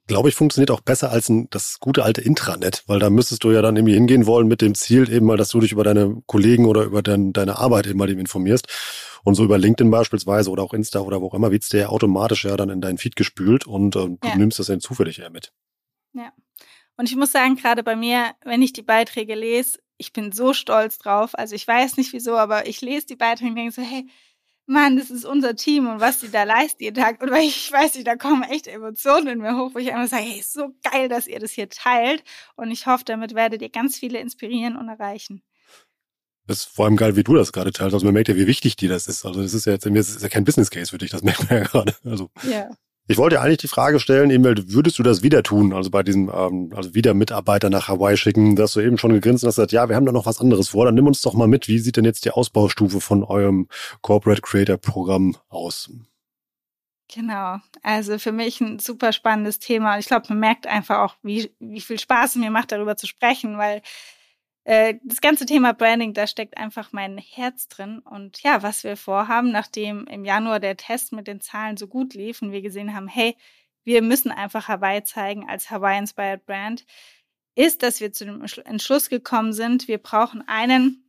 Glaube 0.07 0.29
ich, 0.29 0.35
funktioniert 0.35 0.71
auch 0.71 0.81
besser 0.81 1.11
als 1.11 1.29
ein, 1.29 1.49
das 1.51 1.79
gute 1.81 2.05
alte 2.05 2.21
Intranet, 2.21 2.85
weil 2.87 2.99
da 2.99 3.11
müsstest 3.11 3.45
du 3.45 3.51
ja 3.51 3.63
dann 3.63 3.77
irgendwie 3.77 3.95
hingehen 3.95 4.27
wollen 4.27 4.47
mit 4.49 4.61
dem 4.61 4.75
Ziel 4.75 5.11
eben 5.13 5.27
mal, 5.27 5.37
dass 5.37 5.49
du 5.49 5.61
dich 5.61 5.73
über 5.73 5.85
deine 5.85 6.23
Kollegen 6.27 6.67
oder 6.67 6.85
über 6.85 7.03
dein, 7.03 7.33
deine 7.33 7.59
Arbeit 7.59 7.87
eben 7.87 7.99
mal 7.99 8.09
eben 8.11 8.21
informierst. 8.21 8.67
Und 9.25 9.35
so 9.35 9.45
über 9.45 9.59
LinkedIn 9.59 9.91
beispielsweise 9.91 10.51
oder 10.51 10.63
auch 10.63 10.73
Insta 10.73 11.01
oder 11.01 11.21
wo 11.21 11.27
auch 11.29 11.35
immer, 11.35 11.51
wird's 11.51 11.69
dir 11.69 11.81
ja 11.81 11.89
automatisch 11.89 12.45
ja 12.45 12.57
dann 12.57 12.71
in 12.71 12.81
deinen 12.81 12.99
Feed 12.99 13.17
gespült 13.17 13.67
und 13.67 13.97
äh, 13.97 13.99
du 14.01 14.19
Ja. 14.25 14.37
nimmst 14.37 14.59
das 14.61 14.67
dann 14.69 14.81
zufällig 14.81 15.19
eher 15.19 15.31
mit. 15.31 15.53
Ja. 16.13 16.33
Und 16.97 17.11
ich 17.11 17.17
muss 17.17 17.33
sagen, 17.33 17.57
gerade 17.57 17.83
bei 17.83 17.97
mir, 17.97 18.35
wenn 18.45 18.63
ich 18.63 18.73
die 18.73 18.83
Beiträge 18.83 19.35
lese, 19.35 19.79
ich 19.99 20.13
bin 20.13 20.31
so 20.33 20.53
stolz 20.53 20.99
drauf. 20.99 21.31
Also 21.35 21.55
ich 21.55 21.67
weiß 21.67 21.97
nicht 21.97 22.13
wieso, 22.13 22.37
aber 22.37 22.67
ich 22.69 22.81
lese 22.81 23.07
die 23.07 23.17
Beiträge 23.17 23.51
und 23.51 23.57
denke 23.57 23.73
so, 23.73 23.83
hey, 23.83 24.07
Mann, 24.67 24.97
das 24.97 25.11
ist 25.11 25.25
unser 25.25 25.55
Team 25.55 25.89
und 25.89 26.01
was 26.01 26.21
die 26.21 26.31
da 26.31 26.43
leisten 26.43 26.83
jeden 26.83 27.01
Tag. 27.01 27.23
Oder 27.23 27.39
ich 27.39 27.71
weiß 27.71 27.95
nicht, 27.95 28.07
da 28.07 28.17
kommen 28.17 28.43
echt 28.43 28.67
Emotionen 28.67 29.29
in 29.29 29.39
mir 29.39 29.57
hoch, 29.57 29.71
wo 29.75 29.79
ich 29.79 29.93
einfach 29.93 30.09
sage, 30.09 30.25
hey, 30.25 30.41
ist 30.41 30.53
so 30.53 30.75
geil, 30.83 31.09
dass 31.09 31.29
ihr 31.29 31.39
das 31.39 31.53
hier 31.53 31.69
teilt. 31.69 32.25
Und 32.57 32.71
ich 32.71 32.87
hoffe, 32.87 33.05
damit 33.05 33.35
werdet 33.35 33.63
ihr 33.63 33.71
ganz 33.71 33.97
viele 33.99 34.19
inspirieren 34.19 34.77
und 34.77 34.89
erreichen. 34.89 35.43
Das 36.47 36.59
ist 36.59 36.65
vor 36.65 36.85
allem 36.85 36.97
geil, 36.97 37.17
wie 37.17 37.25
du 37.25 37.35
das 37.35 37.53
gerade 37.53 37.73
teilst. 37.73 37.95
Also 37.95 38.07
man 38.07 38.15
merkt 38.15 38.29
ja, 38.29 38.37
wie 38.37 38.47
wichtig 38.47 38.77
dir 38.77 38.89
das 38.89 39.09
ist. 39.09 39.25
Also 39.25 39.43
das 39.43 39.55
ist 39.55 39.67
ja 39.67 39.73
jetzt, 39.73 39.87
das 39.87 40.09
ist 40.09 40.23
ja 40.23 40.29
kein 40.29 40.45
Business 40.45 40.71
Case 40.71 40.91
für 40.91 40.99
dich, 40.99 41.11
das 41.11 41.23
merkt 41.23 41.49
man 41.49 41.59
ja 41.59 41.65
gerade. 41.65 41.95
Also 42.05 42.31
Ja. 42.43 42.71
Ich 43.09 43.19
wollte 43.19 43.41
eigentlich 43.41 43.59
die 43.59 43.69
Frage 43.69 44.01
stellen, 44.01 44.31
eben, 44.31 44.45
würdest 44.45 44.99
du 44.99 45.03
das 45.03 45.23
wieder 45.23 45.43
tun? 45.43 45.73
Also 45.73 45.91
bei 45.91 46.03
diesem, 46.03 46.31
ähm, 46.35 46.73
also 46.75 46.95
wieder 46.95 47.15
Mitarbeiter 47.15 47.71
nach 47.71 47.89
Hawaii 47.89 48.17
schicken, 48.17 48.57
dass 48.57 48.73
du 48.73 48.81
eben 48.81 48.99
schon 48.99 49.13
gegrinst 49.13 49.45
und 49.45 49.49
hast 49.49 49.57
gesagt, 49.57 49.73
ja, 49.73 49.89
wir 49.89 49.95
haben 49.95 50.07
da 50.07 50.13
noch 50.13 50.27
was 50.27 50.41
anderes 50.41 50.71
vor. 50.71 50.85
Dann 50.87 50.95
nimm 50.95 51.07
uns 51.07 51.23
doch 51.23 51.35
mal 51.35 51.47
mit. 51.47 51.69
Wie 51.69 51.79
sieht 51.79 51.97
denn 51.97 52.05
jetzt 52.05 52.25
die 52.25 52.31
Ausbaustufe 52.31 53.01
von 53.01 53.23
eurem 53.23 53.69
Corporate 54.01 54.43
Creator 54.43 54.77
Programm 54.77 55.37
aus? 55.49 55.91
Genau. 57.15 57.59
Also 57.83 58.19
für 58.19 58.33
mich 58.33 58.61
ein 58.61 58.81
super 58.81 59.13
spannendes 59.13 59.61
Thema. 59.61 59.99
Ich 59.99 60.07
glaube, 60.07 60.27
man 60.31 60.41
merkt 60.41 60.67
einfach 60.67 60.99
auch, 60.99 61.15
wie, 61.23 61.53
wie 61.61 61.81
viel 61.81 62.01
Spaß 62.01 62.31
es 62.31 62.37
mir 62.37 62.51
macht, 62.51 62.73
darüber 62.73 62.97
zu 62.97 63.07
sprechen, 63.07 63.59
weil 63.59 63.83
das 64.67 65.21
ganze 65.21 65.47
Thema 65.47 65.75
Branding, 65.75 66.13
da 66.13 66.27
steckt 66.27 66.57
einfach 66.57 66.93
mein 66.93 67.19
Herz 67.19 67.69
drin. 67.69 68.01
Und 68.01 68.43
ja, 68.43 68.65
was 68.65 68.83
wir 68.83 68.97
vorhaben, 68.97 69.53
nachdem 69.53 70.09
im 70.09 70.25
Januar 70.25 70.59
der 70.59 70.77
Test 70.77 71.13
mit 71.13 71.29
den 71.29 71.41
Zahlen 71.41 71.77
so 71.77 71.87
gut 71.87 72.15
lief 72.15 72.43
und 72.43 72.51
wir 72.51 72.63
gesehen 72.63 72.93
haben, 72.93 73.07
hey, 73.07 73.37
wir 73.85 74.03
müssen 74.03 74.33
einfach 74.33 74.67
Hawaii 74.67 75.05
zeigen 75.05 75.49
als 75.49 75.71
Hawaii-inspired 75.71 76.45
Brand, 76.47 76.85
ist, 77.55 77.85
dass 77.85 78.01
wir 78.01 78.13
zu 78.13 78.25
dem 78.25 78.45
Entschluss 78.65 79.09
gekommen 79.09 79.53
sind, 79.53 79.87
wir 79.87 79.99
brauchen 79.99 80.43
einen 80.49 81.05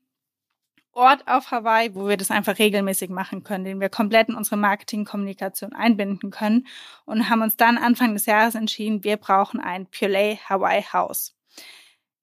Ort 0.91 1.28
auf 1.28 1.51
Hawaii, 1.51 1.93
wo 1.95 2.08
wir 2.08 2.18
das 2.18 2.32
einfach 2.32 2.60
regelmäßig 2.60 3.10
machen 3.10 3.43
können, 3.43 3.66
den 3.66 3.80
wir 3.80 3.89
komplett 3.89 4.30
in 4.30 4.36
unsere 4.36 4.58
Marketingkommunikation 4.58 5.74
einbinden 5.74 6.30
können 6.30 6.68
und 7.05 7.30
haben 7.30 7.41
uns 7.41 7.58
dann 7.58 7.78
Anfang 7.78 8.14
des 8.14 8.28
Jahres 8.28 8.55
entschieden, 8.55 9.03
wir 9.03 9.18
brauchen 9.18 9.60
ein 9.60 9.88
Purelay 9.88 10.39
Hawaii 10.47 10.84
House. 10.84 11.37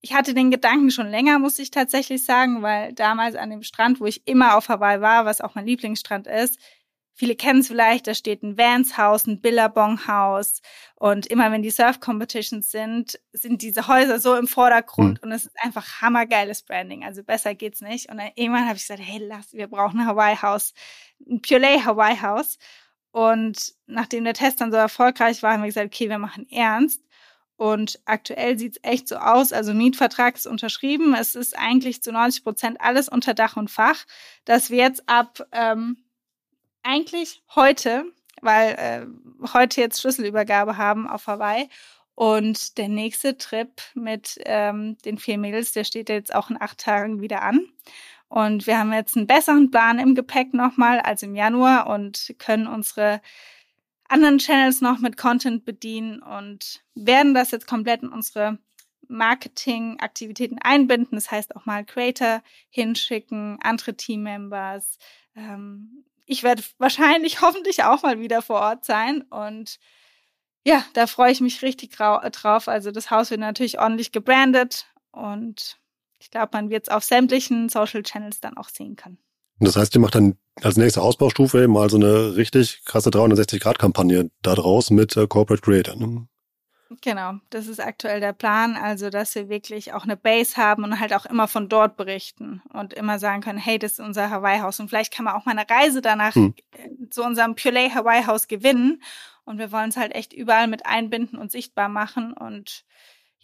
Ich 0.04 0.12
hatte 0.12 0.34
den 0.34 0.50
Gedanken 0.50 0.90
schon 0.90 1.08
länger, 1.08 1.38
muss 1.38 1.58
ich 1.58 1.70
tatsächlich 1.70 2.24
sagen, 2.24 2.60
weil 2.60 2.92
damals 2.92 3.36
an 3.36 3.48
dem 3.48 3.62
Strand, 3.62 4.00
wo 4.00 4.06
ich 4.06 4.26
immer 4.26 4.56
auf 4.56 4.68
Hawaii 4.68 5.00
war, 5.00 5.24
was 5.24 5.40
auch 5.40 5.54
mein 5.54 5.66
Lieblingsstrand 5.66 6.26
ist, 6.26 6.58
Viele 7.16 7.36
kennen 7.36 7.60
es 7.60 7.68
vielleicht, 7.68 8.08
da 8.08 8.14
steht 8.14 8.42
ein 8.42 8.58
Vans 8.58 8.98
Haus, 8.98 9.28
ein 9.28 9.40
Billabong 9.40 10.08
Haus 10.08 10.60
und 10.96 11.28
immer 11.28 11.52
wenn 11.52 11.62
die 11.62 11.70
Surf 11.70 12.00
Competitions 12.00 12.72
sind, 12.72 13.20
sind 13.32 13.62
diese 13.62 13.86
Häuser 13.86 14.18
so 14.18 14.34
im 14.34 14.48
Vordergrund 14.48 15.22
und 15.22 15.30
es 15.30 15.44
ist 15.44 15.56
einfach 15.62 16.02
hammergeiles 16.02 16.64
Branding, 16.64 17.04
also 17.04 17.22
besser 17.22 17.54
geht's 17.54 17.80
nicht. 17.82 18.10
Und 18.10 18.18
dann 18.18 18.30
irgendwann 18.34 18.66
habe 18.66 18.76
ich 18.76 18.82
gesagt, 18.82 19.00
hey, 19.00 19.20
lass, 19.24 19.52
wir 19.52 19.68
brauchen 19.68 20.00
ein 20.00 20.06
Hawaii 20.08 20.34
Haus, 20.34 20.74
ein 21.24 21.40
Purelay 21.40 21.78
Hawaii 21.78 22.16
Haus 22.16 22.58
und 23.12 23.74
nachdem 23.86 24.24
der 24.24 24.34
Test 24.34 24.60
dann 24.60 24.72
so 24.72 24.76
erfolgreich 24.76 25.40
war, 25.44 25.52
haben 25.52 25.62
wir 25.62 25.68
gesagt, 25.68 25.86
okay, 25.86 26.08
wir 26.08 26.18
machen 26.18 26.48
ernst 26.50 27.00
und 27.56 28.00
aktuell 28.04 28.58
sieht's 28.58 28.78
echt 28.82 29.08
so 29.08 29.16
aus. 29.16 29.52
Also 29.52 29.74
Mietvertrag 29.74 30.36
ist 30.36 30.46
unterschrieben. 30.46 31.14
Es 31.14 31.34
ist 31.34 31.56
eigentlich 31.56 32.02
zu 32.02 32.12
90 32.12 32.42
Prozent 32.42 32.80
alles 32.80 33.08
unter 33.08 33.34
Dach 33.34 33.56
und 33.56 33.70
Fach, 33.70 34.04
dass 34.44 34.70
wir 34.70 34.78
jetzt 34.78 35.08
ab 35.08 35.46
ähm, 35.52 35.98
eigentlich 36.82 37.42
heute, 37.54 38.04
weil 38.40 38.72
äh, 38.74 39.06
heute 39.52 39.80
jetzt 39.80 40.00
Schlüsselübergabe 40.00 40.76
haben 40.76 41.08
auf 41.08 41.26
Hawaii. 41.26 41.68
Und 42.16 42.78
der 42.78 42.88
nächste 42.88 43.38
Trip 43.38 43.70
mit 43.94 44.38
ähm, 44.44 44.96
den 45.04 45.18
vier 45.18 45.36
Mädels, 45.38 45.72
der 45.72 45.84
steht 45.84 46.08
jetzt 46.08 46.34
auch 46.34 46.50
in 46.50 46.60
acht 46.60 46.78
Tagen 46.78 47.20
wieder 47.20 47.42
an. 47.42 47.66
Und 48.28 48.66
wir 48.66 48.78
haben 48.78 48.92
jetzt 48.92 49.16
einen 49.16 49.26
besseren 49.26 49.70
Plan 49.70 49.98
im 49.98 50.14
Gepäck 50.14 50.54
nochmal 50.54 51.00
als 51.00 51.22
im 51.22 51.34
Januar 51.34 51.88
und 51.88 52.34
können 52.38 52.66
unsere 52.66 53.20
anderen 54.08 54.38
Channels 54.38 54.80
noch 54.80 54.98
mit 54.98 55.16
Content 55.16 55.64
bedienen 55.64 56.22
und 56.22 56.84
werden 56.94 57.34
das 57.34 57.50
jetzt 57.50 57.66
komplett 57.66 58.02
in 58.02 58.10
unsere 58.10 58.58
Marketingaktivitäten 59.08 60.58
einbinden. 60.58 61.16
Das 61.16 61.30
heißt 61.30 61.56
auch 61.56 61.66
mal 61.66 61.84
Creator 61.84 62.42
hinschicken, 62.70 63.58
andere 63.62 63.96
Teammembers. 63.96 64.98
Ähm, 65.36 66.04
ich 66.26 66.42
werde 66.42 66.62
wahrscheinlich 66.78 67.40
hoffentlich 67.42 67.84
auch 67.84 68.02
mal 68.02 68.20
wieder 68.20 68.42
vor 68.42 68.60
Ort 68.60 68.84
sein 68.84 69.22
und 69.22 69.78
ja, 70.66 70.82
da 70.94 71.06
freue 71.06 71.30
ich 71.30 71.42
mich 71.42 71.60
richtig 71.60 71.94
drauf. 71.94 72.68
Also 72.68 72.90
das 72.90 73.10
Haus 73.10 73.30
wird 73.30 73.40
natürlich 73.40 73.78
ordentlich 73.78 74.12
gebrandet 74.12 74.86
und 75.12 75.78
ich 76.18 76.30
glaube, 76.30 76.50
man 76.52 76.70
wird 76.70 76.84
es 76.84 76.88
auf 76.88 77.04
sämtlichen 77.04 77.68
Social 77.68 78.02
Channels 78.02 78.40
dann 78.40 78.56
auch 78.56 78.70
sehen 78.70 78.96
können. 78.96 79.18
Und 79.58 79.68
das 79.68 79.76
heißt, 79.76 79.94
ihr 79.94 80.00
macht 80.00 80.14
dann 80.14 80.36
als 80.62 80.76
nächste 80.76 81.02
Ausbaustufe 81.02 81.62
eben 81.62 81.72
mal 81.72 81.90
so 81.90 81.96
eine 81.96 82.36
richtig 82.36 82.82
krasse 82.84 83.10
360-Grad-Kampagne 83.10 84.30
da 84.42 84.54
draus 84.54 84.90
mit 84.90 85.16
äh, 85.16 85.26
Corporate 85.26 85.62
Creator. 85.62 85.96
Ne? 85.96 86.26
Genau, 87.00 87.34
das 87.50 87.66
ist 87.66 87.80
aktuell 87.80 88.20
der 88.20 88.32
Plan. 88.32 88.76
Also, 88.76 89.10
dass 89.10 89.34
wir 89.34 89.48
wirklich 89.48 89.92
auch 89.92 90.04
eine 90.04 90.16
Base 90.16 90.56
haben 90.56 90.84
und 90.84 91.00
halt 91.00 91.14
auch 91.14 91.26
immer 91.26 91.48
von 91.48 91.68
dort 91.68 91.96
berichten 91.96 92.62
und 92.72 92.92
immer 92.92 93.18
sagen 93.18 93.42
können, 93.42 93.58
hey, 93.58 93.78
das 93.78 93.92
ist 93.92 94.00
unser 94.00 94.30
Hawaii-Haus. 94.30 94.80
Und 94.80 94.88
vielleicht 94.88 95.12
kann 95.12 95.24
man 95.24 95.34
auch 95.34 95.44
mal 95.44 95.56
eine 95.56 95.68
Reise 95.68 96.02
danach 96.02 96.34
hm. 96.34 96.54
zu 97.10 97.22
unserem 97.22 97.54
Purelay 97.54 97.90
Hawaii-Haus 97.90 98.48
gewinnen. 98.48 99.02
Und 99.44 99.58
wir 99.58 99.72
wollen 99.72 99.90
es 99.90 99.96
halt 99.96 100.14
echt 100.14 100.32
überall 100.32 100.68
mit 100.68 100.86
einbinden 100.86 101.38
und 101.38 101.50
sichtbar 101.50 101.88
machen. 101.88 102.32
Und 102.32 102.84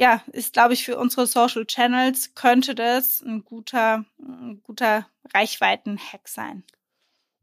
ja, 0.00 0.22
ist, 0.32 0.54
glaube 0.54 0.72
ich, 0.72 0.86
für 0.86 0.96
unsere 0.96 1.26
Social 1.26 1.66
Channels 1.66 2.34
könnte 2.34 2.74
das 2.74 3.20
ein 3.20 3.44
guter, 3.44 4.06
ein 4.18 4.62
guter 4.62 5.06
Reichweiten-Hack 5.34 6.26
sein. 6.26 6.64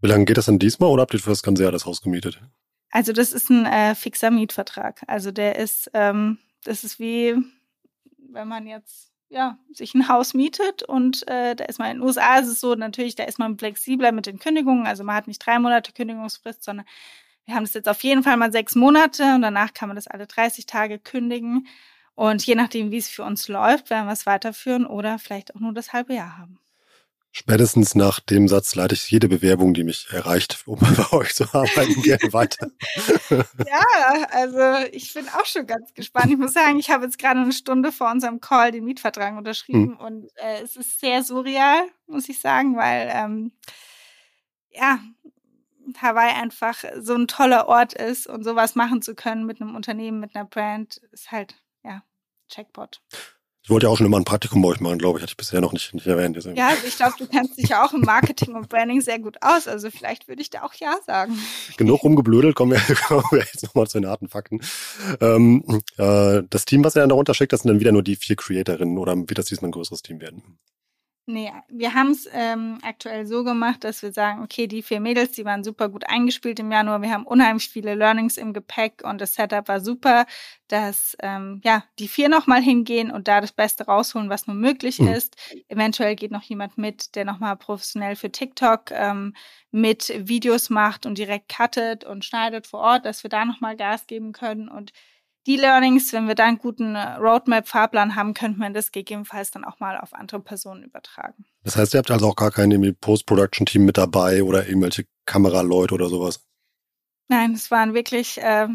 Wie 0.01 0.07
lange 0.07 0.25
geht 0.25 0.37
das 0.37 0.47
denn 0.47 0.57
diesmal 0.57 0.89
oder 0.89 1.03
habt 1.03 1.13
ihr 1.13 1.19
für 1.19 1.29
das 1.29 1.43
ganze 1.43 1.61
Jahr 1.61 1.71
das 1.71 1.85
Haus 1.85 2.01
gemietet? 2.01 2.41
Also 2.89 3.13
das 3.13 3.31
ist 3.31 3.51
ein 3.51 3.67
äh, 3.67 3.93
fixer 3.93 4.31
Mietvertrag. 4.31 5.03
Also 5.05 5.29
der 5.29 5.57
ist, 5.57 5.91
ähm, 5.93 6.39
das 6.63 6.83
ist 6.83 6.99
wie, 6.99 7.35
wenn 8.17 8.47
man 8.47 8.65
jetzt 8.65 9.11
ja 9.29 9.59
sich 9.71 9.93
ein 9.93 10.07
Haus 10.07 10.33
mietet 10.33 10.81
und 10.81 11.27
äh, 11.27 11.55
da 11.55 11.65
ist 11.65 11.77
man 11.77 11.91
in 11.91 11.97
den 11.97 12.03
USA 12.07 12.39
ist 12.39 12.47
es 12.47 12.59
so 12.59 12.73
natürlich, 12.73 13.13
da 13.13 13.25
ist 13.25 13.37
man 13.37 13.59
flexibler 13.59 14.11
mit 14.11 14.25
den 14.25 14.39
Kündigungen. 14.39 14.87
Also 14.87 15.03
man 15.03 15.15
hat 15.15 15.27
nicht 15.27 15.45
drei 15.45 15.59
Monate 15.59 15.91
Kündigungsfrist, 15.91 16.63
sondern 16.63 16.87
wir 17.45 17.53
haben 17.53 17.65
das 17.65 17.75
jetzt 17.75 17.87
auf 17.87 18.01
jeden 18.01 18.23
Fall 18.23 18.37
mal 18.37 18.51
sechs 18.51 18.73
Monate 18.73 19.35
und 19.35 19.43
danach 19.43 19.75
kann 19.75 19.89
man 19.89 19.95
das 19.95 20.07
alle 20.07 20.25
30 20.25 20.65
Tage 20.65 20.97
kündigen. 20.97 21.67
Und 22.17 22.43
je 22.47 22.55
nachdem, 22.55 22.89
wie 22.89 22.97
es 22.97 23.09
für 23.09 23.23
uns 23.23 23.47
läuft, 23.47 23.91
werden 23.91 24.07
wir 24.07 24.13
es 24.13 24.25
weiterführen 24.25 24.87
oder 24.87 25.19
vielleicht 25.19 25.55
auch 25.55 25.59
nur 25.59 25.71
das 25.71 25.93
halbe 25.93 26.15
Jahr 26.15 26.39
haben. 26.39 26.59
Spätestens 27.31 27.93
nach 27.93 28.19
dem 28.19 28.47
Satz 28.47 28.73
leite 28.73 28.95
ich 28.95 29.11
jede 29.11 29.27
Bewerbung, 29.27 29.75
die 29.75 29.83
mich 29.83 30.07
erreicht, 30.09 30.63
um 30.65 30.79
bei 30.97 31.11
euch 31.15 31.35
zu 31.35 31.43
arbeiten, 31.53 32.01
gerne 32.01 32.33
weiter. 32.33 32.71
ja, 33.29 34.27
also 34.31 34.87
ich 34.91 35.13
bin 35.13 35.29
auch 35.29 35.45
schon 35.45 35.67
ganz 35.67 35.93
gespannt. 35.93 36.31
Ich 36.31 36.39
muss 36.39 36.53
sagen, 36.53 36.79
ich 36.79 36.89
habe 36.89 37.05
jetzt 37.05 37.19
gerade 37.19 37.39
eine 37.39 37.53
Stunde 37.53 37.91
vor 37.91 38.09
unserem 38.09 38.41
Call 38.41 38.71
den 38.71 38.85
Mietvertrag 38.85 39.37
unterschrieben 39.37 39.91
hm. 39.91 39.97
und 39.97 40.31
äh, 40.37 40.63
es 40.63 40.75
ist 40.75 40.99
sehr 40.99 41.23
surreal, 41.23 41.83
muss 42.07 42.29
ich 42.29 42.39
sagen, 42.39 42.75
weil 42.77 43.11
ähm, 43.13 43.51
ja, 44.71 44.97
Hawaii 46.01 46.33
einfach 46.33 46.83
so 46.99 47.13
ein 47.13 47.27
toller 47.27 47.67
Ort 47.67 47.93
ist 47.93 48.25
und 48.25 48.43
sowas 48.43 48.73
machen 48.73 49.03
zu 49.03 49.13
können 49.13 49.45
mit 49.45 49.61
einem 49.61 49.75
Unternehmen, 49.75 50.19
mit 50.19 50.35
einer 50.35 50.45
Brand, 50.45 50.99
ist 51.11 51.31
halt, 51.31 51.53
ja, 51.83 52.03
Checkpot. 52.49 53.01
Ich 53.67 53.69
wollte 53.69 53.87
ja 53.87 53.91
auch 53.91 53.97
schon 53.97 54.05
immer 54.05 54.15
ein 54.15 54.23
Praktikum 54.23 54.61
bei 54.61 54.69
euch 54.69 54.79
machen, 54.79 54.97
glaube 54.97 55.19
ich, 55.19 55.23
hatte 55.23 55.31
ich 55.31 55.35
bisher 55.35 55.59
noch 55.59 55.73
nicht, 55.73 55.93
nicht 55.93 56.07
erwähnt. 56.07 56.37
Deswegen. 56.37 56.55
Ja, 56.55 56.69
also 56.69 56.87
ich 56.87 56.95
glaube, 56.95 57.15
du 57.19 57.27
kennst 57.27 57.57
dich 57.57 57.67
ja 57.67 57.85
auch 57.85 57.91
im 57.91 57.99
Marketing 57.99 58.55
und 58.55 58.69
Branding 58.69 59.01
sehr 59.01 59.19
gut 59.19 59.35
aus. 59.41 59.67
Also 59.67 59.91
vielleicht 59.91 60.29
würde 60.29 60.41
ich 60.41 60.49
da 60.49 60.63
auch 60.63 60.73
Ja 60.75 60.95
sagen. 61.05 61.37
Genug 61.75 62.01
rumgeblödelt, 62.01 62.55
kommen 62.55 62.71
wir, 62.71 62.95
kommen 63.07 63.25
wir 63.29 63.39
jetzt 63.39 63.63
nochmal 63.63 63.87
zu 63.87 63.99
den 63.99 64.07
harten 64.07 64.29
Fakten. 64.29 64.61
Ähm, 65.19 65.81
äh, 65.97 66.43
das 66.49 66.63
Team, 66.63 66.85
was 66.85 66.95
ihr 66.95 67.01
dann 67.01 67.09
darunter 67.09 67.33
steckt, 67.33 67.51
das 67.51 67.63
sind 67.63 67.69
dann 67.69 67.81
wieder 67.81 67.91
nur 67.91 68.03
die 68.03 68.15
vier 68.15 68.37
Creatorinnen 68.37 68.97
oder 68.97 69.17
wird 69.17 69.37
das 69.37 69.47
diesmal 69.47 69.67
ein 69.67 69.73
größeres 69.73 70.01
Team 70.01 70.21
werden? 70.21 70.59
Nee, 71.29 71.51
wir 71.67 71.93
haben 71.93 72.11
es 72.11 72.25
ähm, 72.31 72.77
aktuell 72.83 73.25
so 73.25 73.43
gemacht, 73.43 73.83
dass 73.83 74.01
wir 74.01 74.13
sagen, 74.13 74.41
okay, 74.43 74.65
die 74.65 74.81
vier 74.81 75.01
Mädels, 75.01 75.33
die 75.33 75.43
waren 75.43 75.61
super 75.61 75.89
gut 75.89 76.07
eingespielt 76.07 76.57
im 76.61 76.71
Januar. 76.71 77.01
Wir 77.01 77.11
haben 77.11 77.27
unheimlich 77.27 77.67
viele 77.67 77.95
Learnings 77.95 78.37
im 78.37 78.53
Gepäck 78.53 79.03
und 79.03 79.19
das 79.19 79.33
Setup 79.33 79.67
war 79.67 79.81
super, 79.81 80.25
dass 80.69 81.17
ähm, 81.21 81.59
ja 81.65 81.83
die 81.99 82.07
vier 82.07 82.29
nochmal 82.29 82.61
hingehen 82.61 83.11
und 83.11 83.27
da 83.27 83.41
das 83.41 83.51
Beste 83.51 83.87
rausholen, 83.87 84.29
was 84.29 84.47
nur 84.47 84.55
möglich 84.55 84.99
mhm. 84.99 85.09
ist. 85.09 85.35
Eventuell 85.67 86.15
geht 86.15 86.31
noch 86.31 86.43
jemand 86.43 86.77
mit, 86.77 87.13
der 87.17 87.25
nochmal 87.25 87.57
professionell 87.57 88.15
für 88.15 88.31
TikTok 88.31 88.91
ähm, 88.91 89.33
mit 89.69 90.13
Videos 90.29 90.69
macht 90.69 91.05
und 91.05 91.17
direkt 91.17 91.53
cuttet 91.53 92.05
und 92.05 92.23
schneidet 92.23 92.67
vor 92.67 92.79
Ort, 92.79 93.05
dass 93.05 93.23
wir 93.23 93.29
da 93.29 93.43
nochmal 93.43 93.75
Gas 93.75 94.07
geben 94.07 94.31
können 94.31 94.69
und 94.69 94.93
die 95.47 95.55
Learnings, 95.55 96.11
wenn 96.13 96.27
wir 96.27 96.35
da 96.35 96.45
einen 96.45 96.57
guten 96.57 96.95
äh, 96.95 97.15
Roadmap-Fahrplan 97.15 98.15
haben, 98.15 98.33
könnte 98.33 98.59
man 98.59 98.73
das 98.73 98.91
gegebenenfalls 98.91 99.49
dann 99.49 99.63
auch 99.63 99.79
mal 99.79 99.97
auf 99.97 100.13
andere 100.13 100.41
Personen 100.41 100.83
übertragen. 100.83 101.45
Das 101.63 101.77
heißt, 101.77 101.93
ihr 101.93 101.99
habt 101.99 102.11
also 102.11 102.27
auch 102.27 102.35
gar 102.35 102.51
kein 102.51 102.95
Post-Production-Team 102.99 103.85
mit 103.85 103.97
dabei 103.97 104.43
oder 104.43 104.67
irgendwelche 104.67 105.05
Kameraleute 105.25 105.95
oder 105.95 106.09
sowas? 106.09 106.45
Nein, 107.29 107.53
es 107.53 107.71
waren 107.71 107.93
wirklich 107.93 108.41
äh, 108.41 108.67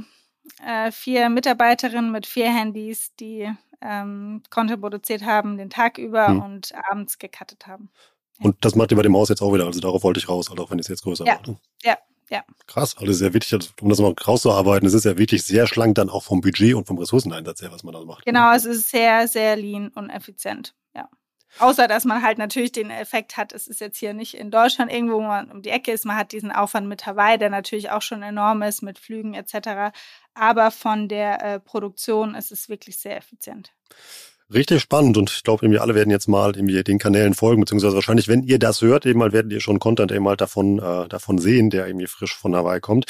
äh, 0.67 0.91
vier 0.91 1.29
Mitarbeiterinnen 1.29 2.11
mit 2.11 2.27
vier 2.27 2.53
Handys, 2.53 3.15
die 3.21 3.51
ähm, 3.83 4.43
Content 4.51 4.81
produziert 4.81 5.25
haben 5.25 5.59
den 5.59 5.71
Tag 5.71 5.99
über 5.99 6.29
hm. 6.29 6.41
und 6.41 6.73
abends 6.91 7.19
gecuttet 7.19 7.67
haben. 7.67 7.91
Und 8.41 8.57
das 8.65 8.75
macht 8.75 8.91
ihr 8.91 8.97
bei 8.97 9.03
dem 9.03 9.17
Haus 9.17 9.29
jetzt 9.29 9.43
auch 9.43 9.53
wieder, 9.53 9.67
also 9.67 9.81
darauf 9.81 10.03
wollte 10.03 10.19
ich 10.19 10.29
raus, 10.29 10.51
also 10.51 10.65
auch 10.65 10.71
wenn 10.71 10.79
es 10.79 10.89
jetzt 10.89 11.03
größer 11.03 11.25
ja. 11.27 11.39
wird. 11.47 11.59
Ja, 11.83 11.99
ja. 12.33 12.45
Krass, 12.67 12.97
also 12.97 13.13
sehr 13.13 13.35
wichtig, 13.35 13.71
um 13.83 13.91
das 13.91 13.99
mal 13.99 14.15
rauszuarbeiten, 14.27 14.89
es 14.89 14.95
ist 14.95 15.05
ja 15.05 15.19
wirklich 15.19 15.45
sehr 15.45 15.67
schlank 15.67 15.97
dann 15.97 16.09
auch 16.09 16.23
vom 16.23 16.41
Budget 16.41 16.75
und 16.75 16.87
vom 16.87 16.97
Ressourceneinsatz 16.97 17.61
her, 17.61 17.71
was 17.71 17.85
man 17.85 17.93
da 17.93 18.03
macht. 18.05 18.25
Genau, 18.25 18.55
es 18.55 18.65
ist 18.65 18.91
sehr, 18.91 19.29
sehr 19.29 19.55
lean 19.57 19.89
und 19.89 20.09
effizient, 20.09 20.75
ja. 20.95 21.11
Außer, 21.59 21.87
dass 21.87 22.07
man 22.07 22.23
halt 22.23 22.39
natürlich 22.39 22.73
den 22.73 22.91
Effekt 22.91 23.37
hat, 23.37 23.53
es 23.53 23.69
ist 23.69 23.83
jetzt 23.83 23.99
hier 23.99 24.15
nicht 24.15 24.33
in 24.33 24.51
Deutschland 24.51 24.91
irgendwo, 24.91 25.17
wo 25.17 25.23
man 25.23 25.51
um 25.51 25.61
die 25.61 25.69
Ecke 25.69 25.93
ist, 25.93 26.07
man 26.07 26.17
hat 26.17 26.33
diesen 26.33 26.51
Aufwand 26.51 26.89
mit 26.89 27.05
Hawaii, 27.05 27.37
der 27.37 27.51
natürlich 27.51 27.91
auch 27.91 28.01
schon 28.01 28.23
enorm 28.23 28.63
ist, 28.63 28.81
mit 28.81 28.99
Flügen 28.99 29.35
etc. 29.35 29.95
Aber 30.33 30.71
von 30.71 31.09
der 31.09 31.45
äh, 31.45 31.61
Produktion 31.61 32.35
ist 32.35 32.51
es 32.51 32.71
wirklich 32.71 32.97
sehr 32.97 33.19
effizient. 33.19 33.75
Richtig 34.53 34.83
spannend 34.83 35.17
und 35.17 35.31
ich 35.31 35.45
glaube, 35.45 35.65
irgendwie 35.65 35.79
alle 35.79 35.95
werden 35.95 36.11
jetzt 36.11 36.29
mal 36.29 36.55
irgendwie 36.55 36.83
den 36.83 36.99
Kanälen 36.99 37.33
folgen, 37.33 37.63
beziehungsweise 37.63 37.95
wahrscheinlich, 37.95 38.29
wenn 38.29 38.43
ihr 38.43 38.59
das 38.59 38.83
hört, 38.83 39.07
eben 39.07 39.19
mal 39.19 39.33
werdet 39.33 39.51
ihr 39.51 39.61
schon 39.61 39.79
Content 39.79 40.13
eben 40.13 40.25
mal 40.25 40.37
davon, 40.37 40.79
äh, 40.79 41.09
davon 41.09 41.39
sehen, 41.39 41.71
der 41.71 41.87
irgendwie 41.87 42.07
frisch 42.07 42.37
von 42.37 42.55
Hawaii 42.55 42.81
kommt. 42.81 43.07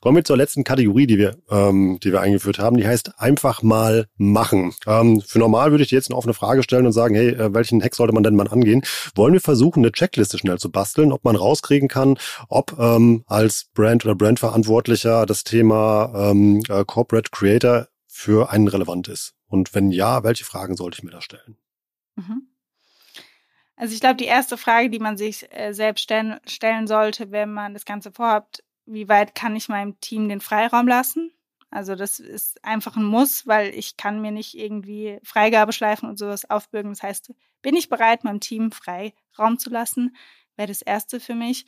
Kommen 0.00 0.16
wir 0.16 0.24
zur 0.24 0.38
letzten 0.38 0.64
Kategorie, 0.64 1.06
die 1.06 1.18
wir, 1.18 1.36
ähm, 1.50 1.98
die 2.02 2.12
wir 2.12 2.22
eingeführt 2.22 2.58
haben. 2.58 2.78
Die 2.78 2.86
heißt 2.86 3.20
einfach 3.20 3.62
mal 3.62 4.06
machen. 4.16 4.74
Ähm, 4.86 5.20
für 5.20 5.38
normal 5.38 5.70
würde 5.70 5.82
ich 5.82 5.90
dir 5.90 5.96
jetzt 5.96 6.10
eine 6.10 6.16
offene 6.16 6.32
Frage 6.32 6.62
stellen 6.62 6.86
und 6.86 6.92
sagen, 6.92 7.14
hey, 7.14 7.28
äh, 7.28 7.52
welchen 7.52 7.82
Hack 7.82 7.94
sollte 7.94 8.14
man 8.14 8.22
denn 8.22 8.34
mal 8.34 8.48
angehen? 8.48 8.82
Wollen 9.14 9.34
wir 9.34 9.42
versuchen, 9.42 9.80
eine 9.80 9.92
Checkliste 9.92 10.38
schnell 10.38 10.58
zu 10.58 10.70
basteln, 10.70 11.12
ob 11.12 11.24
man 11.24 11.36
rauskriegen 11.36 11.88
kann, 11.88 12.16
ob 12.48 12.74
ähm, 12.78 13.22
als 13.26 13.66
Brand 13.74 14.06
oder 14.06 14.14
Brandverantwortlicher 14.14 15.26
das 15.26 15.44
Thema 15.44 16.30
ähm, 16.30 16.62
äh, 16.70 16.84
Corporate 16.86 17.30
Creator 17.30 17.88
für 18.06 18.50
einen 18.50 18.68
relevant 18.68 19.08
ist? 19.08 19.35
Und 19.48 19.74
wenn 19.74 19.90
ja, 19.90 20.24
welche 20.24 20.44
Fragen 20.44 20.76
sollte 20.76 20.98
ich 20.98 21.04
mir 21.04 21.10
da 21.10 21.20
stellen? 21.20 21.56
Mhm. 22.16 22.48
Also 23.76 23.94
ich 23.94 24.00
glaube, 24.00 24.16
die 24.16 24.24
erste 24.24 24.56
Frage, 24.56 24.88
die 24.88 24.98
man 24.98 25.16
sich 25.16 25.52
äh, 25.52 25.72
selbst 25.72 26.02
stellen, 26.02 26.40
stellen 26.46 26.86
sollte, 26.86 27.30
wenn 27.30 27.52
man 27.52 27.74
das 27.74 27.84
Ganze 27.84 28.10
vorhabt, 28.10 28.64
wie 28.86 29.08
weit 29.08 29.34
kann 29.34 29.54
ich 29.54 29.68
meinem 29.68 30.00
Team 30.00 30.28
den 30.28 30.40
Freiraum 30.40 30.88
lassen? 30.88 31.32
Also 31.70 31.94
das 31.94 32.18
ist 32.20 32.64
einfach 32.64 32.96
ein 32.96 33.04
Muss, 33.04 33.46
weil 33.46 33.74
ich 33.74 33.96
kann 33.96 34.22
mir 34.22 34.30
nicht 34.30 34.56
irgendwie 34.56 35.18
Freigabeschleifen 35.24 36.08
und 36.08 36.18
sowas 36.18 36.48
aufbürgen. 36.48 36.92
Das 36.92 37.02
heißt, 37.02 37.32
bin 37.60 37.76
ich 37.76 37.88
bereit, 37.88 38.24
meinem 38.24 38.40
Team 38.40 38.72
Freiraum 38.72 39.58
zu 39.58 39.68
lassen? 39.68 40.16
Wäre 40.56 40.68
das 40.68 40.80
Erste 40.80 41.20
für 41.20 41.34
mich. 41.34 41.66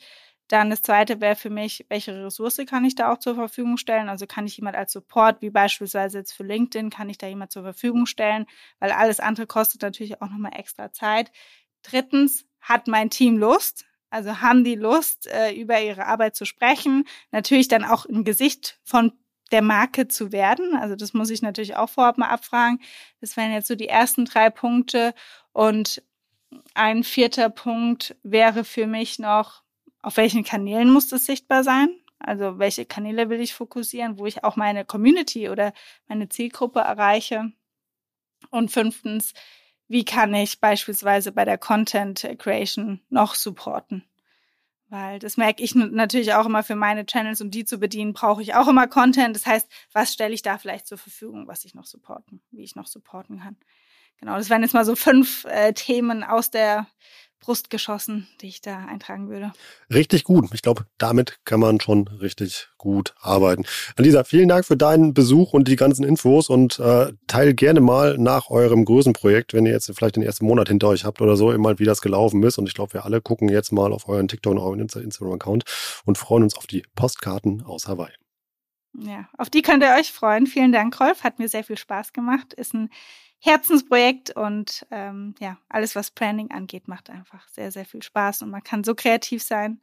Dann 0.49 0.71
das 0.71 0.81
zweite 0.81 1.21
wäre 1.21 1.35
für 1.35 1.51
mich, 1.51 1.85
welche 1.89 2.25
Ressource 2.25 2.59
kann 2.67 2.83
ich 2.83 2.95
da 2.95 3.13
auch 3.13 3.19
zur 3.19 3.35
Verfügung 3.35 3.77
stellen? 3.77 4.09
Also 4.09 4.25
kann 4.27 4.45
ich 4.45 4.57
jemand 4.57 4.75
als 4.75 4.91
Support, 4.91 5.41
wie 5.41 5.51
beispielsweise 5.51 6.17
jetzt 6.17 6.33
für 6.33 6.43
LinkedIn, 6.43 6.89
kann 6.89 7.07
ich 7.07 7.17
da 7.19 7.27
jemand 7.27 7.51
zur 7.51 7.63
Verfügung 7.63 8.07
stellen? 8.07 8.45
Weil 8.79 8.91
alles 8.91 9.19
andere 9.19 9.47
kostet 9.47 9.83
natürlich 9.83 10.21
auch 10.21 10.29
nochmal 10.29 10.53
extra 10.55 10.91
Zeit. 10.91 11.31
Drittens, 11.83 12.45
hat 12.61 12.87
mein 12.87 13.09
Team 13.09 13.37
Lust? 13.37 13.85
Also 14.09 14.41
haben 14.41 14.63
die 14.63 14.75
Lust, 14.75 15.27
äh, 15.27 15.53
über 15.53 15.81
ihre 15.81 16.07
Arbeit 16.07 16.35
zu 16.35 16.45
sprechen? 16.45 17.05
Natürlich 17.31 17.67
dann 17.67 17.83
auch 17.83 18.05
ein 18.05 18.23
Gesicht 18.23 18.79
von 18.83 19.13
der 19.51 19.61
Marke 19.61 20.07
zu 20.07 20.31
werden. 20.31 20.75
Also 20.75 20.95
das 20.95 21.13
muss 21.13 21.29
ich 21.29 21.41
natürlich 21.41 21.75
auch 21.75 21.89
vorab 21.89 22.17
mal 22.17 22.29
abfragen. 22.29 22.81
Das 23.21 23.37
wären 23.37 23.51
jetzt 23.51 23.67
so 23.67 23.75
die 23.75 23.87
ersten 23.87 24.25
drei 24.25 24.49
Punkte. 24.49 25.13
Und 25.53 26.01
ein 26.73 27.03
vierter 27.03 27.49
Punkt 27.49 28.15
wäre 28.23 28.63
für 28.63 28.87
mich 28.87 29.19
noch, 29.19 29.63
auf 30.01 30.17
welchen 30.17 30.43
Kanälen 30.43 30.91
muss 30.91 31.07
das 31.07 31.25
sichtbar 31.25 31.63
sein? 31.63 31.89
Also 32.19 32.59
welche 32.59 32.85
Kanäle 32.85 33.29
will 33.29 33.39
ich 33.39 33.53
fokussieren, 33.53 34.19
wo 34.19 34.25
ich 34.25 34.43
auch 34.43 34.55
meine 34.55 34.85
Community 34.85 35.49
oder 35.49 35.73
meine 36.07 36.29
Zielgruppe 36.29 36.79
erreiche? 36.79 37.51
Und 38.51 38.71
fünftens, 38.71 39.33
wie 39.87 40.05
kann 40.05 40.33
ich 40.33 40.59
beispielsweise 40.59 41.31
bei 41.31 41.45
der 41.45 41.57
Content 41.57 42.27
Creation 42.37 43.01
noch 43.09 43.35
supporten? 43.35 44.03
Weil 44.89 45.19
das 45.19 45.37
merke 45.37 45.63
ich 45.63 45.75
natürlich 45.75 46.33
auch 46.33 46.47
immer 46.47 46.63
für 46.63 46.75
meine 46.75 47.05
Channels, 47.05 47.41
um 47.41 47.51
die 47.51 47.63
zu 47.63 47.77
bedienen, 47.77 48.13
brauche 48.13 48.41
ich 48.41 48.55
auch 48.55 48.67
immer 48.67 48.87
Content. 48.87 49.35
Das 49.35 49.45
heißt, 49.45 49.69
was 49.93 50.13
stelle 50.13 50.33
ich 50.33 50.41
da 50.41 50.57
vielleicht 50.57 50.87
zur 50.87 50.97
Verfügung, 50.97 51.47
was 51.47 51.63
ich 51.63 51.75
noch 51.75 51.85
supporten, 51.85 52.41
wie 52.49 52.63
ich 52.63 52.75
noch 52.75 52.87
supporten 52.87 53.39
kann. 53.39 53.57
Genau, 54.19 54.35
das 54.35 54.49
wären 54.49 54.61
jetzt 54.61 54.73
mal 54.73 54.85
so 54.85 54.95
fünf 54.95 55.45
äh, 55.45 55.73
Themen 55.73 56.23
aus 56.23 56.51
der 56.51 56.87
Brust 57.39 57.69
geschossen, 57.69 58.27
die 58.41 58.47
ich 58.47 58.61
da 58.61 58.85
eintragen 58.85 59.29
würde. 59.29 59.53
Richtig 59.93 60.25
gut. 60.25 60.49
Ich 60.53 60.61
glaube, 60.61 60.85
damit 60.97 61.39
kann 61.45 61.59
man 61.59 61.79
schon 61.79 62.07
richtig 62.07 62.67
gut 62.77 63.15
arbeiten. 63.19 63.63
Lisa, 63.97 64.23
vielen 64.23 64.49
Dank 64.49 64.65
für 64.65 64.75
deinen 64.75 65.13
Besuch 65.13 65.53
und 65.53 65.67
die 65.67 65.77
ganzen 65.77 66.03
Infos 66.03 66.49
und 66.49 66.79
äh, 66.79 67.13
teil 67.27 67.53
gerne 67.53 67.79
mal 67.79 68.17
nach 68.17 68.49
eurem 68.49 68.83
Größenprojekt, 68.83 69.53
wenn 69.53 69.65
ihr 69.65 69.71
jetzt 69.71 69.91
vielleicht 69.95 70.17
den 70.17 70.23
ersten 70.23 70.45
Monat 70.45 70.67
hinter 70.67 70.89
euch 70.89 71.05
habt 71.05 71.21
oder 71.21 71.37
so, 71.37 71.51
immer 71.51 71.79
wie 71.79 71.85
das 71.85 72.01
gelaufen 72.01 72.43
ist. 72.43 72.57
Und 72.57 72.67
ich 72.67 72.73
glaube, 72.73 72.93
wir 72.93 73.05
alle 73.05 73.21
gucken 73.21 73.47
jetzt 73.47 73.71
mal 73.71 73.93
auf 73.93 74.09
euren 74.09 74.27
TikTok 74.27 74.51
und 74.51 74.59
euren 74.59 74.79
Instagram-Account 74.79 75.63
und 76.05 76.17
freuen 76.17 76.43
uns 76.43 76.57
auf 76.57 76.67
die 76.67 76.83
Postkarten 76.95 77.63
aus 77.63 77.87
Hawaii. 77.87 78.13
Ja, 78.97 79.29
auf 79.37 79.49
die 79.49 79.61
könnt 79.61 79.83
ihr 79.83 79.95
euch 79.97 80.11
freuen. 80.11 80.45
Vielen 80.45 80.71
Dank, 80.71 80.99
Rolf. 80.99 81.23
Hat 81.23 81.39
mir 81.39 81.47
sehr 81.47 81.63
viel 81.63 81.77
Spaß 81.77 82.11
gemacht. 82.11 82.53
Ist 82.53 82.73
ein 82.73 82.89
Herzensprojekt 83.39 84.35
und 84.35 84.85
ähm, 84.91 85.33
ja, 85.39 85.57
alles, 85.69 85.95
was 85.95 86.11
Branding 86.11 86.51
angeht, 86.51 86.87
macht 86.87 87.09
einfach 87.09 87.47
sehr, 87.47 87.71
sehr 87.71 87.85
viel 87.85 88.03
Spaß 88.03 88.41
und 88.41 88.49
man 88.49 88.63
kann 88.63 88.83
so 88.83 88.95
kreativ 88.95 89.41
sein. 89.41 89.81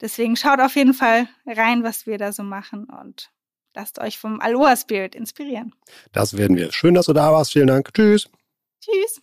Deswegen 0.00 0.36
schaut 0.36 0.60
auf 0.60 0.74
jeden 0.76 0.94
Fall 0.94 1.28
rein, 1.46 1.82
was 1.82 2.06
wir 2.06 2.18
da 2.18 2.32
so 2.32 2.42
machen 2.42 2.84
und 2.84 3.30
lasst 3.74 3.98
euch 3.98 4.18
vom 4.18 4.40
Aloha 4.40 4.76
Spirit 4.76 5.14
inspirieren. 5.14 5.74
Das 6.12 6.36
werden 6.36 6.56
wir. 6.56 6.72
Schön, 6.72 6.94
dass 6.94 7.06
du 7.06 7.12
da 7.12 7.32
warst. 7.32 7.52
Vielen 7.52 7.66
Dank. 7.66 7.92
Tschüss. 7.92 8.28
Tschüss. 8.80 9.20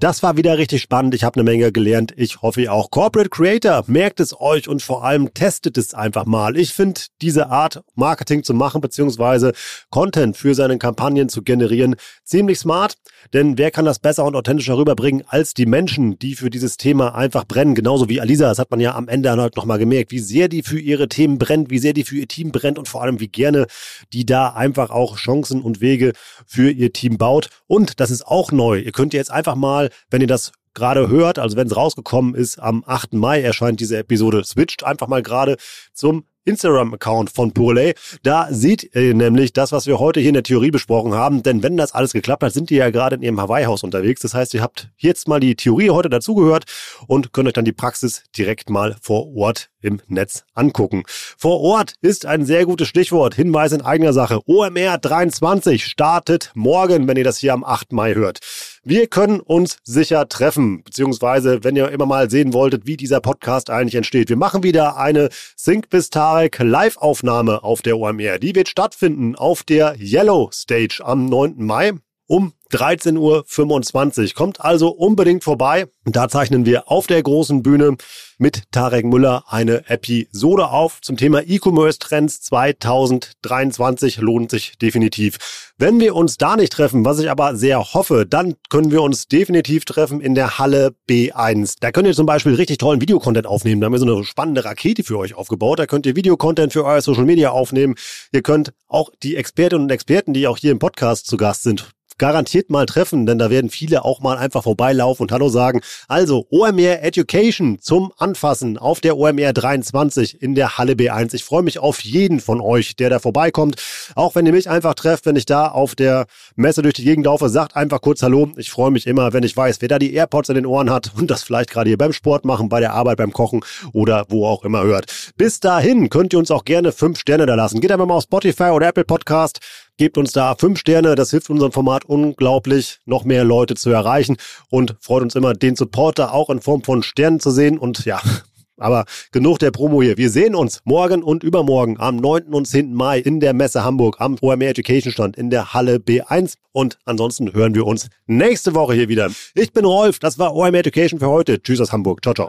Das 0.00 0.22
war 0.22 0.38
wieder 0.38 0.56
richtig 0.56 0.80
spannend. 0.80 1.14
Ich 1.14 1.24
habe 1.24 1.36
eine 1.36 1.44
Menge 1.44 1.72
gelernt. 1.72 2.14
Ich 2.16 2.40
hoffe 2.40 2.62
ihr 2.62 2.72
auch. 2.72 2.90
Corporate 2.90 3.28
Creator, 3.28 3.84
merkt 3.86 4.18
es 4.18 4.40
euch 4.40 4.66
und 4.66 4.80
vor 4.80 5.04
allem 5.04 5.34
testet 5.34 5.76
es 5.76 5.92
einfach 5.92 6.24
mal. 6.24 6.56
Ich 6.56 6.72
finde 6.72 7.02
diese 7.20 7.50
Art 7.50 7.82
Marketing 7.96 8.42
zu 8.42 8.54
machen 8.54 8.80
beziehungsweise 8.80 9.52
Content 9.90 10.38
für 10.38 10.54
seine 10.54 10.78
Kampagnen 10.78 11.28
zu 11.28 11.42
generieren 11.42 11.96
ziemlich 12.24 12.58
smart. 12.58 12.94
Denn 13.34 13.58
wer 13.58 13.70
kann 13.70 13.84
das 13.84 13.98
besser 13.98 14.24
und 14.24 14.34
authentischer 14.36 14.78
rüberbringen 14.78 15.22
als 15.28 15.52
die 15.52 15.66
Menschen, 15.66 16.18
die 16.18 16.34
für 16.34 16.48
dieses 16.48 16.78
Thema 16.78 17.14
einfach 17.14 17.44
brennen? 17.44 17.74
Genauso 17.74 18.08
wie 18.08 18.22
Alisa. 18.22 18.48
Das 18.48 18.58
hat 18.58 18.70
man 18.70 18.80
ja 18.80 18.94
am 18.94 19.06
Ende 19.06 19.30
halt 19.30 19.56
nochmal 19.56 19.78
gemerkt, 19.78 20.12
wie 20.12 20.18
sehr 20.18 20.48
die 20.48 20.62
für 20.62 20.80
ihre 20.80 21.08
Themen 21.08 21.36
brennt, 21.36 21.68
wie 21.68 21.78
sehr 21.78 21.92
die 21.92 22.04
für 22.04 22.16
ihr 22.16 22.26
Team 22.26 22.52
brennt 22.52 22.78
und 22.78 22.88
vor 22.88 23.02
allem 23.02 23.20
wie 23.20 23.28
gerne 23.28 23.66
die 24.14 24.24
da 24.24 24.54
einfach 24.54 24.88
auch 24.88 25.18
Chancen 25.18 25.60
und 25.60 25.82
Wege 25.82 26.14
für 26.46 26.70
ihr 26.70 26.90
Team 26.94 27.18
baut. 27.18 27.50
Und 27.66 28.00
das 28.00 28.10
ist 28.10 28.26
auch 28.26 28.50
neu. 28.50 28.78
Ihr 28.78 28.92
könnt 28.92 29.12
jetzt 29.12 29.30
einfach 29.30 29.56
mal 29.56 29.89
wenn 30.10 30.20
ihr 30.20 30.26
das 30.26 30.52
gerade 30.74 31.08
hört, 31.08 31.38
also 31.38 31.56
wenn 31.56 31.66
es 31.66 31.76
rausgekommen 31.76 32.34
ist, 32.34 32.58
am 32.58 32.84
8. 32.86 33.14
Mai 33.14 33.42
erscheint 33.42 33.80
diese 33.80 33.98
Episode, 33.98 34.44
switcht 34.44 34.84
einfach 34.84 35.08
mal 35.08 35.22
gerade 35.22 35.56
zum 35.92 36.24
Instagram-Account 36.44 37.30
von 37.30 37.52
Purley. 37.52 37.94
Da 38.22 38.48
seht 38.50 38.94
ihr 38.94 39.14
nämlich 39.14 39.52
das, 39.52 39.72
was 39.72 39.86
wir 39.86 39.98
heute 39.98 40.20
hier 40.20 40.30
in 40.30 40.34
der 40.34 40.42
Theorie 40.42 40.70
besprochen 40.70 41.14
haben. 41.14 41.42
Denn 41.42 41.62
wenn 41.62 41.76
das 41.76 41.92
alles 41.92 42.12
geklappt 42.12 42.42
hat, 42.42 42.52
sind 42.52 42.70
die 42.70 42.76
ja 42.76 42.90
gerade 42.90 43.16
in 43.16 43.22
ihrem 43.22 43.40
Hawaii-Haus 43.40 43.82
unterwegs. 43.82 44.22
Das 44.22 44.34
heißt, 44.34 44.54
ihr 44.54 44.62
habt 44.62 44.88
jetzt 44.96 45.28
mal 45.28 45.38
die 45.38 45.54
Theorie 45.54 45.90
heute 45.90 46.08
dazugehört 46.08 46.64
und 47.06 47.32
könnt 47.32 47.48
euch 47.48 47.54
dann 47.54 47.64
die 47.64 47.72
Praxis 47.72 48.24
direkt 48.36 48.70
mal 48.70 48.96
vor 49.02 49.34
Ort 49.36 49.70
im 49.80 50.00
Netz 50.08 50.44
angucken. 50.54 51.02
Vor 51.06 51.60
Ort 51.60 51.94
ist 52.00 52.26
ein 52.26 52.44
sehr 52.46 52.64
gutes 52.64 52.88
Stichwort. 52.88 53.34
Hinweis 53.34 53.72
in 53.72 53.82
eigener 53.82 54.12
Sache. 54.12 54.40
OMR 54.46 54.98
23 54.98 55.84
startet 55.84 56.52
morgen, 56.54 57.06
wenn 57.06 57.16
ihr 57.16 57.24
das 57.24 57.38
hier 57.38 57.52
am 57.52 57.64
8. 57.64 57.92
Mai 57.92 58.14
hört. 58.14 58.40
Wir 58.82 59.08
können 59.08 59.40
uns 59.40 59.76
sicher 59.84 60.26
treffen, 60.26 60.82
beziehungsweise 60.82 61.62
wenn 61.62 61.76
ihr 61.76 61.90
immer 61.90 62.06
mal 62.06 62.30
sehen 62.30 62.54
wolltet, 62.54 62.86
wie 62.86 62.96
dieser 62.96 63.20
Podcast 63.20 63.68
eigentlich 63.68 63.94
entsteht. 63.94 64.30
Wir 64.30 64.38
machen 64.38 64.62
wieder 64.62 64.96
eine 64.96 65.28
Sync 65.54 65.90
bis 65.90 66.08
Tarek 66.08 66.58
Live-Aufnahme 66.60 67.62
auf 67.62 67.82
der 67.82 67.98
OMR. 67.98 68.38
Die 68.38 68.54
wird 68.54 68.70
stattfinden 68.70 69.36
auf 69.36 69.64
der 69.64 69.96
Yellow 70.00 70.50
Stage 70.50 71.02
am 71.04 71.26
9. 71.26 71.56
Mai 71.58 71.92
um 72.26 72.54
13.25 72.70 74.22
Uhr. 74.22 74.34
Kommt 74.34 74.60
also 74.60 74.90
unbedingt 74.90 75.44
vorbei. 75.44 75.86
Da 76.04 76.28
zeichnen 76.28 76.66
wir 76.66 76.90
auf 76.90 77.06
der 77.06 77.22
großen 77.22 77.62
Bühne 77.62 77.96
mit 78.38 78.62
Tarek 78.72 79.04
Müller 79.04 79.44
eine 79.48 79.88
Episode 79.88 80.70
auf 80.70 81.00
zum 81.02 81.18
Thema 81.18 81.42
E-Commerce 81.42 81.98
Trends 81.98 82.40
2023. 82.40 84.16
Lohnt 84.18 84.50
sich 84.50 84.78
definitiv. 84.78 85.72
Wenn 85.76 86.00
wir 86.00 86.14
uns 86.14 86.38
da 86.38 86.56
nicht 86.56 86.72
treffen, 86.72 87.04
was 87.04 87.18
ich 87.18 87.30
aber 87.30 87.54
sehr 87.54 87.92
hoffe, 87.92 88.24
dann 88.26 88.54
können 88.70 88.90
wir 88.90 89.02
uns 89.02 89.28
definitiv 89.28 89.84
treffen 89.84 90.20
in 90.20 90.34
der 90.34 90.58
Halle 90.58 90.94
B1. 91.08 91.76
Da 91.80 91.92
könnt 91.92 92.06
ihr 92.06 92.14
zum 92.14 92.26
Beispiel 92.26 92.54
richtig 92.54 92.78
tollen 92.78 93.00
Videocontent 93.00 93.46
aufnehmen. 93.46 93.80
Da 93.80 93.86
haben 93.86 93.92
wir 93.92 93.98
so 93.98 94.06
eine 94.06 94.24
spannende 94.24 94.64
Rakete 94.64 95.04
für 95.04 95.18
euch 95.18 95.34
aufgebaut. 95.34 95.78
Da 95.78 95.86
könnt 95.86 96.06
ihr 96.06 96.16
Videocontent 96.16 96.72
für 96.72 96.84
euer 96.84 97.02
Social 97.02 97.24
Media 97.24 97.50
aufnehmen. 97.50 97.94
Ihr 98.32 98.42
könnt 98.42 98.72
auch 98.88 99.10
die 99.22 99.36
Expertinnen 99.36 99.84
und 99.84 99.90
Experten, 99.90 100.32
die 100.32 100.46
auch 100.46 100.56
hier 100.56 100.72
im 100.72 100.78
Podcast 100.78 101.26
zu 101.26 101.36
Gast 101.36 101.62
sind, 101.62 101.90
garantiert 102.20 102.68
mal 102.68 102.84
treffen, 102.84 103.24
denn 103.24 103.38
da 103.38 103.48
werden 103.48 103.70
viele 103.70 104.04
auch 104.04 104.20
mal 104.20 104.36
einfach 104.36 104.64
vorbeilaufen 104.64 105.22
und 105.22 105.32
Hallo 105.32 105.48
sagen. 105.48 105.80
Also 106.06 106.46
OMR 106.50 107.02
Education 107.02 107.78
zum 107.80 108.12
Anfassen 108.18 108.76
auf 108.76 109.00
der 109.00 109.16
OMR 109.16 109.54
23 109.54 110.42
in 110.42 110.54
der 110.54 110.76
Halle 110.76 110.92
B1. 110.92 111.34
Ich 111.34 111.44
freue 111.44 111.62
mich 111.62 111.78
auf 111.78 112.02
jeden 112.02 112.40
von 112.40 112.60
euch, 112.60 112.94
der 112.94 113.08
da 113.08 113.20
vorbeikommt. 113.20 113.76
Auch 114.14 114.34
wenn 114.34 114.44
ihr 114.44 114.52
mich 114.52 114.68
einfach 114.68 114.92
trefft, 114.92 115.24
wenn 115.24 115.34
ich 115.34 115.46
da 115.46 115.68
auf 115.68 115.94
der 115.94 116.26
Messe 116.56 116.82
durch 116.82 116.92
die 116.92 117.04
Gegend 117.04 117.24
laufe, 117.24 117.48
sagt 117.48 117.74
einfach 117.74 118.02
kurz 118.02 118.22
Hallo. 118.22 118.50
Ich 118.58 118.70
freue 118.70 118.90
mich 118.90 119.06
immer, 119.06 119.32
wenn 119.32 119.42
ich 119.42 119.56
weiß, 119.56 119.80
wer 119.80 119.88
da 119.88 119.98
die 119.98 120.12
AirPods 120.12 120.50
in 120.50 120.56
den 120.56 120.66
Ohren 120.66 120.90
hat 120.90 121.12
und 121.16 121.30
das 121.30 121.42
vielleicht 121.42 121.70
gerade 121.70 121.88
hier 121.88 121.98
beim 121.98 122.12
Sport 122.12 122.44
machen, 122.44 122.68
bei 122.68 122.80
der 122.80 122.92
Arbeit, 122.92 123.16
beim 123.16 123.32
Kochen 123.32 123.64
oder 123.94 124.26
wo 124.28 124.46
auch 124.46 124.62
immer 124.62 124.82
hört. 124.82 125.32
Bis 125.38 125.58
dahin 125.58 126.10
könnt 126.10 126.34
ihr 126.34 126.38
uns 126.38 126.50
auch 126.50 126.66
gerne 126.66 126.92
fünf 126.92 127.18
Sterne 127.18 127.46
da 127.46 127.54
lassen. 127.54 127.80
Geht 127.80 127.90
einfach 127.92 128.04
mal 128.04 128.16
auf 128.16 128.24
Spotify 128.24 128.64
oder 128.64 128.88
Apple 128.88 129.04
Podcast. 129.04 129.60
Gebt 130.00 130.16
uns 130.16 130.32
da 130.32 130.54
fünf 130.54 130.78
Sterne, 130.78 131.14
das 131.14 131.30
hilft 131.30 131.50
unserem 131.50 131.72
Format 131.72 132.06
unglaublich, 132.06 133.00
noch 133.04 133.24
mehr 133.24 133.44
Leute 133.44 133.74
zu 133.74 133.90
erreichen 133.90 134.38
und 134.70 134.96
freut 134.98 135.22
uns 135.22 135.34
immer, 135.34 135.52
den 135.52 135.76
Supporter 135.76 136.32
auch 136.32 136.48
in 136.48 136.62
Form 136.62 136.82
von 136.82 137.02
Sternen 137.02 137.38
zu 137.38 137.50
sehen. 137.50 137.76
Und 137.76 138.06
ja, 138.06 138.18
aber 138.78 139.04
genug 139.30 139.58
der 139.58 139.72
Promo 139.72 140.00
hier. 140.00 140.16
Wir 140.16 140.30
sehen 140.30 140.54
uns 140.54 140.80
morgen 140.84 141.22
und 141.22 141.44
übermorgen 141.44 142.00
am 142.00 142.16
9. 142.16 142.44
und 142.44 142.66
10. 142.66 142.94
Mai 142.94 143.18
in 143.18 143.40
der 143.40 143.52
Messe 143.52 143.84
Hamburg 143.84 144.16
am 144.20 144.38
OMR 144.40 144.68
Education 144.68 145.12
Stand 145.12 145.36
in 145.36 145.50
der 145.50 145.74
Halle 145.74 145.96
B1. 145.96 146.54
Und 146.72 146.96
ansonsten 147.04 147.52
hören 147.52 147.74
wir 147.74 147.86
uns 147.86 148.08
nächste 148.26 148.74
Woche 148.74 148.94
hier 148.94 149.10
wieder. 149.10 149.30
Ich 149.54 149.74
bin 149.74 149.84
Rolf, 149.84 150.18
das 150.18 150.38
war 150.38 150.56
OMR 150.56 150.76
Education 150.76 151.20
für 151.20 151.28
heute. 151.28 151.60
Tschüss 151.60 151.78
aus 151.78 151.92
Hamburg. 151.92 152.22
Ciao, 152.22 152.32
ciao. 152.32 152.48